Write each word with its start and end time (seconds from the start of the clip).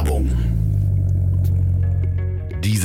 Werbung. 0.00 0.39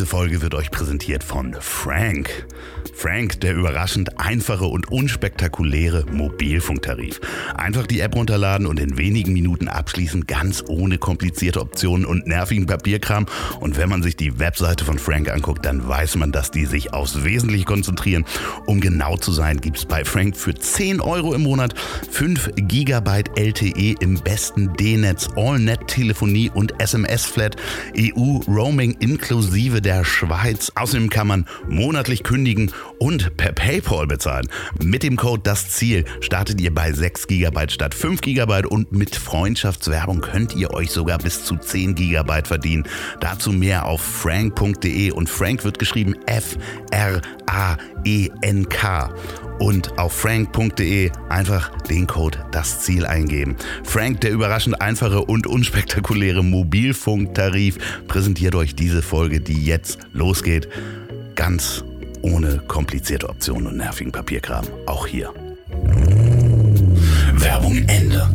Diese 0.06 0.18
Folge 0.18 0.44
wird 0.44 0.54
euch 0.54 0.70
präsentiert 0.70 1.24
von 1.24 1.56
Frank. 1.60 2.46
Frank, 2.94 3.42
der 3.42 3.56
überraschend 3.56 4.20
einfache 4.20 4.66
und 4.66 4.90
unspektakuläre 4.92 6.06
Mobilfunktarif. 6.12 7.20
Einfach 7.56 7.88
die 7.88 8.00
App 8.00 8.16
runterladen 8.16 8.68
und 8.68 8.80
in 8.80 8.98
wenigen 8.98 9.34
Minuten 9.34 9.68
abschließen, 9.68 10.28
ganz 10.28 10.64
ohne 10.68 10.98
komplizierte 10.98 11.60
Optionen 11.60 12.06
und 12.06 12.28
nervigen 12.28 12.68
Papierkram. 12.68 13.26
Und 13.60 13.78
wenn 13.78 13.90
man 13.90 14.02
sich 14.04 14.16
die 14.16 14.40
Webseite 14.40 14.86
von 14.86 15.00
Frank 15.00 15.30
anguckt, 15.30 15.66
dann 15.66 15.88
weiß 15.88 16.16
man, 16.18 16.32
dass 16.32 16.52
die 16.52 16.66
sich 16.66 16.94
aufs 16.94 17.24
Wesentliche 17.24 17.66
konzentrieren. 17.66 18.26
Um 18.66 18.80
genau 18.80 19.18
zu 19.18 19.32
sein, 19.32 19.60
gibt 19.60 19.78
es 19.78 19.86
bei 19.86 20.06
Frank 20.06 20.38
für 20.38 20.54
10 20.54 21.02
Euro 21.02 21.34
im 21.34 21.42
Monat 21.42 21.74
5 22.12 22.52
GB 22.56 23.24
LTE 23.36 23.96
im 24.00 24.20
besten 24.22 24.74
D-Netz, 24.74 25.30
All-Net-Telefonie 25.36 26.52
und 26.54 26.80
SMS-Flat, 26.80 27.56
EU-Roaming 27.98 28.96
inklusive 29.00 29.82
der 29.82 29.95
Schweiz. 30.04 30.72
Außerdem 30.76 31.10
kann 31.10 31.28
man 31.28 31.46
monatlich 31.68 32.24
kündigen 32.24 32.72
und 33.00 33.38
per 33.38 33.54
PayPal 33.54 34.08
bezahlen. 34.08 34.48
Mit 34.84 35.04
dem 35.04 35.16
Code 35.16 35.42
Das 35.44 35.70
Ziel 35.70 36.06
startet 36.22 36.60
ihr 36.60 36.74
bei 36.74 36.92
6 36.92 37.28
GB 37.28 37.70
statt 37.70 37.94
5 37.94 38.22
GB 38.22 38.66
und 38.68 38.92
mit 38.92 39.16
Freundschaftswerbung 39.16 40.22
könnt 40.22 40.56
ihr 40.56 40.74
euch 40.74 40.92
sogar 40.92 41.20
bis 41.20 41.46
zu 41.46 41.56
10 41.58 41.96
GB 41.96 42.44
verdienen. 42.44 42.88
Dazu 43.22 43.52
mehr 43.52 43.86
auf 43.86 44.02
frank.de 44.02 45.12
und 45.12 45.30
Frank 45.30 45.64
wird 45.64 45.80
geschrieben 45.80 46.16
F-R-A-E-N-K 46.26 47.26
und 49.60 49.98
auf 49.98 50.14
frank.de 50.14 51.12
einfach 51.30 51.72
den 51.84 52.08
Code 52.08 52.46
Das 52.52 52.82
Ziel 52.82 53.06
eingeben. 53.06 53.56
Frank, 53.84 54.22
der 54.22 54.32
überraschend 54.32 54.82
einfache 54.82 55.22
und 55.22 55.48
unspektakuläre 55.48 56.44
Mobilfunktarif, 56.44 57.78
präsentiert 58.08 58.56
euch 58.56 58.76
diese 58.76 59.02
Folge, 59.02 59.42
die 59.42 59.66
jetzt 59.66 60.00
losgeht. 60.14 60.68
Ganz 61.36 61.84
ohne 62.22 62.60
komplizierte 62.68 63.30
Optionen 63.30 63.68
und 63.68 63.78
nervigen 63.78 64.12
Papierkram. 64.12 64.66
Auch 64.86 65.08
hier. 65.08 65.32
Werbung 67.34 67.78
Ende. 67.88 68.30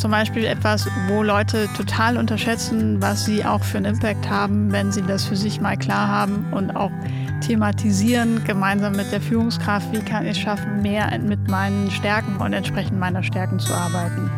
Zum 0.00 0.12
Beispiel 0.12 0.46
etwas, 0.46 0.88
wo 1.08 1.22
Leute 1.22 1.68
total 1.76 2.16
unterschätzen, 2.16 3.02
was 3.02 3.26
sie 3.26 3.44
auch 3.44 3.62
für 3.62 3.76
einen 3.76 3.96
Impact 3.96 4.30
haben, 4.30 4.72
wenn 4.72 4.92
sie 4.92 5.02
das 5.02 5.26
für 5.26 5.36
sich 5.36 5.60
mal 5.60 5.76
klar 5.76 6.08
haben 6.08 6.46
und 6.52 6.74
auch 6.74 6.90
thematisieren, 7.42 8.42
gemeinsam 8.44 8.96
mit 8.96 9.12
der 9.12 9.20
Führungskraft, 9.20 9.92
wie 9.92 9.98
kann 9.98 10.24
ich 10.24 10.30
es 10.30 10.38
schaffen, 10.38 10.80
mehr 10.80 11.10
mit 11.18 11.46
meinen 11.48 11.90
Stärken 11.90 12.38
und 12.38 12.54
entsprechend 12.54 12.98
meiner 12.98 13.22
Stärken 13.22 13.58
zu 13.58 13.74
arbeiten. 13.74 14.30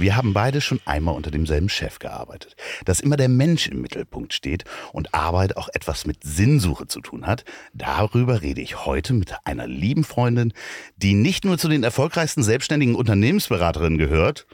Wir 0.00 0.16
haben 0.16 0.32
beide 0.32 0.62
schon 0.62 0.80
einmal 0.86 1.14
unter 1.14 1.30
demselben 1.30 1.68
Chef 1.68 1.98
gearbeitet. 1.98 2.56
Dass 2.86 3.00
immer 3.00 3.16
der 3.16 3.28
Mensch 3.28 3.66
im 3.68 3.82
Mittelpunkt 3.82 4.32
steht 4.32 4.64
und 4.92 5.12
Arbeit 5.12 5.58
auch 5.58 5.68
etwas 5.74 6.06
mit 6.06 6.24
Sinnsuche 6.24 6.86
zu 6.86 7.00
tun 7.00 7.26
hat, 7.26 7.44
darüber 7.74 8.40
rede 8.40 8.62
ich 8.62 8.86
heute 8.86 9.12
mit 9.12 9.34
einer 9.44 9.66
lieben 9.66 10.04
Freundin, 10.04 10.54
die 10.96 11.12
nicht 11.12 11.44
nur 11.44 11.58
zu 11.58 11.68
den 11.68 11.84
erfolgreichsten 11.84 12.42
selbstständigen 12.42 12.94
Unternehmensberaterinnen 12.94 13.98
gehört, 13.98 14.46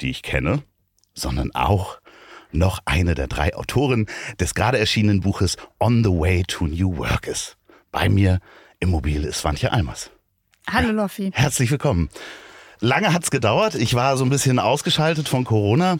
die 0.00 0.10
ich 0.10 0.22
kenne, 0.22 0.62
sondern 1.14 1.54
auch 1.54 2.00
noch 2.50 2.80
eine 2.84 3.14
der 3.14 3.28
drei 3.28 3.54
Autoren 3.54 4.06
des 4.40 4.54
gerade 4.54 4.78
erschienenen 4.78 5.20
Buches 5.20 5.56
On 5.78 6.02
the 6.02 6.10
Way 6.10 6.42
to 6.48 6.66
New 6.66 6.96
Work 6.96 7.28
ist. 7.28 7.56
Bei 7.92 8.08
mir 8.08 8.40
im 8.80 8.90
Mobil 8.90 9.24
ist 9.24 9.38
Swantje 9.40 9.70
Almers. 9.70 10.10
Hallo 10.68 10.90
Loffi. 10.90 11.30
Herzlich 11.32 11.70
willkommen. 11.70 12.10
Lange 12.80 13.12
hat's 13.12 13.30
gedauert. 13.30 13.74
Ich 13.74 13.94
war 13.94 14.16
so 14.16 14.24
ein 14.24 14.30
bisschen 14.30 14.58
ausgeschaltet 14.58 15.28
von 15.28 15.44
Corona 15.44 15.98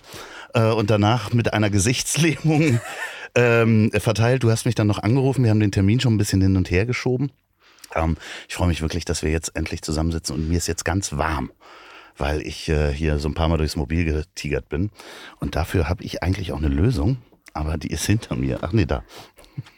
äh, 0.55 0.71
und 0.71 0.91
danach 0.91 1.33
mit 1.33 1.53
einer 1.53 1.71
Gesichtslähmung 1.71 2.81
ähm, 3.35 3.91
verteilt. 3.95 4.45
Du 4.45 4.51
hast 4.51 4.65
mich 4.65 4.75
dann 4.75 4.87
noch 4.87 5.03
angerufen. 5.03 5.43
Wir 5.43 5.51
haben 5.51 5.61
den 5.61 5.73
Termin 5.73 5.99
schon 5.99 6.15
ein 6.15 6.19
bisschen 6.19 6.41
hin 6.41 6.57
und 6.57 6.71
her 6.71 6.87
geschoben. 6.87 7.33
Ähm, 7.95 8.17
ich 8.49 8.55
freue 8.55 8.69
mich 8.69 8.81
wirklich, 8.81 9.05
dass 9.05 9.23
wir 9.23 9.31
jetzt 9.31 9.57
endlich 9.57 9.83
zusammensitzen 9.83 10.37
und 10.37 10.49
mir 10.49 10.59
ist 10.59 10.69
jetzt 10.69 10.85
ganz 10.85 11.17
warm, 11.17 11.51
weil 12.17 12.43
ich 12.43 12.69
äh, 12.69 12.93
hier 12.93 13.19
so 13.19 13.29
ein 13.29 13.35
paar 13.35 13.49
Mal 13.49 13.59
durchs 13.59 13.77
Mobil 13.77 14.05
getigert 14.05 14.69
bin. 14.69 14.91
Und 15.41 15.57
dafür 15.57 15.89
habe 15.89 16.05
ich 16.05 16.23
eigentlich 16.23 16.53
auch 16.53 16.59
eine 16.59 16.69
Lösung, 16.69 17.17
aber 17.55 17.77
die 17.77 17.89
ist 17.89 18.07
hinter 18.07 18.37
mir. 18.37 18.59
Ach 18.63 18.73
nee, 18.73 18.87
da. 18.87 19.03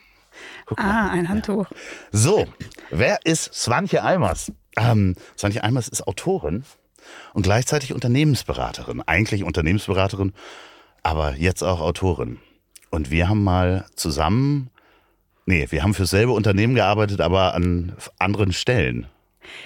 Guck 0.67 0.79
ah, 0.79 0.83
mal. 0.83 1.11
ein 1.11 1.29
Handtuch. 1.31 1.67
So, 2.13 2.47
wer 2.91 3.21
ist 3.25 3.55
Swantje 3.55 4.05
Eimers? 4.05 4.53
Ähm, 4.77 5.15
Swantje 5.37 5.65
Eimers 5.65 5.89
ist 5.89 6.07
Autorin 6.07 6.65
und 7.35 7.43
gleichzeitig 7.43 7.93
Unternehmensberaterin. 7.93 9.03
Eigentlich 9.07 9.45
Unternehmensberaterin, 9.45 10.33
aber 11.03 11.35
jetzt 11.37 11.63
auch 11.63 11.81
Autorin. 11.81 12.39
Und 12.91 13.11
wir 13.11 13.29
haben 13.29 13.45
mal 13.45 13.87
zusammen, 13.95 14.71
nee, 15.47 15.67
wir 15.71 15.83
haben 15.83 15.95
für 15.95 16.07
selbe 16.07 16.33
Unternehmen 16.33 16.75
gearbeitet, 16.75 17.21
aber 17.21 17.55
an 17.55 17.95
anderen 18.19 18.53
Stellen. 18.53 19.07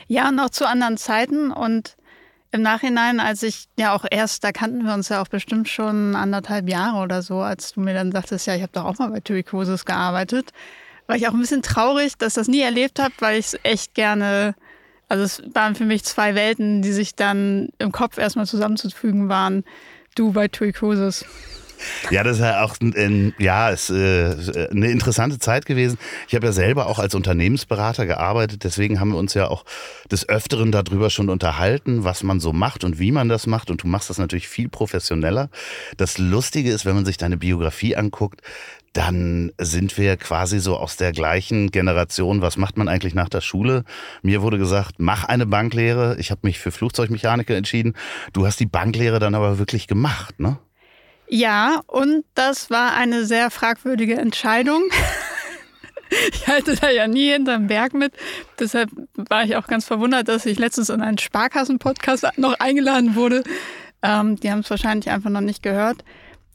Ja, 0.07 0.29
und 0.29 0.39
auch 0.39 0.51
zu 0.51 0.69
anderen 0.69 0.97
Zeiten 0.97 1.51
und 1.51 1.97
im 2.55 2.63
Nachhinein, 2.63 3.19
als 3.19 3.43
ich 3.43 3.67
ja 3.77 3.95
auch 3.95 4.05
erst, 4.09 4.45
da 4.45 4.53
kannten 4.53 4.87
wir 4.87 4.95
uns 4.95 5.09
ja 5.09 5.21
auch 5.21 5.27
bestimmt 5.27 5.69
schon 5.69 6.15
anderthalb 6.15 6.69
Jahre 6.69 7.03
oder 7.03 7.21
so, 7.21 7.41
als 7.41 7.73
du 7.73 7.81
mir 7.81 7.95
dann 7.95 8.13
sagtest, 8.13 8.47
ja, 8.47 8.55
ich 8.55 8.63
habe 8.63 8.71
doch 8.73 8.85
auch 8.85 8.99
mal 8.99 9.11
bei 9.11 9.19
Tyrikosis 9.19 9.85
gearbeitet, 9.85 10.53
war 11.09 11.17
ich 11.17 11.27
auch 11.27 11.33
ein 11.33 11.41
bisschen 11.41 11.63
traurig, 11.63 12.17
dass 12.17 12.35
ich 12.35 12.35
das 12.35 12.49
nie 12.49 12.61
erlebt 12.61 13.01
habe, 13.01 13.13
weil 13.19 13.41
ich 13.41 13.47
es 13.47 13.59
echt 13.65 13.95
gerne 13.95 14.55
also 15.09 15.25
es 15.25 15.43
waren 15.55 15.75
für 15.75 15.85
mich 15.85 16.05
zwei 16.05 16.35
Welten, 16.35 16.83
die 16.83 16.93
sich 16.93 17.15
dann 17.15 17.69
im 17.79 17.93
Kopf 17.93 18.19
erstmal 18.19 18.47
zusammenzufügen 18.47 19.29
waren. 19.29 19.65
Du 20.15 20.33
bei 20.33 20.49
Tuikosis. 20.49 21.25
Ja, 22.11 22.23
das 22.23 22.37
ist 22.37 22.43
ja 22.43 22.65
auch 22.65 22.77
ein, 22.81 23.35
ja, 23.39 23.71
ist, 23.71 23.91
äh, 23.91 24.69
eine 24.71 24.91
interessante 24.91 25.39
Zeit 25.39 25.67
gewesen. 25.67 25.99
Ich 26.29 26.35
habe 26.35 26.47
ja 26.47 26.53
selber 26.53 26.87
auch 26.87 26.99
als 26.99 27.15
Unternehmensberater 27.15 28.07
gearbeitet, 28.07 28.65
deswegen 28.65 29.01
haben 29.01 29.11
wir 29.11 29.19
uns 29.19 29.35
ja 29.35 29.49
auch 29.49 29.65
des 30.11 30.29
Öfteren 30.29 30.73
darüber 30.73 31.11
schon 31.11 31.29
unterhalten, 31.29 32.05
was 32.05 32.23
man 32.23 32.41
so 32.41 32.53
macht 32.53 32.85
und 32.85 32.99
wie 32.99 33.13
man 33.13 33.29
das 33.29 33.47
macht. 33.47 33.71
Und 33.71 33.83
du 33.83 33.89
machst 33.89 34.11
das 34.11 34.19
natürlich 34.19 34.49
viel 34.49 34.69
professioneller. 34.69 35.51
Das 35.97 36.19
Lustige 36.19 36.71
ist, 36.71 36.85
wenn 36.87 36.95
man 36.95 37.05
sich 37.05 37.17
deine 37.17 37.37
Biografie 37.37 37.97
anguckt, 37.97 38.41
dann 38.95 39.53
sind 39.59 39.99
wir 39.99 40.17
quasi 40.17 40.61
so 40.61 40.77
aus 40.77 40.97
der 40.97 41.13
gleichen 41.13 41.71
Generation. 41.73 42.43
Was 42.43 42.57
macht 42.57 42.77
man 42.77 42.89
eigentlich 42.89 43.15
nach 43.15 43.29
der 43.29 43.41
Schule? 43.41 43.85
Mir 44.23 44.41
wurde 44.41 44.57
gesagt, 44.57 44.95
mach 44.99 45.25
eine 45.25 45.47
Banklehre. 45.47 46.17
Ich 46.19 46.31
habe 46.31 46.41
mich 46.45 46.61
für 46.61 46.71
Flugzeugmechaniker 46.71 47.57
entschieden. 47.57 47.95
Du 48.33 48.47
hast 48.47 48.61
die 48.61 48.67
Banklehre 48.67 49.19
dann 49.19 49.35
aber 49.35 49.59
wirklich 49.59 49.89
gemacht, 49.89 50.39
ne? 50.39 50.59
Ja, 51.27 51.81
und 51.89 52.25
das 52.35 52.71
war 52.71 52.95
eine 52.95 53.25
sehr 53.25 53.51
fragwürdige 53.51 54.15
Entscheidung. 54.15 54.83
ich 56.33 56.47
halte 56.47 56.77
da 56.77 56.89
ja 56.89 57.09
nie 57.09 57.33
hinterm 57.33 57.67
Berg 57.67 57.95
mit. 57.95 58.15
Deshalb 58.61 58.91
war 59.17 59.43
ich 59.43 59.57
auch 59.57 59.67
ganz 59.67 59.87
verwundert, 59.87 60.29
dass 60.29 60.47
ich 60.47 60.59
letztens 60.59 60.89
in 60.89 61.01
einen 61.01 61.19
Sparkassen-Podcast 61.19 62.27
noch 62.37 62.61
eingeladen 62.61 63.17
wurde. 63.17 63.43
Ähm, 64.03 64.37
die 64.37 64.53
haben 64.53 64.61
es 64.61 64.71
wahrscheinlich 64.71 65.11
einfach 65.11 65.31
noch 65.31 65.41
nicht 65.41 65.65
gehört. 65.65 66.05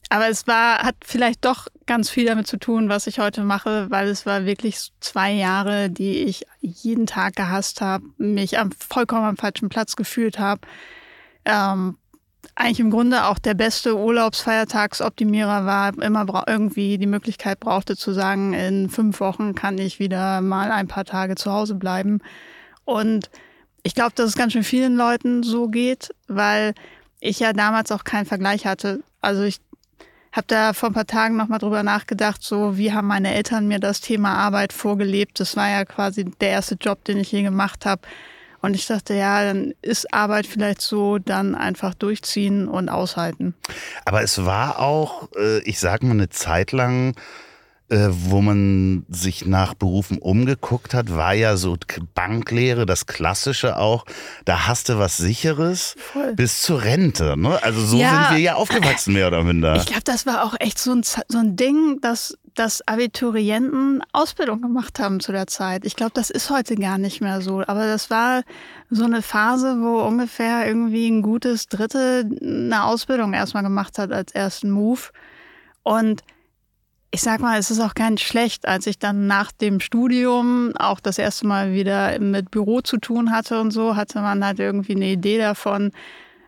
Aber 0.09 0.29
es 0.29 0.47
war, 0.47 0.79
hat 0.79 0.95
vielleicht 1.03 1.45
doch 1.45 1.67
ganz 1.89 2.11
viel 2.11 2.25
damit 2.25 2.45
zu 2.45 2.57
tun, 2.57 2.87
was 2.87 3.07
ich 3.07 3.17
heute 3.17 3.41
mache, 3.43 3.89
weil 3.89 4.09
es 4.09 4.27
war 4.27 4.45
wirklich 4.45 4.91
zwei 4.99 5.31
Jahre, 5.31 5.89
die 5.89 6.19
ich 6.19 6.45
jeden 6.61 7.07
Tag 7.07 7.35
gehasst 7.35 7.81
habe, 7.81 8.05
mich 8.19 8.59
am 8.59 8.71
vollkommen 8.71 9.25
am 9.25 9.37
falschen 9.37 9.69
Platz 9.69 9.95
gefühlt 9.95 10.37
habe. 10.37 10.61
Ähm, 11.45 11.97
eigentlich 12.53 12.79
im 12.79 12.91
Grunde 12.91 13.25
auch 13.25 13.39
der 13.39 13.55
beste 13.55 13.97
Urlaubsfeiertagsoptimierer 13.97 15.65
war, 15.65 15.99
immer 15.99 16.43
irgendwie 16.45 16.99
die 16.99 17.07
Möglichkeit 17.07 17.59
brauchte 17.59 17.97
zu 17.97 18.11
sagen, 18.11 18.53
in 18.53 18.91
fünf 18.91 19.19
Wochen 19.19 19.55
kann 19.55 19.79
ich 19.79 19.97
wieder 19.97 20.41
mal 20.41 20.71
ein 20.71 20.87
paar 20.87 21.05
Tage 21.05 21.33
zu 21.33 21.51
Hause 21.51 21.73
bleiben. 21.73 22.19
Und 22.85 23.31
ich 23.81 23.95
glaube, 23.95 24.11
dass 24.13 24.27
es 24.27 24.35
ganz 24.35 24.53
schön 24.53 24.63
vielen 24.63 24.95
Leuten 24.95 25.41
so 25.41 25.69
geht, 25.69 26.11
weil 26.27 26.75
ich 27.19 27.39
ja 27.39 27.51
damals 27.51 27.91
auch 27.91 28.03
keinen 28.03 28.27
Vergleich 28.27 28.67
hatte. 28.67 29.01
Also 29.21 29.41
ich 29.41 29.59
habe 30.31 30.47
da 30.47 30.73
vor 30.73 30.89
ein 30.89 30.93
paar 30.93 31.07
Tagen 31.07 31.37
nochmal 31.37 31.59
drüber 31.59 31.83
nachgedacht, 31.83 32.43
so 32.43 32.77
wie 32.77 32.93
haben 32.93 33.07
meine 33.07 33.33
Eltern 33.33 33.67
mir 33.67 33.79
das 33.79 34.01
Thema 34.01 34.35
Arbeit 34.35 34.73
vorgelebt. 34.73 35.39
Das 35.39 35.55
war 35.55 35.69
ja 35.69 35.85
quasi 35.85 36.25
der 36.25 36.49
erste 36.49 36.75
Job, 36.75 37.03
den 37.03 37.17
ich 37.17 37.31
je 37.31 37.43
gemacht 37.43 37.85
habe. 37.85 38.01
Und 38.61 38.75
ich 38.75 38.85
dachte, 38.87 39.13
ja, 39.13 39.43
dann 39.43 39.73
ist 39.81 40.13
Arbeit 40.13 40.45
vielleicht 40.45 40.81
so, 40.81 41.17
dann 41.17 41.55
einfach 41.55 41.93
durchziehen 41.93 42.67
und 42.67 42.89
aushalten. 42.89 43.53
Aber 44.05 44.21
es 44.21 44.45
war 44.45 44.79
auch, 44.79 45.29
äh, 45.37 45.59
ich 45.59 45.79
sag 45.79 46.03
mal, 46.03 46.11
eine 46.11 46.29
Zeit 46.29 46.73
lang 46.73 47.15
äh, 47.89 48.09
wo 48.11 48.41
man 48.41 49.05
sich 49.09 49.45
nach 49.45 49.73
Berufen 49.73 50.17
umgeguckt 50.19 50.93
hat, 50.93 51.15
war 51.15 51.33
ja 51.33 51.57
so 51.57 51.77
Banklehre, 52.13 52.85
das 52.85 53.05
Klassische 53.05 53.77
auch. 53.77 54.05
Da 54.45 54.67
hast 54.67 54.89
du 54.89 54.99
was 54.99 55.17
Sicheres 55.17 55.95
Voll. 55.97 56.35
bis 56.35 56.61
zur 56.61 56.83
Rente. 56.83 57.35
Ne? 57.37 57.61
Also 57.63 57.81
so 57.81 57.97
ja, 57.97 58.27
sind 58.27 58.37
wir 58.37 58.43
ja 58.43 58.55
aufgewachsen, 58.55 59.13
mehr 59.13 59.27
oder 59.27 59.43
minder. 59.43 59.75
Ich 59.75 59.85
glaube, 59.85 60.03
das 60.03 60.25
war 60.25 60.43
auch 60.43 60.55
echt 60.59 60.79
so 60.79 60.93
ein, 60.93 61.03
so 61.03 61.37
ein 61.37 61.55
Ding, 61.55 61.99
dass 62.01 62.37
dass 62.55 62.85
Abiturienten 62.85 64.03
Ausbildung 64.11 64.61
gemacht 64.61 64.99
haben 64.99 65.21
zu 65.21 65.31
der 65.31 65.47
Zeit. 65.47 65.85
Ich 65.85 65.95
glaube, 65.95 66.11
das 66.13 66.29
ist 66.29 66.49
heute 66.49 66.75
gar 66.75 66.97
nicht 66.97 67.21
mehr 67.21 67.39
so. 67.41 67.63
Aber 67.65 67.85
das 67.85 68.09
war 68.09 68.41
so 68.89 69.05
eine 69.05 69.21
Phase, 69.21 69.77
wo 69.79 70.01
ungefähr 70.01 70.67
irgendwie 70.67 71.07
ein 71.07 71.21
gutes 71.21 71.67
Drittel 71.67 72.29
eine 72.41 72.83
Ausbildung 72.83 73.33
erstmal 73.33 73.63
gemacht 73.63 73.97
hat 73.97 74.11
als 74.11 74.33
ersten 74.33 74.71
Move. 74.71 74.99
Und 75.83 76.21
ich 77.11 77.21
sag 77.21 77.39
mal, 77.39 77.57
es 77.57 77.71
ist 77.71 77.79
auch 77.79 77.95
ganz 77.95 78.21
schlecht, 78.21 78.67
als 78.67 78.85
ich 78.85 78.99
dann 78.99 79.25
nach 79.25 79.51
dem 79.51 79.79
Studium 79.79 80.73
auch 80.77 80.99
das 80.99 81.17
erste 81.17 81.47
Mal 81.47 81.73
wieder 81.73 82.19
mit 82.19 82.51
Büro 82.51 82.81
zu 82.81 82.97
tun 82.97 83.31
hatte 83.31 83.59
und 83.59 83.71
so, 83.71 83.95
hatte 83.95 84.21
man 84.21 84.45
halt 84.45 84.59
irgendwie 84.59 84.95
eine 84.95 85.07
Idee 85.07 85.39
davon, 85.39 85.91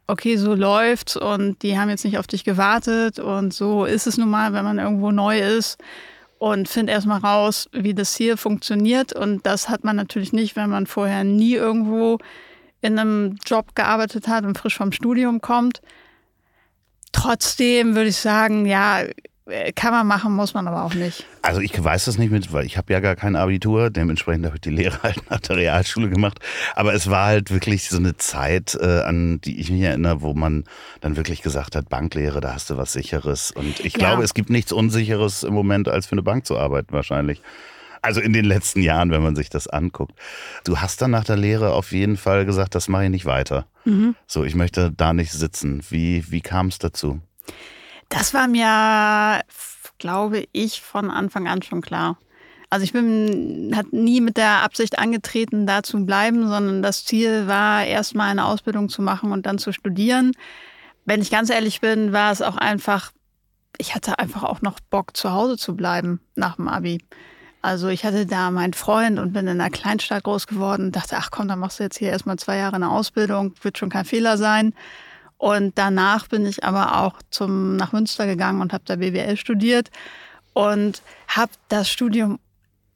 okay, 0.05 0.35
so 0.37 0.53
läuft's 0.53 1.15
und 1.17 1.63
die 1.63 1.79
haben 1.79 1.89
jetzt 1.89 2.05
nicht 2.05 2.17
auf 2.17 2.27
dich 2.27 2.43
gewartet 2.43 3.17
und 3.17 3.53
so 3.53 3.85
ist 3.85 4.05
es 4.07 4.17
nun 4.17 4.29
mal, 4.29 4.53
wenn 4.53 4.63
man 4.63 4.77
irgendwo 4.77 5.11
neu 5.11 5.39
ist 5.39 5.79
und 6.37 6.67
findet 6.69 6.93
erstmal 6.93 7.19
raus, 7.19 7.67
wie 7.71 7.95
das 7.95 8.15
hier 8.15 8.37
funktioniert 8.37 9.13
und 9.13 9.45
das 9.45 9.67
hat 9.67 9.83
man 9.83 9.95
natürlich 9.95 10.31
nicht, 10.31 10.55
wenn 10.55 10.69
man 10.69 10.85
vorher 10.85 11.23
nie 11.23 11.53
irgendwo 11.53 12.19
in 12.81 12.99
einem 12.99 13.37
Job 13.45 13.73
gearbeitet 13.73 14.27
hat 14.27 14.43
und 14.43 14.57
frisch 14.57 14.77
vom 14.77 14.91
Studium 14.91 15.41
kommt. 15.41 15.81
Trotzdem 17.11 17.95
würde 17.95 18.09
ich 18.09 18.17
sagen, 18.17 18.65
ja, 18.65 19.03
kann 19.75 19.91
man 19.91 20.05
machen, 20.05 20.33
muss 20.33 20.53
man 20.53 20.67
aber 20.67 20.83
auch 20.83 20.93
nicht. 20.93 21.25
Also 21.41 21.61
ich 21.61 21.83
weiß 21.83 22.05
das 22.05 22.17
nicht 22.17 22.31
mit, 22.31 22.53
weil 22.53 22.65
ich 22.65 22.77
habe 22.77 22.93
ja 22.93 22.99
gar 22.99 23.15
kein 23.15 23.35
Abitur, 23.35 23.89
dementsprechend 23.89 24.45
habe 24.45 24.57
ich 24.57 24.61
die 24.61 24.69
Lehre 24.69 24.99
halt 25.03 25.29
nach 25.29 25.39
der 25.39 25.57
Realschule 25.57 26.09
gemacht. 26.09 26.39
Aber 26.75 26.93
es 26.93 27.09
war 27.09 27.25
halt 27.25 27.51
wirklich 27.51 27.89
so 27.89 27.97
eine 27.97 28.15
Zeit, 28.17 28.77
äh, 28.79 29.01
an 29.01 29.41
die 29.41 29.59
ich 29.59 29.71
mich 29.71 29.81
erinnere, 29.81 30.21
wo 30.21 30.33
man 30.33 30.65
dann 31.01 31.17
wirklich 31.17 31.41
gesagt 31.41 31.75
hat, 31.75 31.89
Banklehre, 31.89 32.39
da 32.39 32.53
hast 32.53 32.69
du 32.69 32.77
was 32.77 32.93
Sicheres. 32.93 33.51
Und 33.51 33.79
ich 33.79 33.93
ja. 33.93 33.99
glaube, 33.99 34.23
es 34.23 34.33
gibt 34.33 34.49
nichts 34.49 34.71
Unsicheres 34.71 35.43
im 35.43 35.53
Moment, 35.53 35.87
als 35.87 36.05
für 36.05 36.13
eine 36.13 36.23
Bank 36.23 36.45
zu 36.45 36.57
arbeiten 36.57 36.93
wahrscheinlich. 36.93 37.41
Also 38.03 38.19
in 38.21 38.33
den 38.33 38.45
letzten 38.45 38.81
Jahren, 38.81 39.11
wenn 39.11 39.21
man 39.21 39.35
sich 39.35 39.49
das 39.49 39.67
anguckt. 39.67 40.13
Du 40.63 40.79
hast 40.79 41.01
dann 41.01 41.11
nach 41.11 41.23
der 41.23 41.37
Lehre 41.37 41.73
auf 41.73 41.91
jeden 41.91 42.17
Fall 42.17 42.45
gesagt, 42.45 42.73
das 42.73 42.87
mache 42.87 43.05
ich 43.05 43.09
nicht 43.11 43.25
weiter. 43.25 43.65
Mhm. 43.85 44.15
So, 44.25 44.43
ich 44.43 44.55
möchte 44.55 44.91
da 44.91 45.13
nicht 45.13 45.31
sitzen. 45.31 45.83
Wie, 45.89 46.31
wie 46.31 46.41
kam 46.41 46.67
es 46.67 46.79
dazu? 46.79 47.21
Das 48.11 48.33
war 48.33 48.49
mir, 48.49 49.41
glaube 49.97 50.43
ich, 50.51 50.81
von 50.81 51.09
Anfang 51.09 51.47
an 51.47 51.61
schon 51.61 51.81
klar. 51.81 52.17
Also 52.69 52.83
ich 52.83 52.91
bin 52.91 53.71
hat 53.73 53.93
nie 53.93 54.19
mit 54.19 54.35
der 54.35 54.63
Absicht 54.63 54.99
angetreten, 54.99 55.65
da 55.65 55.81
zu 55.81 56.05
bleiben, 56.05 56.47
sondern 56.47 56.81
das 56.83 57.05
Ziel 57.05 57.47
war, 57.47 57.85
erstmal 57.85 58.29
eine 58.29 58.45
Ausbildung 58.45 58.89
zu 58.89 59.01
machen 59.01 59.31
und 59.31 59.45
dann 59.45 59.57
zu 59.57 59.71
studieren. 59.71 60.33
Wenn 61.05 61.21
ich 61.21 61.31
ganz 61.31 61.49
ehrlich 61.49 61.79
bin, 61.79 62.11
war 62.11 62.31
es 62.31 62.41
auch 62.41 62.57
einfach, 62.57 63.11
ich 63.77 63.95
hatte 63.95 64.19
einfach 64.19 64.43
auch 64.43 64.61
noch 64.61 64.79
Bock, 64.89 65.15
zu 65.15 65.31
Hause 65.31 65.57
zu 65.57 65.75
bleiben 65.75 66.19
nach 66.35 66.57
dem 66.57 66.67
Abi. 66.67 66.99
Also 67.61 67.87
ich 67.87 68.03
hatte 68.03 68.25
da 68.25 68.51
meinen 68.51 68.73
Freund 68.73 69.19
und 69.19 69.31
bin 69.31 69.47
in 69.47 69.61
einer 69.61 69.69
Kleinstadt 69.69 70.23
groß 70.23 70.47
geworden 70.47 70.87
und 70.87 70.95
dachte, 70.97 71.15
ach 71.17 71.31
komm, 71.31 71.47
dann 71.47 71.59
machst 71.59 71.79
du 71.79 71.83
jetzt 71.83 71.97
hier 71.97 72.09
erstmal 72.09 72.37
zwei 72.37 72.57
Jahre 72.57 72.75
eine 72.75 72.91
Ausbildung, 72.91 73.53
wird 73.61 73.77
schon 73.77 73.89
kein 73.89 74.05
Fehler 74.05 74.37
sein. 74.37 74.73
Und 75.41 75.75
danach 75.79 76.27
bin 76.27 76.45
ich 76.45 76.63
aber 76.63 77.01
auch 77.01 77.15
zum, 77.31 77.75
nach 77.75 77.93
Münster 77.93 78.27
gegangen 78.27 78.61
und 78.61 78.73
habe 78.73 78.83
da 78.85 78.97
BWL 78.97 79.37
studiert 79.37 79.89
und 80.53 81.01
habe 81.27 81.51
das 81.67 81.89
Studium 81.89 82.37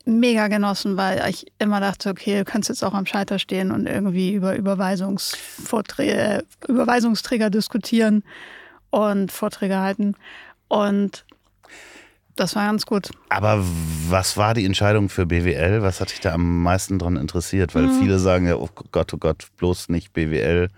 mega 0.05 0.47
genossen, 0.47 0.95
weil 0.95 1.27
ich 1.27 1.47
immer 1.57 1.79
dachte, 1.79 2.11
okay, 2.11 2.37
du 2.37 2.45
kannst 2.45 2.69
jetzt 2.69 2.83
auch 2.83 2.93
am 2.93 3.07
Scheiter 3.07 3.39
stehen 3.39 3.71
und 3.71 3.87
irgendwie 3.87 4.31
über 4.31 4.55
Überweisungsvorträge, 4.55 6.43
Überweisungsträger 6.67 7.49
diskutieren 7.49 8.23
und 8.91 9.31
Vorträge 9.31 9.79
halten. 9.79 10.13
Und 10.67 11.25
das 12.35 12.55
war 12.55 12.67
ganz 12.67 12.85
gut. 12.85 13.09
Aber 13.29 13.65
was 14.07 14.37
war 14.37 14.53
die 14.53 14.65
Entscheidung 14.65 15.09
für 15.09 15.25
BWL? 15.25 15.81
Was 15.81 15.99
hat 15.99 16.11
dich 16.11 16.19
da 16.19 16.33
am 16.33 16.61
meisten 16.61 16.99
daran 16.99 17.17
interessiert? 17.17 17.73
Weil 17.73 17.87
mhm. 17.87 18.01
viele 18.01 18.19
sagen 18.19 18.45
ja, 18.45 18.57
oh 18.57 18.69
Gott, 18.91 19.11
oh 19.15 19.17
Gott, 19.17 19.47
bloß 19.57 19.89
nicht 19.89 20.13
BWL. 20.13 20.69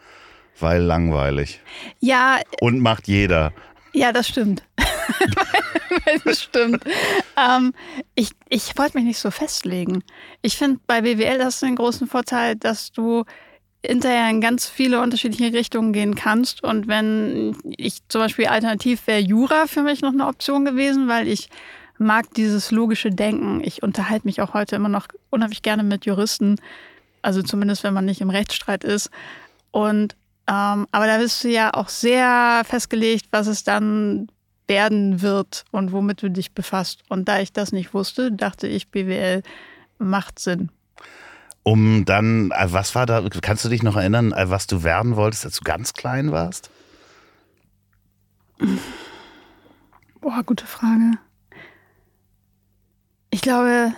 Weil 0.59 0.81
langweilig. 0.81 1.59
Ja. 1.99 2.39
Und 2.61 2.79
macht 2.79 3.07
jeder. 3.07 3.53
Ja, 3.93 4.11
das 4.11 4.27
stimmt. 4.27 4.63
das 6.25 6.43
stimmt. 6.43 6.83
Ähm, 7.35 7.73
ich 8.15 8.31
ich 8.49 8.77
wollte 8.77 8.97
mich 8.97 9.05
nicht 9.05 9.19
so 9.19 9.31
festlegen. 9.31 10.03
Ich 10.41 10.57
finde, 10.57 10.79
bei 10.87 11.01
BWL 11.01 11.43
hast 11.43 11.61
du 11.61 11.65
den 11.65 11.75
großen 11.75 12.07
Vorteil, 12.07 12.55
dass 12.55 12.91
du 12.91 13.23
hinterher 13.85 14.29
in 14.29 14.41
ganz 14.41 14.67
viele 14.67 15.01
unterschiedliche 15.01 15.53
Richtungen 15.53 15.93
gehen 15.93 16.15
kannst. 16.15 16.63
Und 16.63 16.87
wenn 16.87 17.55
ich 17.77 17.99
zum 18.09 18.21
Beispiel 18.21 18.47
alternativ 18.47 19.07
wäre 19.07 19.19
Jura 19.19 19.67
für 19.67 19.83
mich 19.83 20.01
noch 20.01 20.13
eine 20.13 20.27
Option 20.27 20.65
gewesen, 20.65 21.07
weil 21.07 21.27
ich 21.27 21.49
mag 21.97 22.33
dieses 22.35 22.71
logische 22.71 23.09
Denken. 23.09 23.61
Ich 23.63 23.83
unterhalte 23.83 24.27
mich 24.27 24.41
auch 24.41 24.53
heute 24.53 24.75
immer 24.75 24.89
noch 24.89 25.07
unheimlich 25.29 25.61
gerne 25.61 25.83
mit 25.83 26.05
Juristen. 26.05 26.57
Also 27.21 27.41
zumindest, 27.41 27.83
wenn 27.83 27.93
man 27.93 28.05
nicht 28.05 28.21
im 28.21 28.29
Rechtsstreit 28.29 28.83
ist. 28.83 29.09
Und 29.71 30.15
ähm, 30.47 30.87
aber 30.91 31.07
da 31.07 31.17
bist 31.17 31.43
du 31.43 31.49
ja 31.49 31.73
auch 31.73 31.89
sehr 31.89 32.63
festgelegt, 32.65 33.27
was 33.31 33.47
es 33.47 33.63
dann 33.63 34.27
werden 34.67 35.21
wird 35.21 35.65
und 35.71 35.91
womit 35.91 36.21
du 36.21 36.29
dich 36.29 36.53
befasst. 36.53 37.03
Und 37.09 37.27
da 37.27 37.39
ich 37.39 37.53
das 37.53 37.71
nicht 37.71 37.93
wusste, 37.93 38.31
dachte 38.31 38.67
ich, 38.67 38.89
BWL 38.89 39.43
macht 39.97 40.39
Sinn. 40.39 40.71
Um 41.63 42.05
dann, 42.05 42.51
äh, 42.51 42.71
was 42.71 42.95
war 42.95 43.05
da, 43.05 43.27
kannst 43.41 43.65
du 43.65 43.69
dich 43.69 43.83
noch 43.83 43.97
erinnern, 43.97 44.31
äh, 44.31 44.49
was 44.49 44.67
du 44.67 44.83
werden 44.83 45.17
wolltest, 45.17 45.45
als 45.45 45.57
du 45.57 45.63
ganz 45.63 45.93
klein 45.93 46.31
warst? 46.31 46.69
Boah, 50.21 50.43
gute 50.43 50.65
Frage. 50.65 51.17
Ich 53.29 53.41
glaube, 53.41 53.93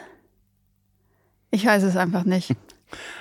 ich 1.51 1.65
weiß 1.65 1.83
es 1.83 1.95
einfach 1.95 2.23
nicht. 2.23 2.55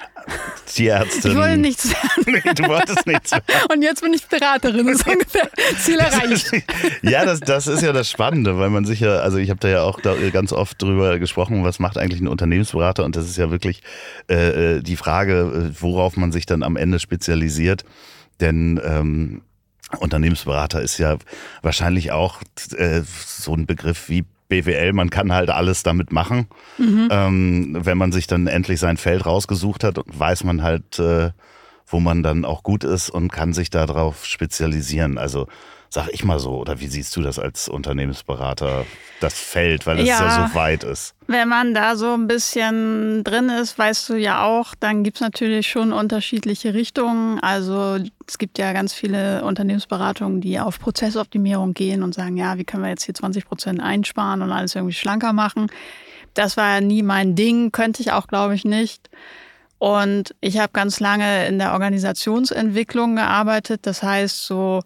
Tierärztin. 0.78 1.32
Ich 1.32 1.36
wollte 1.36 1.58
nichts 1.58 1.90
werden. 1.90 2.40
Nee, 2.44 2.54
du 2.54 2.68
wolltest 2.68 3.06
nichts 3.06 3.32
werden. 3.32 3.44
Und 3.72 3.82
jetzt 3.82 4.00
bin 4.00 4.14
ich 4.14 4.26
Beraterin. 4.26 4.86
Das 4.86 5.00
ist 5.00 5.08
ungefähr 5.08 5.50
Ziel 5.78 5.98
erreicht. 5.98 6.52
ja, 7.02 7.24
das, 7.24 7.40
das 7.40 7.66
ist 7.66 7.82
ja 7.82 7.92
das 7.92 8.08
Spannende, 8.08 8.58
weil 8.58 8.70
man 8.70 8.84
sich 8.84 9.00
ja, 9.00 9.16
also 9.18 9.38
ich 9.38 9.50
habe 9.50 9.58
da 9.58 9.68
ja 9.68 9.82
auch 9.82 10.00
da 10.00 10.14
ganz 10.30 10.52
oft 10.52 10.80
drüber 10.80 11.18
gesprochen, 11.18 11.64
was 11.64 11.80
macht 11.80 11.98
eigentlich 11.98 12.20
ein 12.20 12.28
Unternehmensberater? 12.28 13.04
Und 13.04 13.16
das 13.16 13.28
ist 13.28 13.36
ja 13.36 13.50
wirklich 13.50 13.82
äh, 14.30 14.76
äh 14.76 14.82
die 14.82 14.96
Frage, 14.96 15.72
äh, 15.72 15.82
worauf 15.82 16.16
man 16.16 16.30
sich 16.30 16.46
dann 16.46 16.62
am 16.62 16.76
Ende 16.76 17.00
spezialisiert. 17.00 17.84
Denn 18.40 18.80
ähm, 18.84 19.42
Unternehmensberater 19.98 20.80
ist 20.80 20.98
ja 20.98 21.16
wahrscheinlich 21.62 22.12
auch 22.12 22.40
äh, 22.76 23.02
so 23.26 23.54
ein 23.54 23.66
Begriff 23.66 24.08
wie 24.08 24.24
BWL, 24.48 24.92
man 24.92 25.10
kann 25.10 25.32
halt 25.32 25.50
alles 25.50 25.82
damit 25.82 26.12
machen. 26.12 26.46
Mhm. 26.78 27.08
Ähm, 27.10 27.78
wenn 27.80 27.98
man 27.98 28.12
sich 28.12 28.26
dann 28.26 28.46
endlich 28.46 28.80
sein 28.80 28.96
Feld 28.96 29.26
rausgesucht 29.26 29.84
hat, 29.84 29.98
weiß 30.06 30.44
man 30.44 30.62
halt, 30.62 30.98
äh, 30.98 31.30
wo 31.86 32.00
man 32.00 32.22
dann 32.22 32.44
auch 32.44 32.62
gut 32.62 32.84
ist 32.84 33.10
und 33.10 33.32
kann 33.32 33.52
sich 33.52 33.70
darauf 33.70 34.24
spezialisieren. 34.24 35.18
Also 35.18 35.46
sag 35.90 36.08
ich 36.12 36.24
mal 36.24 36.38
so, 36.38 36.58
oder 36.58 36.80
wie 36.80 36.86
siehst 36.86 37.16
du 37.16 37.22
das 37.22 37.38
als 37.38 37.68
Unternehmensberater, 37.68 38.84
das 39.20 39.34
Feld, 39.34 39.86
weil 39.86 40.00
es 40.00 40.08
ja, 40.08 40.20
ja 40.20 40.48
so 40.48 40.54
weit 40.54 40.84
ist? 40.84 41.14
Wenn 41.26 41.48
man 41.48 41.74
da 41.74 41.96
so 41.96 42.12
ein 42.12 42.26
bisschen 42.26 43.24
drin 43.24 43.48
ist, 43.48 43.78
weißt 43.78 44.08
du 44.10 44.14
ja 44.14 44.44
auch, 44.44 44.74
dann 44.78 45.02
gibt 45.02 45.16
es 45.16 45.20
natürlich 45.20 45.68
schon 45.68 45.92
unterschiedliche 45.92 46.74
Richtungen. 46.74 47.40
Also 47.40 47.98
es 48.26 48.38
gibt 48.38 48.58
ja 48.58 48.72
ganz 48.72 48.92
viele 48.92 49.44
Unternehmensberatungen, 49.44 50.40
die 50.40 50.60
auf 50.60 50.78
Prozessoptimierung 50.78 51.74
gehen 51.74 52.02
und 52.02 52.14
sagen, 52.14 52.36
ja, 52.36 52.58
wie 52.58 52.64
können 52.64 52.82
wir 52.82 52.90
jetzt 52.90 53.04
hier 53.04 53.14
20 53.14 53.46
Prozent 53.46 53.80
einsparen 53.80 54.42
und 54.42 54.52
alles 54.52 54.74
irgendwie 54.74 54.94
schlanker 54.94 55.32
machen. 55.32 55.68
Das 56.34 56.56
war 56.56 56.74
ja 56.74 56.80
nie 56.80 57.02
mein 57.02 57.34
Ding, 57.34 57.72
könnte 57.72 58.02
ich 58.02 58.12
auch, 58.12 58.26
glaube 58.26 58.54
ich, 58.54 58.64
nicht. 58.64 59.08
Und 59.78 60.34
ich 60.40 60.58
habe 60.58 60.72
ganz 60.72 61.00
lange 61.00 61.46
in 61.46 61.58
der 61.58 61.72
Organisationsentwicklung 61.72 63.16
gearbeitet. 63.16 63.86
Das 63.86 64.02
heißt, 64.02 64.44
so 64.44 64.82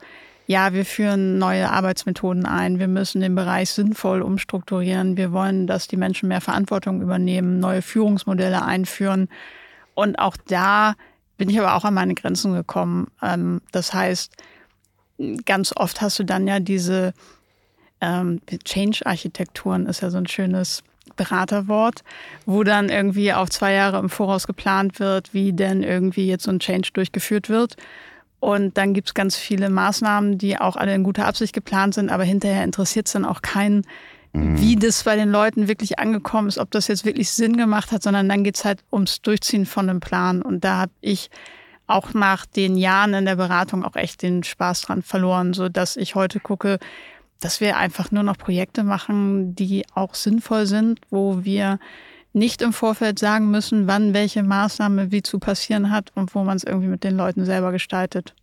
ja, 0.52 0.74
wir 0.74 0.84
führen 0.84 1.38
neue 1.38 1.70
Arbeitsmethoden 1.70 2.44
ein, 2.44 2.78
wir 2.78 2.86
müssen 2.86 3.22
den 3.22 3.34
Bereich 3.34 3.70
sinnvoll 3.70 4.20
umstrukturieren, 4.20 5.16
wir 5.16 5.32
wollen, 5.32 5.66
dass 5.66 5.88
die 5.88 5.96
Menschen 5.96 6.28
mehr 6.28 6.42
Verantwortung 6.42 7.00
übernehmen, 7.00 7.58
neue 7.58 7.80
Führungsmodelle 7.80 8.62
einführen. 8.62 9.28
Und 9.94 10.18
auch 10.18 10.36
da 10.46 10.92
bin 11.38 11.48
ich 11.48 11.58
aber 11.58 11.74
auch 11.74 11.86
an 11.86 11.94
meine 11.94 12.14
Grenzen 12.14 12.52
gekommen. 12.52 13.08
Ähm, 13.22 13.62
das 13.72 13.94
heißt, 13.94 14.34
ganz 15.46 15.72
oft 15.74 16.02
hast 16.02 16.18
du 16.18 16.24
dann 16.24 16.46
ja 16.46 16.60
diese 16.60 17.14
ähm, 18.02 18.42
Change-Architekturen, 18.64 19.86
ist 19.86 20.02
ja 20.02 20.10
so 20.10 20.18
ein 20.18 20.28
schönes 20.28 20.82
Beraterwort, 21.16 22.04
wo 22.44 22.62
dann 22.62 22.90
irgendwie 22.90 23.32
auf 23.32 23.48
zwei 23.48 23.72
Jahre 23.72 23.98
im 23.98 24.10
Voraus 24.10 24.46
geplant 24.46 25.00
wird, 25.00 25.32
wie 25.32 25.54
denn 25.54 25.82
irgendwie 25.82 26.26
jetzt 26.26 26.44
so 26.44 26.50
ein 26.50 26.60
Change 26.60 26.90
durchgeführt 26.92 27.48
wird. 27.48 27.76
Und 28.42 28.76
dann 28.76 28.92
gibt 28.92 29.06
es 29.06 29.14
ganz 29.14 29.36
viele 29.36 29.70
Maßnahmen, 29.70 30.36
die 30.36 30.58
auch 30.58 30.74
alle 30.74 30.92
in 30.96 31.04
guter 31.04 31.26
Absicht 31.26 31.52
geplant 31.52 31.94
sind, 31.94 32.10
aber 32.10 32.24
hinterher 32.24 32.64
interessiert 32.64 33.06
es 33.06 33.12
dann 33.12 33.24
auch 33.24 33.40
keinen, 33.40 33.86
mhm. 34.32 34.60
wie 34.60 34.74
das 34.74 35.04
bei 35.04 35.14
den 35.14 35.30
Leuten 35.30 35.68
wirklich 35.68 36.00
angekommen 36.00 36.48
ist, 36.48 36.58
ob 36.58 36.68
das 36.72 36.88
jetzt 36.88 37.04
wirklich 37.04 37.30
Sinn 37.30 37.56
gemacht 37.56 37.92
hat, 37.92 38.02
sondern 38.02 38.28
dann 38.28 38.42
geht 38.42 38.56
es 38.56 38.64
halt 38.64 38.82
ums 38.90 39.22
Durchziehen 39.22 39.64
von 39.64 39.88
einem 39.88 40.00
Plan. 40.00 40.42
Und 40.42 40.64
da 40.64 40.78
habe 40.78 40.92
ich 41.00 41.30
auch 41.86 42.14
nach 42.14 42.44
den 42.44 42.76
Jahren 42.76 43.14
in 43.14 43.26
der 43.26 43.36
Beratung 43.36 43.84
auch 43.84 43.94
echt 43.94 44.22
den 44.22 44.42
Spaß 44.42 44.80
dran 44.82 45.02
verloren, 45.02 45.52
so 45.52 45.68
dass 45.68 45.96
ich 45.96 46.16
heute 46.16 46.40
gucke, 46.40 46.80
dass 47.38 47.60
wir 47.60 47.76
einfach 47.76 48.10
nur 48.10 48.24
noch 48.24 48.38
Projekte 48.38 48.82
machen, 48.82 49.54
die 49.54 49.84
auch 49.94 50.16
sinnvoll 50.16 50.66
sind, 50.66 50.98
wo 51.10 51.44
wir 51.44 51.78
nicht 52.34 52.62
im 52.62 52.72
Vorfeld 52.72 53.18
sagen 53.18 53.50
müssen, 53.50 53.86
wann 53.86 54.14
welche 54.14 54.42
Maßnahme 54.42 55.12
wie 55.12 55.22
zu 55.22 55.38
passieren 55.38 55.90
hat 55.90 56.10
und 56.14 56.34
wo 56.34 56.44
man 56.44 56.56
es 56.56 56.64
irgendwie 56.64 56.88
mit 56.88 57.04
den 57.04 57.16
Leuten 57.16 57.44
selber 57.44 57.72
gestaltet. 57.72 58.34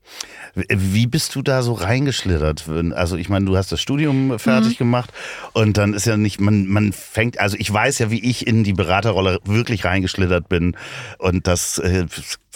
Wie 0.56 1.08
bist 1.08 1.36
du 1.36 1.42
da 1.42 1.62
so 1.62 1.74
reingeschlittert? 1.74 2.66
Also 2.94 3.18
ich 3.18 3.30
meine, 3.30 3.46
du 3.46 3.58
hast 3.58 3.72
das 3.72 3.82
Studium 3.82 4.38
fertig 4.40 4.74
mhm. 4.74 4.78
gemacht 4.78 5.12
und 5.54 5.78
dann 5.78 5.94
ist 5.94 6.06
ja 6.06 6.18
nicht, 6.18 6.40
man, 6.40 6.68
man 6.68 6.94
fängt, 6.94 7.40
also 7.40 7.58
ich 7.60 7.72
weiß 7.72 8.00
ja, 8.00 8.12
wie 8.12 8.24
ich 8.24 8.48
in 8.48 8.64
die 8.64 8.74
Beraterrolle 8.74 9.40
wirklich 9.46 9.86
reingeschlittert 9.86 10.50
bin 10.50 10.76
und 11.18 11.48
das 11.48 11.80
äh, 11.80 12.06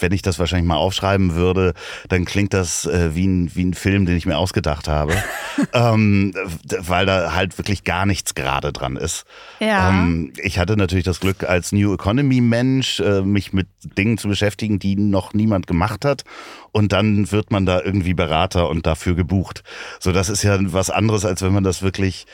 wenn 0.03 0.11
ich 0.11 0.21
das 0.21 0.37
wahrscheinlich 0.37 0.67
mal 0.67 0.75
aufschreiben 0.75 1.33
würde, 1.33 1.73
dann 2.09 2.25
klingt 2.25 2.53
das 2.53 2.85
äh, 2.85 3.15
wie, 3.15 3.25
ein, 3.25 3.55
wie 3.55 3.63
ein 3.63 3.73
Film, 3.73 4.05
den 4.05 4.17
ich 4.17 4.25
mir 4.25 4.37
ausgedacht 4.37 4.87
habe. 4.87 5.13
ähm, 5.73 6.33
weil 6.79 7.05
da 7.05 7.33
halt 7.33 7.57
wirklich 7.57 7.83
gar 7.83 8.05
nichts 8.05 8.35
gerade 8.35 8.73
dran 8.73 8.97
ist. 8.97 9.25
Ja. 9.59 9.89
Ähm, 9.89 10.33
ich 10.43 10.59
hatte 10.59 10.77
natürlich 10.77 11.05
das 11.05 11.21
Glück, 11.21 11.43
als 11.43 11.71
New 11.71 11.93
Economy-Mensch 11.93 12.99
äh, 12.99 13.21
mich 13.21 13.53
mit 13.53 13.67
Dingen 13.97 14.17
zu 14.17 14.27
beschäftigen, 14.27 14.77
die 14.77 14.95
noch 14.95 15.33
niemand 15.33 15.65
gemacht 15.65 16.05
hat. 16.05 16.23
Und 16.71 16.91
dann 16.91 17.31
wird 17.31 17.49
man 17.49 17.65
da 17.65 17.81
irgendwie 17.81 18.13
Berater 18.13 18.69
und 18.69 18.85
dafür 18.85 19.15
gebucht. 19.15 19.63
So, 19.99 20.11
das 20.11 20.29
ist 20.29 20.43
ja 20.43 20.57
was 20.59 20.89
anderes, 20.89 21.23
als 21.23 21.41
wenn 21.41 21.53
man 21.53 21.63
das 21.63 21.81
wirklich 21.81 22.25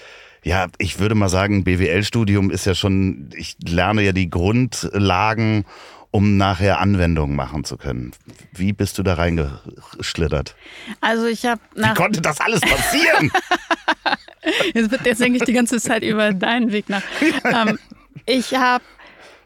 ja, 0.42 0.68
ich 0.78 1.00
würde 1.00 1.16
mal 1.16 1.28
sagen, 1.28 1.66
BWL-Studium 1.66 2.50
ist 2.50 2.66
ja 2.66 2.74
schon, 2.74 3.30
ich 3.36 3.58
lerne 3.62 4.04
ja 4.04 4.14
die 4.14 4.30
Grundlagen 4.30 5.66
um 6.12 6.38
nachher 6.38 6.80
Anwendungen 6.80 7.36
machen 7.36 7.64
zu 7.64 7.78
können. 7.78 8.12
Wie 8.54 8.74
bist 8.74 8.98
du 8.98 9.04
da 9.04 9.16
reingeschlittert? 9.16 10.56
Also 11.02 11.26
ich 11.28 11.46
habe 11.46 11.62
Wie 11.76 11.94
konnte 11.94 12.22
das 12.22 12.40
alles 12.40 12.62
passieren? 12.62 13.32
jetzt, 14.74 15.06
jetzt 15.06 15.22
denke 15.22 15.38
ich 15.38 15.44
die 15.44 15.54
ganze 15.54 15.80
Zeit 15.80 16.04
über 16.04 16.34
deinen 16.34 16.72
Weg 16.72 16.90
nach. 16.90 17.04
ähm, 17.44 17.78
ich 18.26 18.56
habe 18.56 18.84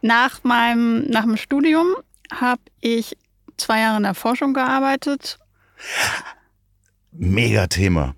nach 0.01 0.43
meinem 0.43 1.05
nach 1.09 1.23
dem 1.23 1.37
Studium 1.37 1.95
habe 2.33 2.61
ich 2.81 3.17
zwei 3.57 3.79
Jahre 3.79 3.97
in 3.97 4.03
der 4.03 4.13
Forschung 4.13 4.53
gearbeitet. 4.53 5.39
Mega 7.11 7.67
Thema. 7.67 8.15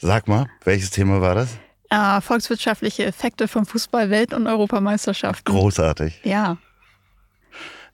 Sag 0.00 0.28
mal, 0.28 0.46
welches 0.64 0.90
Thema 0.90 1.20
war 1.20 1.34
das? 1.34 1.58
Äh, 1.90 2.20
volkswirtschaftliche 2.20 3.04
Effekte 3.04 3.48
von 3.48 3.64
Fußball-Welt- 3.64 4.34
und 4.34 4.46
Europameisterschaften. 4.46 5.44
Großartig. 5.44 6.20
Ja. 6.22 6.58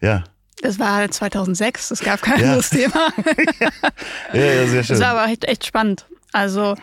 Ja. 0.05 0.25
Das 0.63 0.79
war 0.79 1.11
2006, 1.11 1.91
es 1.91 2.01
gab 2.01 2.23
kein 2.23 2.41
ja. 2.41 2.47
anderes 2.47 2.71
Thema. 2.71 3.09
ja, 4.33 4.41
ja, 4.41 4.67
sehr 4.67 4.85
schön. 4.85 4.99
Das 4.99 5.01
war 5.01 5.19
aber 5.19 5.31
echt, 5.31 5.45
echt 5.45 5.67
spannend. 5.67 6.07
Also 6.33 6.77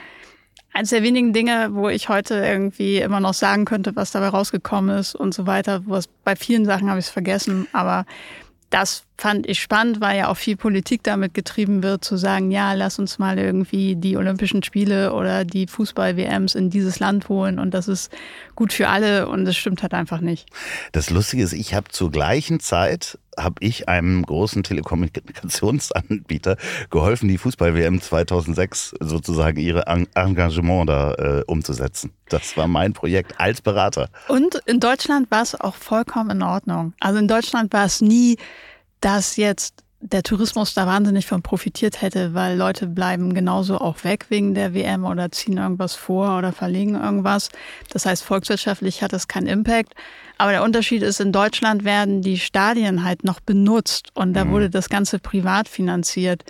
eines 0.73 0.89
der 0.89 1.03
wenigen 1.03 1.33
Dinge, 1.33 1.69
wo 1.73 1.89
ich 1.89 2.09
heute 2.09 2.35
irgendwie 2.35 2.97
immer 2.97 3.19
noch 3.19 3.33
sagen 3.33 3.65
könnte, 3.65 3.95
was 3.95 4.11
dabei 4.11 4.29
rausgekommen 4.29 4.97
ist 4.97 5.15
und 5.15 5.33
so 5.33 5.47
weiter. 5.47 5.83
Wo 5.85 5.95
es, 5.95 6.07
bei 6.07 6.35
vielen 6.35 6.65
Sachen 6.65 6.89
habe 6.89 6.99
ich 6.99 7.05
es 7.07 7.11
vergessen, 7.11 7.67
aber 7.73 8.05
das 8.69 9.03
fand 9.21 9.47
ich 9.47 9.61
spannend, 9.61 10.01
weil 10.01 10.17
ja 10.17 10.29
auch 10.29 10.37
viel 10.37 10.57
Politik 10.57 11.03
damit 11.03 11.35
getrieben 11.35 11.83
wird, 11.83 12.03
zu 12.03 12.17
sagen, 12.17 12.49
ja, 12.49 12.73
lass 12.73 12.97
uns 12.97 13.19
mal 13.19 13.37
irgendwie 13.37 13.95
die 13.95 14.17
Olympischen 14.17 14.63
Spiele 14.63 15.13
oder 15.13 15.45
die 15.45 15.67
Fußball-WMs 15.67 16.55
in 16.55 16.71
dieses 16.71 16.99
Land 16.99 17.29
holen 17.29 17.59
und 17.59 17.71
das 17.71 17.87
ist 17.87 18.11
gut 18.55 18.73
für 18.73 18.87
alle 18.87 19.29
und 19.29 19.45
das 19.45 19.55
stimmt 19.55 19.83
halt 19.83 19.93
einfach 19.93 20.21
nicht. 20.21 20.49
Das 20.91 21.11
Lustige 21.11 21.43
ist, 21.43 21.53
ich 21.53 21.75
habe 21.75 21.89
zur 21.89 22.09
gleichen 22.09 22.59
Zeit 22.59 23.19
habe 23.37 23.55
ich 23.59 23.87
einem 23.87 24.25
großen 24.25 24.63
Telekommunikationsanbieter 24.63 26.57
geholfen, 26.89 27.29
die 27.29 27.37
Fußball-WM 27.37 28.01
2006 28.01 28.95
sozusagen 28.99 29.59
ihre 29.59 29.85
Engagement 30.15 30.89
da 30.89 31.13
äh, 31.13 31.43
umzusetzen. 31.45 32.11
Das 32.27 32.57
war 32.57 32.67
mein 32.67 32.93
Projekt 32.93 33.39
als 33.39 33.61
Berater. 33.61 34.09
Und 34.27 34.55
in 34.65 34.79
Deutschland 34.79 35.29
war 35.29 35.43
es 35.43 35.53
auch 35.59 35.75
vollkommen 35.75 36.31
in 36.31 36.41
Ordnung. 36.41 36.93
Also 36.99 37.19
in 37.19 37.27
Deutschland 37.27 37.71
war 37.71 37.85
es 37.85 38.01
nie, 38.01 38.37
dass 39.01 39.35
jetzt 39.35 39.83
der 40.01 40.23
Tourismus 40.23 40.73
da 40.73 40.87
wahnsinnig 40.87 41.27
von 41.27 41.43
profitiert 41.43 42.01
hätte, 42.01 42.33
weil 42.33 42.57
Leute 42.57 42.87
bleiben 42.87 43.33
genauso 43.33 43.79
auch 43.79 44.03
weg 44.03 44.25
wegen 44.29 44.55
der 44.55 44.73
WM 44.73 45.05
oder 45.05 45.31
ziehen 45.31 45.57
irgendwas 45.57 45.93
vor 45.93 46.37
oder 46.39 46.51
verlegen 46.51 46.95
irgendwas. 46.95 47.49
Das 47.89 48.05
heißt, 48.07 48.23
volkswirtschaftlich 48.23 49.03
hat 49.03 49.13
das 49.13 49.27
keinen 49.27 49.47
Impact. 49.47 49.93
Aber 50.39 50.51
der 50.51 50.63
Unterschied 50.63 51.03
ist, 51.03 51.19
in 51.19 51.31
Deutschland 51.31 51.83
werden 51.83 52.23
die 52.23 52.39
Stadien 52.39 53.03
halt 53.03 53.23
noch 53.23 53.39
benutzt 53.39 54.09
und 54.15 54.33
da 54.33 54.45
mhm. 54.45 54.51
wurde 54.51 54.69
das 54.71 54.89
Ganze 54.89 55.19
privat 55.19 55.69
finanziert. 55.69 56.43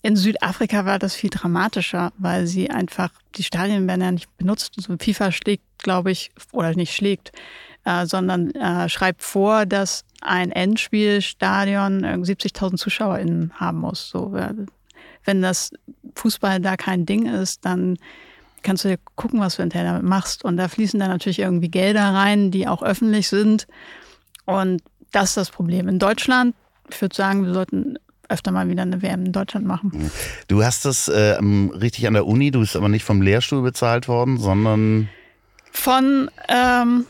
In 0.00 0.16
Südafrika 0.16 0.86
war 0.86 0.98
das 0.98 1.14
viel 1.14 1.30
dramatischer, 1.30 2.12
weil 2.16 2.46
sie 2.46 2.70
einfach, 2.70 3.10
die 3.34 3.42
Stadien 3.42 3.86
werden 3.86 4.00
ja 4.00 4.12
nicht 4.12 4.34
benutzt. 4.38 4.72
So 4.78 4.96
FIFA 4.98 5.32
schlägt, 5.32 5.64
glaube 5.78 6.12
ich, 6.12 6.30
oder 6.52 6.74
nicht 6.74 6.94
schlägt, 6.94 7.32
äh, 7.84 8.06
sondern 8.06 8.52
äh, 8.52 8.88
schreibt 8.88 9.22
vor, 9.22 9.66
dass 9.66 10.05
ein 10.20 10.50
Endspielstadion 10.50 12.04
70.000 12.04 12.76
ZuschauerInnen 12.76 13.52
haben 13.54 13.78
muss. 13.78 14.08
So, 14.08 14.36
wenn 15.24 15.42
das 15.42 15.70
Fußball 16.14 16.60
da 16.60 16.76
kein 16.76 17.06
Ding 17.06 17.26
ist, 17.26 17.64
dann 17.64 17.98
kannst 18.62 18.84
du 18.84 18.88
dir 18.88 18.98
gucken, 19.14 19.40
was 19.40 19.56
du 19.56 19.62
hinterher 19.62 19.92
damit 19.92 20.08
machst. 20.08 20.44
Und 20.44 20.56
da 20.56 20.68
fließen 20.68 20.98
dann 20.98 21.10
natürlich 21.10 21.38
irgendwie 21.38 21.68
Gelder 21.68 22.14
rein, 22.14 22.50
die 22.50 22.66
auch 22.66 22.82
öffentlich 22.82 23.28
sind. 23.28 23.66
Und 24.44 24.82
das 25.12 25.30
ist 25.30 25.36
das 25.36 25.50
Problem. 25.50 25.88
In 25.88 25.98
Deutschland, 25.98 26.54
ich 26.90 27.00
würde 27.00 27.14
sagen, 27.14 27.46
wir 27.46 27.54
sollten 27.54 27.98
öfter 28.28 28.50
mal 28.50 28.68
wieder 28.68 28.82
eine 28.82 29.02
WM 29.02 29.26
in 29.26 29.32
Deutschland 29.32 29.66
machen. 29.66 30.10
Du 30.48 30.64
hast 30.64 30.84
das 30.84 31.08
äh, 31.08 31.38
richtig 31.40 32.06
an 32.08 32.14
der 32.14 32.26
Uni, 32.26 32.50
du 32.50 32.60
bist 32.60 32.74
aber 32.74 32.88
nicht 32.88 33.04
vom 33.04 33.22
Lehrstuhl 33.22 33.62
bezahlt 33.62 34.08
worden, 34.08 34.38
sondern 34.38 35.08
von 35.70 36.30
ähm, 36.48 37.06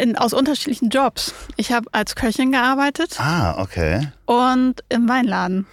in, 0.00 0.16
aus 0.16 0.32
unterschiedlichen 0.32 0.90
Jobs. 0.90 1.34
Ich 1.56 1.72
habe 1.72 1.86
als 1.92 2.14
Köchin 2.14 2.52
gearbeitet. 2.52 3.18
Ah, 3.18 3.60
okay. 3.60 4.08
Und 4.26 4.84
im 4.88 5.08
Weinladen. 5.08 5.66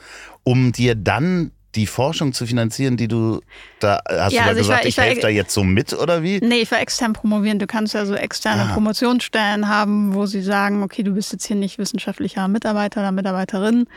Um 0.43 0.71
dir 0.71 0.95
dann 0.95 1.51
die 1.75 1.87
Forschung 1.87 2.33
zu 2.33 2.45
finanzieren, 2.45 2.97
die 2.97 3.07
du 3.07 3.41
da 3.79 3.99
hast 4.07 4.33
ja, 4.33 4.41
du 4.41 4.45
da 4.45 4.49
also 4.49 4.61
gesagt, 4.61 4.85
ich, 4.85 4.97
ich 4.97 5.03
helfe 5.03 5.21
da 5.21 5.29
jetzt 5.29 5.53
so 5.53 5.63
mit 5.63 5.93
oder 5.93 6.21
wie? 6.21 6.39
Nee, 6.39 6.61
ich 6.61 6.71
war 6.71 6.79
extern 6.79 7.13
promovieren. 7.13 7.59
Du 7.59 7.67
kannst 7.67 7.93
ja 7.93 8.05
so 8.05 8.13
externe 8.13 8.63
ah. 8.63 8.73
Promotionsstellen 8.73 9.67
haben, 9.67 10.13
wo 10.13 10.25
sie 10.25 10.41
sagen, 10.41 10.83
okay, 10.83 11.03
du 11.03 11.13
bist 11.13 11.31
jetzt 11.31 11.45
hier 11.45 11.55
nicht 11.55 11.79
wissenschaftlicher 11.79 12.47
Mitarbeiter 12.47 13.01
oder 13.01 13.11
Mitarbeiterin, 13.11 13.87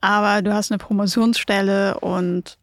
aber 0.00 0.42
du 0.42 0.52
hast 0.52 0.72
eine 0.72 0.78
Promotionsstelle 0.78 2.00
und 2.00 2.58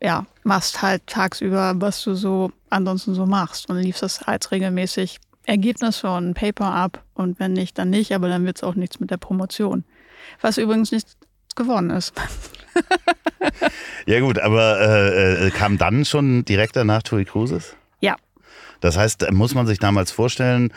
ja, 0.00 0.26
machst 0.44 0.82
halt 0.82 1.06
tagsüber, 1.06 1.72
was 1.76 2.02
du 2.04 2.14
so 2.14 2.52
ansonsten 2.70 3.14
so 3.14 3.26
machst 3.26 3.68
und 3.68 3.78
liefst 3.78 4.02
das 4.02 4.22
als 4.22 4.50
regelmäßig 4.52 5.18
Ergebnisse 5.46 6.08
und 6.10 6.30
ein 6.30 6.34
Paper 6.34 6.72
ab 6.72 7.02
und 7.14 7.40
wenn 7.40 7.52
nicht, 7.52 7.78
dann 7.78 7.90
nicht, 7.90 8.12
aber 8.12 8.28
dann 8.28 8.44
wird 8.44 8.56
es 8.56 8.62
auch 8.62 8.74
nichts 8.74 9.00
mit 9.00 9.10
der 9.10 9.16
Promotion. 9.16 9.84
Was 10.40 10.58
übrigens 10.58 10.92
nicht 10.92 11.08
geworden 11.54 11.90
ist. 11.90 12.12
ja 14.06 14.20
gut, 14.20 14.38
aber 14.38 14.80
äh, 14.80 15.46
äh, 15.46 15.50
kam 15.50 15.78
dann 15.78 16.04
schon 16.04 16.44
direkt 16.44 16.76
danach 16.76 17.02
TUI 17.02 17.24
Cruises? 17.24 17.76
Ja. 18.00 18.16
Das 18.80 18.96
heißt, 18.96 19.30
muss 19.32 19.54
man 19.54 19.66
sich 19.66 19.78
damals 19.78 20.10
vorstellen, 20.10 20.72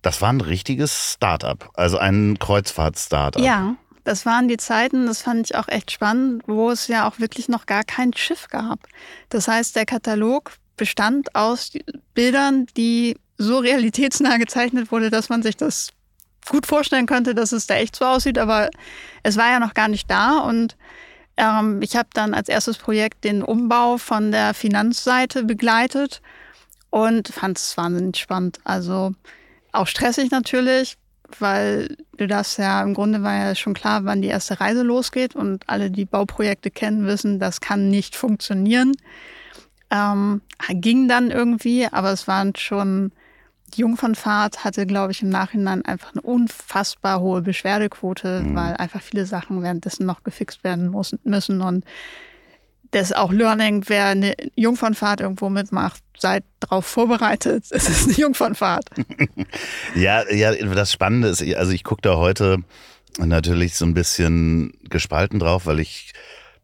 das 0.00 0.22
war 0.22 0.32
ein 0.32 0.40
richtiges 0.40 1.12
Start-up, 1.12 1.70
also 1.74 1.98
ein 1.98 2.38
Kreuzfahrt-Startup. 2.38 3.42
Ja, 3.42 3.76
das 4.04 4.26
waren 4.26 4.48
die 4.48 4.56
Zeiten, 4.56 5.06
das 5.06 5.22
fand 5.22 5.50
ich 5.50 5.56
auch 5.56 5.68
echt 5.68 5.92
spannend, 5.92 6.42
wo 6.46 6.70
es 6.70 6.88
ja 6.88 7.08
auch 7.08 7.20
wirklich 7.20 7.48
noch 7.48 7.66
gar 7.66 7.84
kein 7.84 8.12
Schiff 8.14 8.48
gab. 8.48 8.80
Das 9.28 9.46
heißt, 9.46 9.76
der 9.76 9.86
Katalog 9.86 10.52
bestand 10.76 11.34
aus 11.36 11.72
Bildern, 12.14 12.66
die 12.76 13.16
so 13.42 13.58
realitätsnah 13.58 14.36
gezeichnet 14.38 14.92
wurde, 14.92 15.10
dass 15.10 15.28
man 15.28 15.42
sich 15.42 15.56
das 15.56 15.90
gut 16.48 16.66
vorstellen 16.66 17.06
könnte, 17.06 17.34
dass 17.34 17.52
es 17.52 17.66
da 17.66 17.74
echt 17.74 17.96
so 17.96 18.04
aussieht, 18.04 18.38
aber 18.38 18.70
es 19.22 19.36
war 19.36 19.50
ja 19.50 19.60
noch 19.60 19.74
gar 19.74 19.88
nicht 19.88 20.10
da 20.10 20.38
und 20.38 20.76
ähm, 21.36 21.80
ich 21.82 21.96
habe 21.96 22.08
dann 22.12 22.34
als 22.34 22.48
erstes 22.48 22.78
Projekt 22.78 23.24
den 23.24 23.42
Umbau 23.42 23.98
von 23.98 24.32
der 24.32 24.54
Finanzseite 24.54 25.44
begleitet 25.44 26.20
und 26.90 27.28
fand 27.28 27.58
es 27.58 27.76
wahnsinnig 27.76 28.18
spannend. 28.18 28.58
Also 28.64 29.14
auch 29.72 29.86
stressig 29.86 30.30
natürlich, 30.30 30.98
weil 31.38 31.96
du 32.18 32.26
das 32.26 32.58
ja 32.58 32.82
im 32.82 32.92
Grunde 32.92 33.22
war 33.22 33.34
ja 33.34 33.54
schon 33.54 33.72
klar, 33.72 34.04
wann 34.04 34.20
die 34.20 34.28
erste 34.28 34.60
Reise 34.60 34.82
losgeht 34.82 35.34
und 35.34 35.68
alle, 35.68 35.90
die 35.90 36.04
Bauprojekte 36.04 36.70
kennen, 36.70 37.06
wissen, 37.06 37.38
das 37.38 37.60
kann 37.62 37.88
nicht 37.88 38.14
funktionieren. 38.14 38.92
Ähm, 39.90 40.42
ging 40.68 41.08
dann 41.08 41.30
irgendwie, 41.30 41.86
aber 41.86 42.12
es 42.12 42.28
waren 42.28 42.54
schon 42.56 43.12
die 43.74 43.80
Jungfernfahrt 43.80 44.64
hatte, 44.64 44.86
glaube 44.86 45.12
ich, 45.12 45.22
im 45.22 45.28
Nachhinein 45.28 45.84
einfach 45.84 46.12
eine 46.12 46.22
unfassbar 46.22 47.20
hohe 47.20 47.42
Beschwerdequote, 47.42 48.40
mhm. 48.40 48.54
weil 48.54 48.76
einfach 48.76 49.00
viele 49.00 49.26
Sachen 49.26 49.62
währenddessen 49.62 50.06
noch 50.06 50.22
gefixt 50.22 50.64
werden 50.64 50.94
müssen. 51.24 51.60
Und 51.60 51.84
das 52.92 53.10
ist 53.10 53.16
auch 53.16 53.32
Learning, 53.32 53.84
wer 53.86 54.06
eine 54.06 54.34
Jungfernfahrt 54.54 55.20
irgendwo 55.20 55.48
mitmacht, 55.48 56.02
seid 56.16 56.44
darauf 56.60 56.86
vorbereitet. 56.86 57.64
Es 57.70 57.88
ist 57.88 58.04
eine 58.04 58.14
Jungfernfahrt. 58.14 58.90
ja, 59.94 60.30
ja, 60.30 60.54
das 60.54 60.92
Spannende 60.92 61.28
ist, 61.28 61.42
also 61.56 61.72
ich 61.72 61.84
gucke 61.84 62.02
da 62.02 62.16
heute 62.16 62.58
natürlich 63.18 63.74
so 63.74 63.84
ein 63.84 63.94
bisschen 63.94 64.74
gespalten 64.88 65.38
drauf, 65.38 65.66
weil 65.66 65.80
ich 65.80 66.12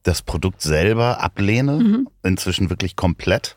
das 0.02 0.22
Produkt 0.22 0.62
selber 0.62 1.20
ablehne, 1.20 1.72
mhm. 1.72 2.08
inzwischen 2.22 2.70
wirklich 2.70 2.94
komplett 2.94 3.56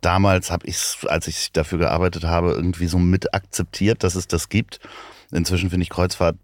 Damals 0.00 0.50
habe 0.50 0.66
ich 0.66 0.76
es, 0.76 0.98
als 1.06 1.28
ich 1.28 1.52
dafür 1.52 1.78
gearbeitet 1.78 2.24
habe, 2.24 2.52
irgendwie 2.52 2.86
so 2.86 2.98
mit 2.98 3.34
akzeptiert, 3.34 4.02
dass 4.04 4.14
es 4.14 4.28
das 4.28 4.48
gibt. 4.48 4.80
Inzwischen 5.32 5.70
finde 5.70 5.84
ich 5.84 5.90
Kreuzfahrt 5.90 6.36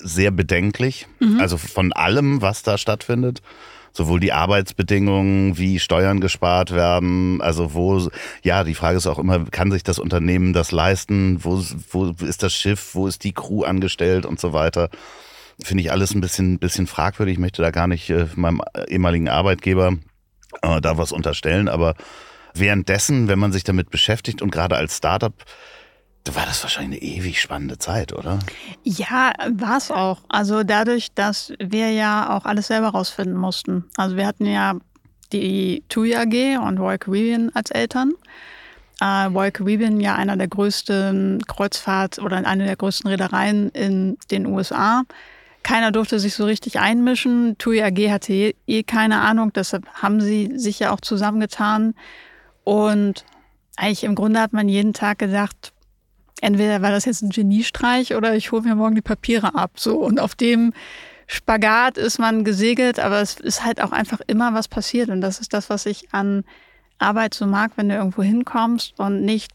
sehr 0.00 0.30
bedenklich. 0.30 1.06
Mhm. 1.18 1.40
Also 1.40 1.56
von 1.56 1.92
allem, 1.92 2.40
was 2.42 2.62
da 2.62 2.78
stattfindet 2.78 3.42
sowohl 3.92 4.20
die 4.20 4.32
Arbeitsbedingungen 4.32 5.58
wie 5.58 5.78
Steuern 5.78 6.20
gespart 6.20 6.72
werden. 6.72 7.40
Also 7.40 7.74
wo, 7.74 8.08
ja, 8.42 8.64
die 8.64 8.74
Frage 8.74 8.98
ist 8.98 9.06
auch 9.06 9.18
immer, 9.18 9.44
kann 9.46 9.70
sich 9.70 9.82
das 9.82 9.98
Unternehmen 9.98 10.52
das 10.52 10.72
leisten? 10.72 11.42
Wo, 11.42 11.62
wo 11.90 12.14
ist 12.24 12.42
das 12.42 12.54
Schiff? 12.54 12.94
Wo 12.94 13.06
ist 13.06 13.24
die 13.24 13.32
Crew 13.32 13.64
angestellt 13.64 14.26
und 14.26 14.38
so 14.40 14.52
weiter? 14.52 14.90
Finde 15.62 15.82
ich 15.82 15.92
alles 15.92 16.14
ein 16.14 16.20
bisschen, 16.20 16.58
bisschen 16.58 16.86
fragwürdig. 16.86 17.34
Ich 17.34 17.38
möchte 17.40 17.62
da 17.62 17.70
gar 17.70 17.86
nicht 17.86 18.08
äh, 18.10 18.26
meinem 18.34 18.62
ehemaligen 18.88 19.28
Arbeitgeber 19.28 19.96
äh, 20.62 20.80
da 20.80 20.96
was 20.96 21.12
unterstellen, 21.12 21.68
aber 21.68 21.94
währenddessen, 22.54 23.28
wenn 23.28 23.38
man 23.38 23.52
sich 23.52 23.64
damit 23.64 23.90
beschäftigt 23.90 24.42
und 24.42 24.50
gerade 24.50 24.76
als 24.76 24.96
Startup 24.96 25.34
da 26.24 26.34
war 26.34 26.44
das 26.44 26.62
wahrscheinlich 26.62 27.02
eine 27.02 27.12
ewig 27.12 27.40
spannende 27.40 27.78
Zeit, 27.78 28.12
oder? 28.12 28.38
Ja, 28.84 29.32
war 29.54 29.78
es 29.78 29.90
auch. 29.90 30.20
Also 30.28 30.64
dadurch, 30.64 31.12
dass 31.14 31.52
wir 31.58 31.92
ja 31.92 32.36
auch 32.36 32.44
alles 32.44 32.66
selber 32.66 32.88
rausfinden 32.88 33.36
mussten. 33.36 33.86
Also 33.96 34.16
wir 34.16 34.26
hatten 34.26 34.44
ja 34.44 34.74
die 35.32 35.82
TUI 35.88 36.16
AG 36.16 36.58
und 36.58 36.78
Royal 36.78 36.98
Caribbean 36.98 37.50
als 37.54 37.70
Eltern. 37.70 38.12
Äh, 39.00 39.24
Royal 39.24 39.52
Caribbean 39.52 39.98
ja 40.00 40.14
einer 40.14 40.36
der 40.36 40.48
größten 40.48 41.42
Kreuzfahrt- 41.46 42.18
oder 42.18 42.36
eine 42.46 42.66
der 42.66 42.76
größten 42.76 43.08
Reedereien 43.08 43.70
in 43.70 44.18
den 44.30 44.44
USA. 44.44 45.04
Keiner 45.62 45.90
durfte 45.90 46.18
sich 46.18 46.34
so 46.34 46.44
richtig 46.44 46.80
einmischen. 46.80 47.56
TUI 47.56 47.82
AG 47.82 48.10
hatte 48.10 48.32
eh, 48.32 48.54
eh 48.66 48.82
keine 48.82 49.20
Ahnung, 49.20 49.52
deshalb 49.54 49.86
haben 49.94 50.20
sie 50.20 50.52
sich 50.56 50.80
ja 50.80 50.90
auch 50.90 51.00
zusammengetan. 51.00 51.94
Und 52.64 53.24
eigentlich 53.76 54.04
im 54.04 54.14
Grunde 54.14 54.40
hat 54.40 54.52
man 54.52 54.68
jeden 54.68 54.92
Tag 54.92 55.18
gedacht, 55.18 55.72
entweder 56.40 56.82
war 56.82 56.90
das 56.90 57.04
jetzt 57.04 57.22
ein 57.22 57.30
Geniestreich 57.30 58.14
oder 58.14 58.34
ich 58.34 58.52
hole 58.52 58.62
mir 58.62 58.74
morgen 58.74 58.94
die 58.94 59.02
Papiere 59.02 59.54
ab. 59.54 59.72
So 59.76 59.98
und 59.98 60.20
auf 60.20 60.34
dem 60.34 60.72
Spagat 61.26 61.96
ist 61.96 62.18
man 62.18 62.44
gesegelt, 62.44 62.98
aber 62.98 63.20
es 63.20 63.38
ist 63.38 63.64
halt 63.64 63.80
auch 63.80 63.92
einfach 63.92 64.20
immer 64.26 64.52
was 64.52 64.68
passiert 64.68 65.10
und 65.10 65.20
das 65.20 65.38
ist 65.38 65.54
das, 65.54 65.70
was 65.70 65.86
ich 65.86 66.12
an 66.12 66.44
Arbeit 66.98 67.34
so 67.34 67.46
mag, 67.46 67.72
wenn 67.76 67.88
du 67.88 67.94
irgendwo 67.94 68.22
hinkommst 68.22 68.98
und 68.98 69.22
nicht 69.22 69.52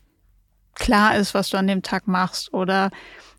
klar 0.73 1.15
ist, 1.15 1.33
was 1.33 1.49
du 1.49 1.57
an 1.57 1.67
dem 1.67 1.81
Tag 1.81 2.07
machst 2.07 2.53
oder 2.53 2.91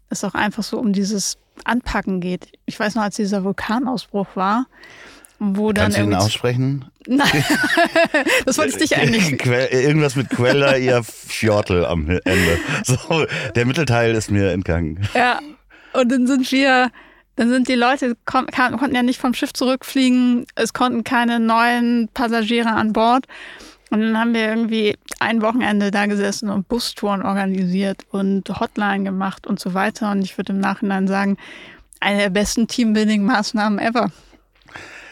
es 0.08 0.22
auch 0.22 0.34
einfach 0.34 0.62
so 0.62 0.78
um 0.78 0.92
dieses 0.92 1.38
Anpacken 1.64 2.20
geht. 2.20 2.52
Ich 2.66 2.78
weiß 2.78 2.94
noch, 2.94 3.02
als 3.02 3.16
dieser 3.16 3.44
Vulkanausbruch 3.44 4.28
war, 4.34 4.66
wo 5.38 5.72
dann 5.72 5.84
Kannst 5.92 5.98
du 5.98 6.02
ihn 6.02 6.14
aussprechen? 6.14 6.84
Nein, 7.06 7.28
das 8.46 8.58
wollte 8.58 8.72
ich 8.72 8.88
dich 8.88 8.96
eigentlich. 8.96 9.44
Irgendwas 9.44 10.16
mit 10.16 10.30
Quella, 10.30 10.76
ihr 10.76 11.02
Fjortel 11.04 11.84
am 11.84 12.08
Ende. 12.08 12.58
So, 12.84 13.26
der 13.54 13.66
Mittelteil 13.66 14.14
ist 14.14 14.30
mir 14.30 14.50
entgangen. 14.50 15.06
Ja, 15.14 15.40
und 15.92 16.10
dann 16.10 16.26
sind 16.26 16.50
wir, 16.50 16.90
dann 17.36 17.50
sind 17.50 17.68
die 17.68 17.74
Leute, 17.74 18.16
kon 18.24 18.46
konnten 18.46 18.94
ja 18.94 19.02
nicht 19.02 19.20
vom 19.20 19.34
Schiff 19.34 19.52
zurückfliegen, 19.52 20.46
es 20.54 20.72
konnten 20.72 21.04
keine 21.04 21.38
neuen 21.38 22.08
Passagiere 22.14 22.70
an 22.70 22.92
Bord. 22.92 23.26
Und 23.90 24.00
dann 24.00 24.18
haben 24.18 24.34
wir 24.34 24.48
irgendwie 24.48 24.96
ein 25.20 25.42
Wochenende 25.42 25.92
da 25.92 26.06
gesessen 26.06 26.48
und 26.48 26.66
Bustouren 26.66 27.22
organisiert 27.22 28.02
und 28.10 28.48
Hotline 28.58 29.04
gemacht 29.04 29.46
und 29.46 29.60
so 29.60 29.74
weiter. 29.74 30.10
Und 30.10 30.22
ich 30.22 30.36
würde 30.36 30.52
im 30.52 30.58
Nachhinein 30.58 31.06
sagen, 31.06 31.36
eine 32.00 32.18
der 32.18 32.30
besten 32.30 32.66
Teambuilding-Maßnahmen 32.66 33.78
ever. 33.78 34.10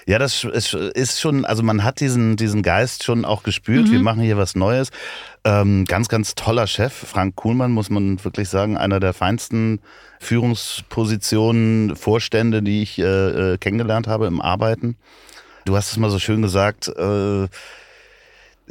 Ja, 0.06 0.18
das 0.18 0.44
ist 0.44 1.20
schon, 1.20 1.44
also 1.44 1.62
man 1.62 1.82
hat 1.82 2.00
diesen, 2.00 2.36
diesen 2.36 2.62
Geist 2.62 3.04
schon 3.04 3.24
auch 3.24 3.42
gespürt. 3.42 3.86
Mhm. 3.88 3.92
Wir 3.92 4.00
machen 4.00 4.20
hier 4.20 4.36
was 4.36 4.54
Neues. 4.54 4.90
Ähm, 5.44 5.84
ganz, 5.86 6.08
ganz 6.08 6.34
toller 6.34 6.66
Chef. 6.66 6.92
Frank 6.92 7.36
Kuhlmann, 7.36 7.72
muss 7.72 7.90
man 7.90 8.22
wirklich 8.22 8.48
sagen, 8.48 8.76
einer 8.76 9.00
der 9.00 9.14
feinsten 9.14 9.80
Führungspositionen, 10.20 11.96
Vorstände, 11.96 12.62
die 12.62 12.82
ich 12.82 12.98
äh, 12.98 13.52
äh 13.52 13.58
kennengelernt 13.58 14.06
habe 14.06 14.26
im 14.26 14.40
Arbeiten. 14.40 14.96
Du 15.64 15.76
hast 15.76 15.90
es 15.90 15.96
mal 15.96 16.10
so 16.10 16.18
schön 16.18 16.42
gesagt, 16.42 16.88
äh, 16.88 17.48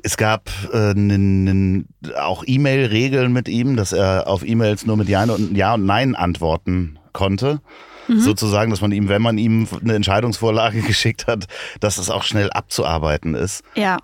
es 0.03 0.17
gab 0.17 0.49
äh, 0.71 1.83
auch 2.19 2.43
E-Mail-Regeln 2.45 3.33
mit 3.33 3.47
ihm, 3.47 3.75
dass 3.75 3.91
er 3.91 4.27
auf 4.27 4.45
E-Mails 4.45 4.85
nur 4.85 4.97
mit 4.97 5.09
Ja 5.09 5.23
und, 5.23 5.55
ja 5.55 5.75
und 5.75 5.85
Nein 5.85 6.15
antworten 6.15 6.99
konnte 7.11 7.61
mhm. 8.07 8.19
sozusagen, 8.19 8.71
dass 8.71 8.81
man 8.81 8.91
ihm, 8.91 9.09
wenn 9.09 9.21
man 9.21 9.37
ihm 9.37 9.67
eine 9.81 9.95
Entscheidungsvorlage 9.95 10.81
geschickt 10.87 11.27
hat, 11.27 11.47
dass 11.79 11.97
es 11.97 12.09
auch 12.09 12.23
schnell 12.23 12.49
abzuarbeiten 12.51 13.35
ist. 13.35 13.63
Ja. 13.75 13.97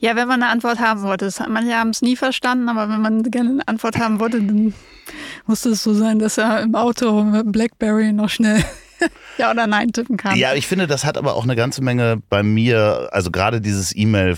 Ja, 0.00 0.16
wenn 0.16 0.26
man 0.26 0.42
eine 0.42 0.50
Antwort 0.50 0.80
haben 0.80 1.02
wollte. 1.02 1.30
Manche 1.48 1.74
haben 1.74 1.90
es 1.90 2.02
nie 2.02 2.16
verstanden, 2.16 2.68
aber 2.68 2.88
wenn 2.88 3.00
man 3.00 3.22
gerne 3.22 3.50
eine 3.50 3.68
Antwort 3.68 3.96
haben 3.96 4.18
wollte, 4.18 4.42
dann 4.42 4.74
musste 5.46 5.70
es 5.70 5.84
so 5.84 5.94
sein, 5.94 6.18
dass 6.18 6.36
er 6.36 6.62
im 6.62 6.74
Auto 6.74 7.22
mit 7.22 7.52
Blackberry 7.52 8.12
noch 8.12 8.28
schnell 8.28 8.64
ja 9.38 9.50
oder 9.50 9.66
Nein 9.66 9.92
tippen 9.92 10.16
kann. 10.16 10.36
Ja, 10.36 10.54
ich 10.54 10.66
finde, 10.66 10.86
das 10.86 11.04
hat 11.04 11.16
aber 11.16 11.34
auch 11.34 11.44
eine 11.44 11.56
ganze 11.56 11.82
Menge 11.82 12.20
bei 12.28 12.42
mir, 12.42 13.08
also 13.12 13.30
gerade 13.30 13.60
dieses 13.60 13.94
E-Mail 13.94 14.36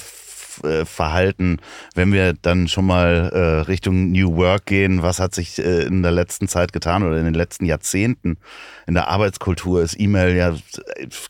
äh, 0.64 0.84
Verhalten, 0.84 1.58
wenn 1.94 2.12
wir 2.12 2.32
dann 2.34 2.68
schon 2.68 2.86
mal 2.86 3.30
äh, 3.32 3.60
Richtung 3.62 4.10
New 4.12 4.36
Work 4.36 4.66
gehen, 4.66 5.02
was 5.02 5.18
hat 5.20 5.34
sich 5.34 5.58
äh, 5.58 5.82
in 5.82 6.02
der 6.02 6.12
letzten 6.12 6.48
Zeit 6.48 6.72
getan 6.72 7.02
oder 7.02 7.18
in 7.18 7.24
den 7.24 7.34
letzten 7.34 7.64
Jahrzehnten 7.64 8.36
in 8.86 8.94
der 8.94 9.08
Arbeitskultur 9.08 9.82
ist 9.82 9.98
E-Mail 9.98 10.36
ja 10.36 10.54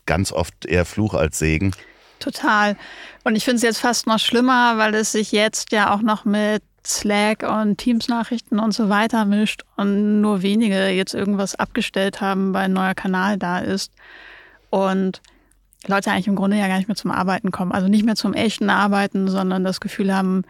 ganz 0.05 0.31
oft 0.31 0.65
eher 0.65 0.85
Fluch 0.85 1.13
als 1.13 1.37
Segen. 1.37 1.73
Total. 2.19 2.75
Und 3.23 3.35
ich 3.35 3.43
finde 3.43 3.57
es 3.57 3.61
jetzt 3.61 3.79
fast 3.79 4.07
noch 4.07 4.19
schlimmer, 4.19 4.77
weil 4.77 4.95
es 4.95 5.11
sich 5.11 5.31
jetzt 5.31 5.71
ja 5.71 5.93
auch 5.93 6.01
noch 6.01 6.25
mit 6.25 6.63
Slack 6.85 7.43
und 7.43 7.77
Teams-Nachrichten 7.77 8.59
und 8.59 8.73
so 8.73 8.89
weiter 8.89 9.25
mischt 9.25 9.63
und 9.75 10.21
nur 10.21 10.41
wenige 10.41 10.87
jetzt 10.89 11.13
irgendwas 11.13 11.55
abgestellt 11.55 12.21
haben, 12.21 12.53
weil 12.53 12.65
ein 12.65 12.73
neuer 12.73 12.95
Kanal 12.95 13.37
da 13.37 13.59
ist. 13.59 13.91
Und 14.69 15.21
Leute 15.87 16.11
eigentlich 16.11 16.27
im 16.27 16.35
Grunde 16.35 16.57
ja 16.57 16.67
gar 16.67 16.77
nicht 16.77 16.87
mehr 16.87 16.95
zum 16.95 17.11
Arbeiten 17.11 17.51
kommen. 17.51 17.71
Also 17.71 17.87
nicht 17.87 18.05
mehr 18.05 18.15
zum 18.15 18.33
echten 18.33 18.69
Arbeiten, 18.69 19.27
sondern 19.27 19.63
das 19.63 19.79
Gefühl 19.79 20.13
haben, 20.13 20.43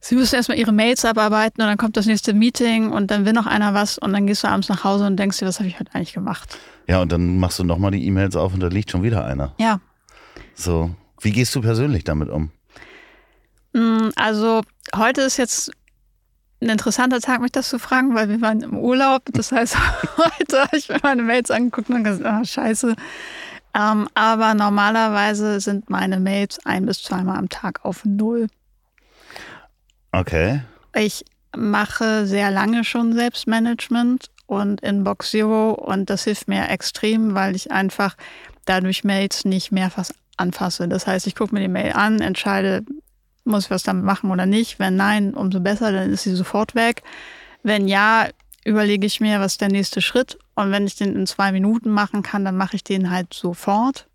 sie 0.00 0.14
müssen 0.14 0.34
erstmal 0.34 0.58
ihre 0.58 0.72
Mails 0.72 1.04
abarbeiten 1.04 1.62
und 1.62 1.68
dann 1.68 1.78
kommt 1.78 1.96
das 1.96 2.06
nächste 2.06 2.34
Meeting 2.34 2.90
und 2.90 3.10
dann 3.10 3.24
will 3.24 3.32
noch 3.32 3.46
einer 3.46 3.74
was 3.74 3.98
und 3.98 4.12
dann 4.12 4.26
gehst 4.26 4.44
du 4.44 4.48
abends 4.48 4.68
nach 4.68 4.84
Hause 4.84 5.06
und 5.06 5.16
denkst 5.16 5.38
dir, 5.38 5.46
was 5.46 5.58
habe 5.58 5.68
ich 5.68 5.78
heute 5.78 5.94
eigentlich 5.94 6.14
gemacht? 6.14 6.58
Ja, 6.86 7.00
und 7.00 7.12
dann 7.12 7.38
machst 7.38 7.58
du 7.58 7.64
nochmal 7.64 7.90
die 7.90 8.06
E-Mails 8.06 8.36
auf 8.36 8.54
und 8.54 8.60
da 8.60 8.68
liegt 8.68 8.90
schon 8.90 9.02
wieder 9.02 9.24
einer. 9.24 9.54
Ja. 9.58 9.80
So, 10.54 10.94
wie 11.20 11.32
gehst 11.32 11.54
du 11.54 11.60
persönlich 11.60 12.04
damit 12.04 12.28
um? 12.28 12.50
Mm, 13.72 14.10
also 14.16 14.62
heute 14.94 15.22
ist 15.22 15.36
jetzt 15.36 15.70
ein 16.60 16.68
interessanter 16.68 17.20
Tag, 17.20 17.40
mich 17.40 17.52
das 17.52 17.68
zu 17.68 17.78
fragen, 17.78 18.14
weil 18.14 18.28
wir 18.28 18.40
waren 18.40 18.62
im 18.62 18.76
Urlaub. 18.76 19.22
Das 19.32 19.52
heißt, 19.52 19.76
heute 20.16 20.62
habe 20.62 20.76
ich 20.76 20.88
mir 20.88 20.98
meine 21.02 21.22
Mails 21.22 21.50
angeguckt 21.50 21.90
und 21.90 22.04
gesagt, 22.04 22.24
ah, 22.24 22.44
scheiße, 22.44 22.94
ähm, 23.74 24.08
aber 24.14 24.54
normalerweise 24.54 25.60
sind 25.60 25.90
meine 25.90 26.20
Mails 26.20 26.64
ein 26.64 26.86
bis 26.86 27.02
zweimal 27.02 27.36
am 27.36 27.48
Tag 27.48 27.84
auf 27.84 28.04
Null. 28.04 28.46
Okay. 30.12 30.62
Ich 30.94 31.24
mache 31.56 32.26
sehr 32.26 32.50
lange 32.50 32.84
schon 32.84 33.12
Selbstmanagement 33.14 34.30
und 34.46 34.80
Inbox 34.80 35.30
Zero 35.30 35.72
und 35.72 36.10
das 36.10 36.24
hilft 36.24 36.48
mir 36.48 36.68
extrem, 36.68 37.34
weil 37.34 37.56
ich 37.56 37.72
einfach 37.72 38.16
dadurch 38.64 39.04
Mails 39.04 39.44
nicht 39.44 39.72
mehrfach 39.72 40.10
anfasse. 40.36 40.88
Das 40.88 41.06
heißt, 41.06 41.26
ich 41.26 41.34
gucke 41.34 41.54
mir 41.54 41.60
die 41.60 41.68
Mail 41.68 41.92
an, 41.92 42.20
entscheide, 42.20 42.84
muss 43.44 43.64
ich 43.64 43.70
was 43.70 43.82
damit 43.82 44.04
machen 44.04 44.30
oder 44.30 44.46
nicht. 44.46 44.78
Wenn 44.78 44.96
nein, 44.96 45.34
umso 45.34 45.60
besser, 45.60 45.92
dann 45.92 46.10
ist 46.10 46.22
sie 46.22 46.34
sofort 46.34 46.74
weg. 46.74 47.02
Wenn 47.62 47.88
ja, 47.88 48.28
überlege 48.64 49.06
ich 49.06 49.20
mir, 49.20 49.40
was 49.40 49.52
ist 49.52 49.60
der 49.60 49.68
nächste 49.68 50.00
Schritt. 50.00 50.38
Und 50.54 50.70
wenn 50.70 50.86
ich 50.86 50.96
den 50.96 51.16
in 51.16 51.26
zwei 51.26 51.52
Minuten 51.52 51.90
machen 51.90 52.22
kann, 52.22 52.44
dann 52.44 52.56
mache 52.56 52.76
ich 52.76 52.84
den 52.84 53.10
halt 53.10 53.34
sofort. 53.34 54.08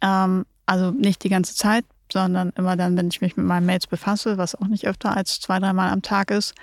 Ähm, 0.00 0.44
also 0.66 0.90
nicht 0.90 1.24
die 1.24 1.28
ganze 1.28 1.54
Zeit, 1.54 1.84
sondern 2.12 2.50
immer 2.56 2.76
dann, 2.76 2.96
wenn 2.96 3.08
ich 3.08 3.20
mich 3.20 3.36
mit 3.36 3.46
meinen 3.46 3.66
Mails 3.66 3.86
befasse, 3.86 4.38
was 4.38 4.54
auch 4.54 4.66
nicht 4.66 4.86
öfter 4.86 5.16
als 5.16 5.40
zwei, 5.40 5.58
dreimal 5.58 5.90
am 5.90 6.02
Tag 6.02 6.30
ist. 6.30 6.54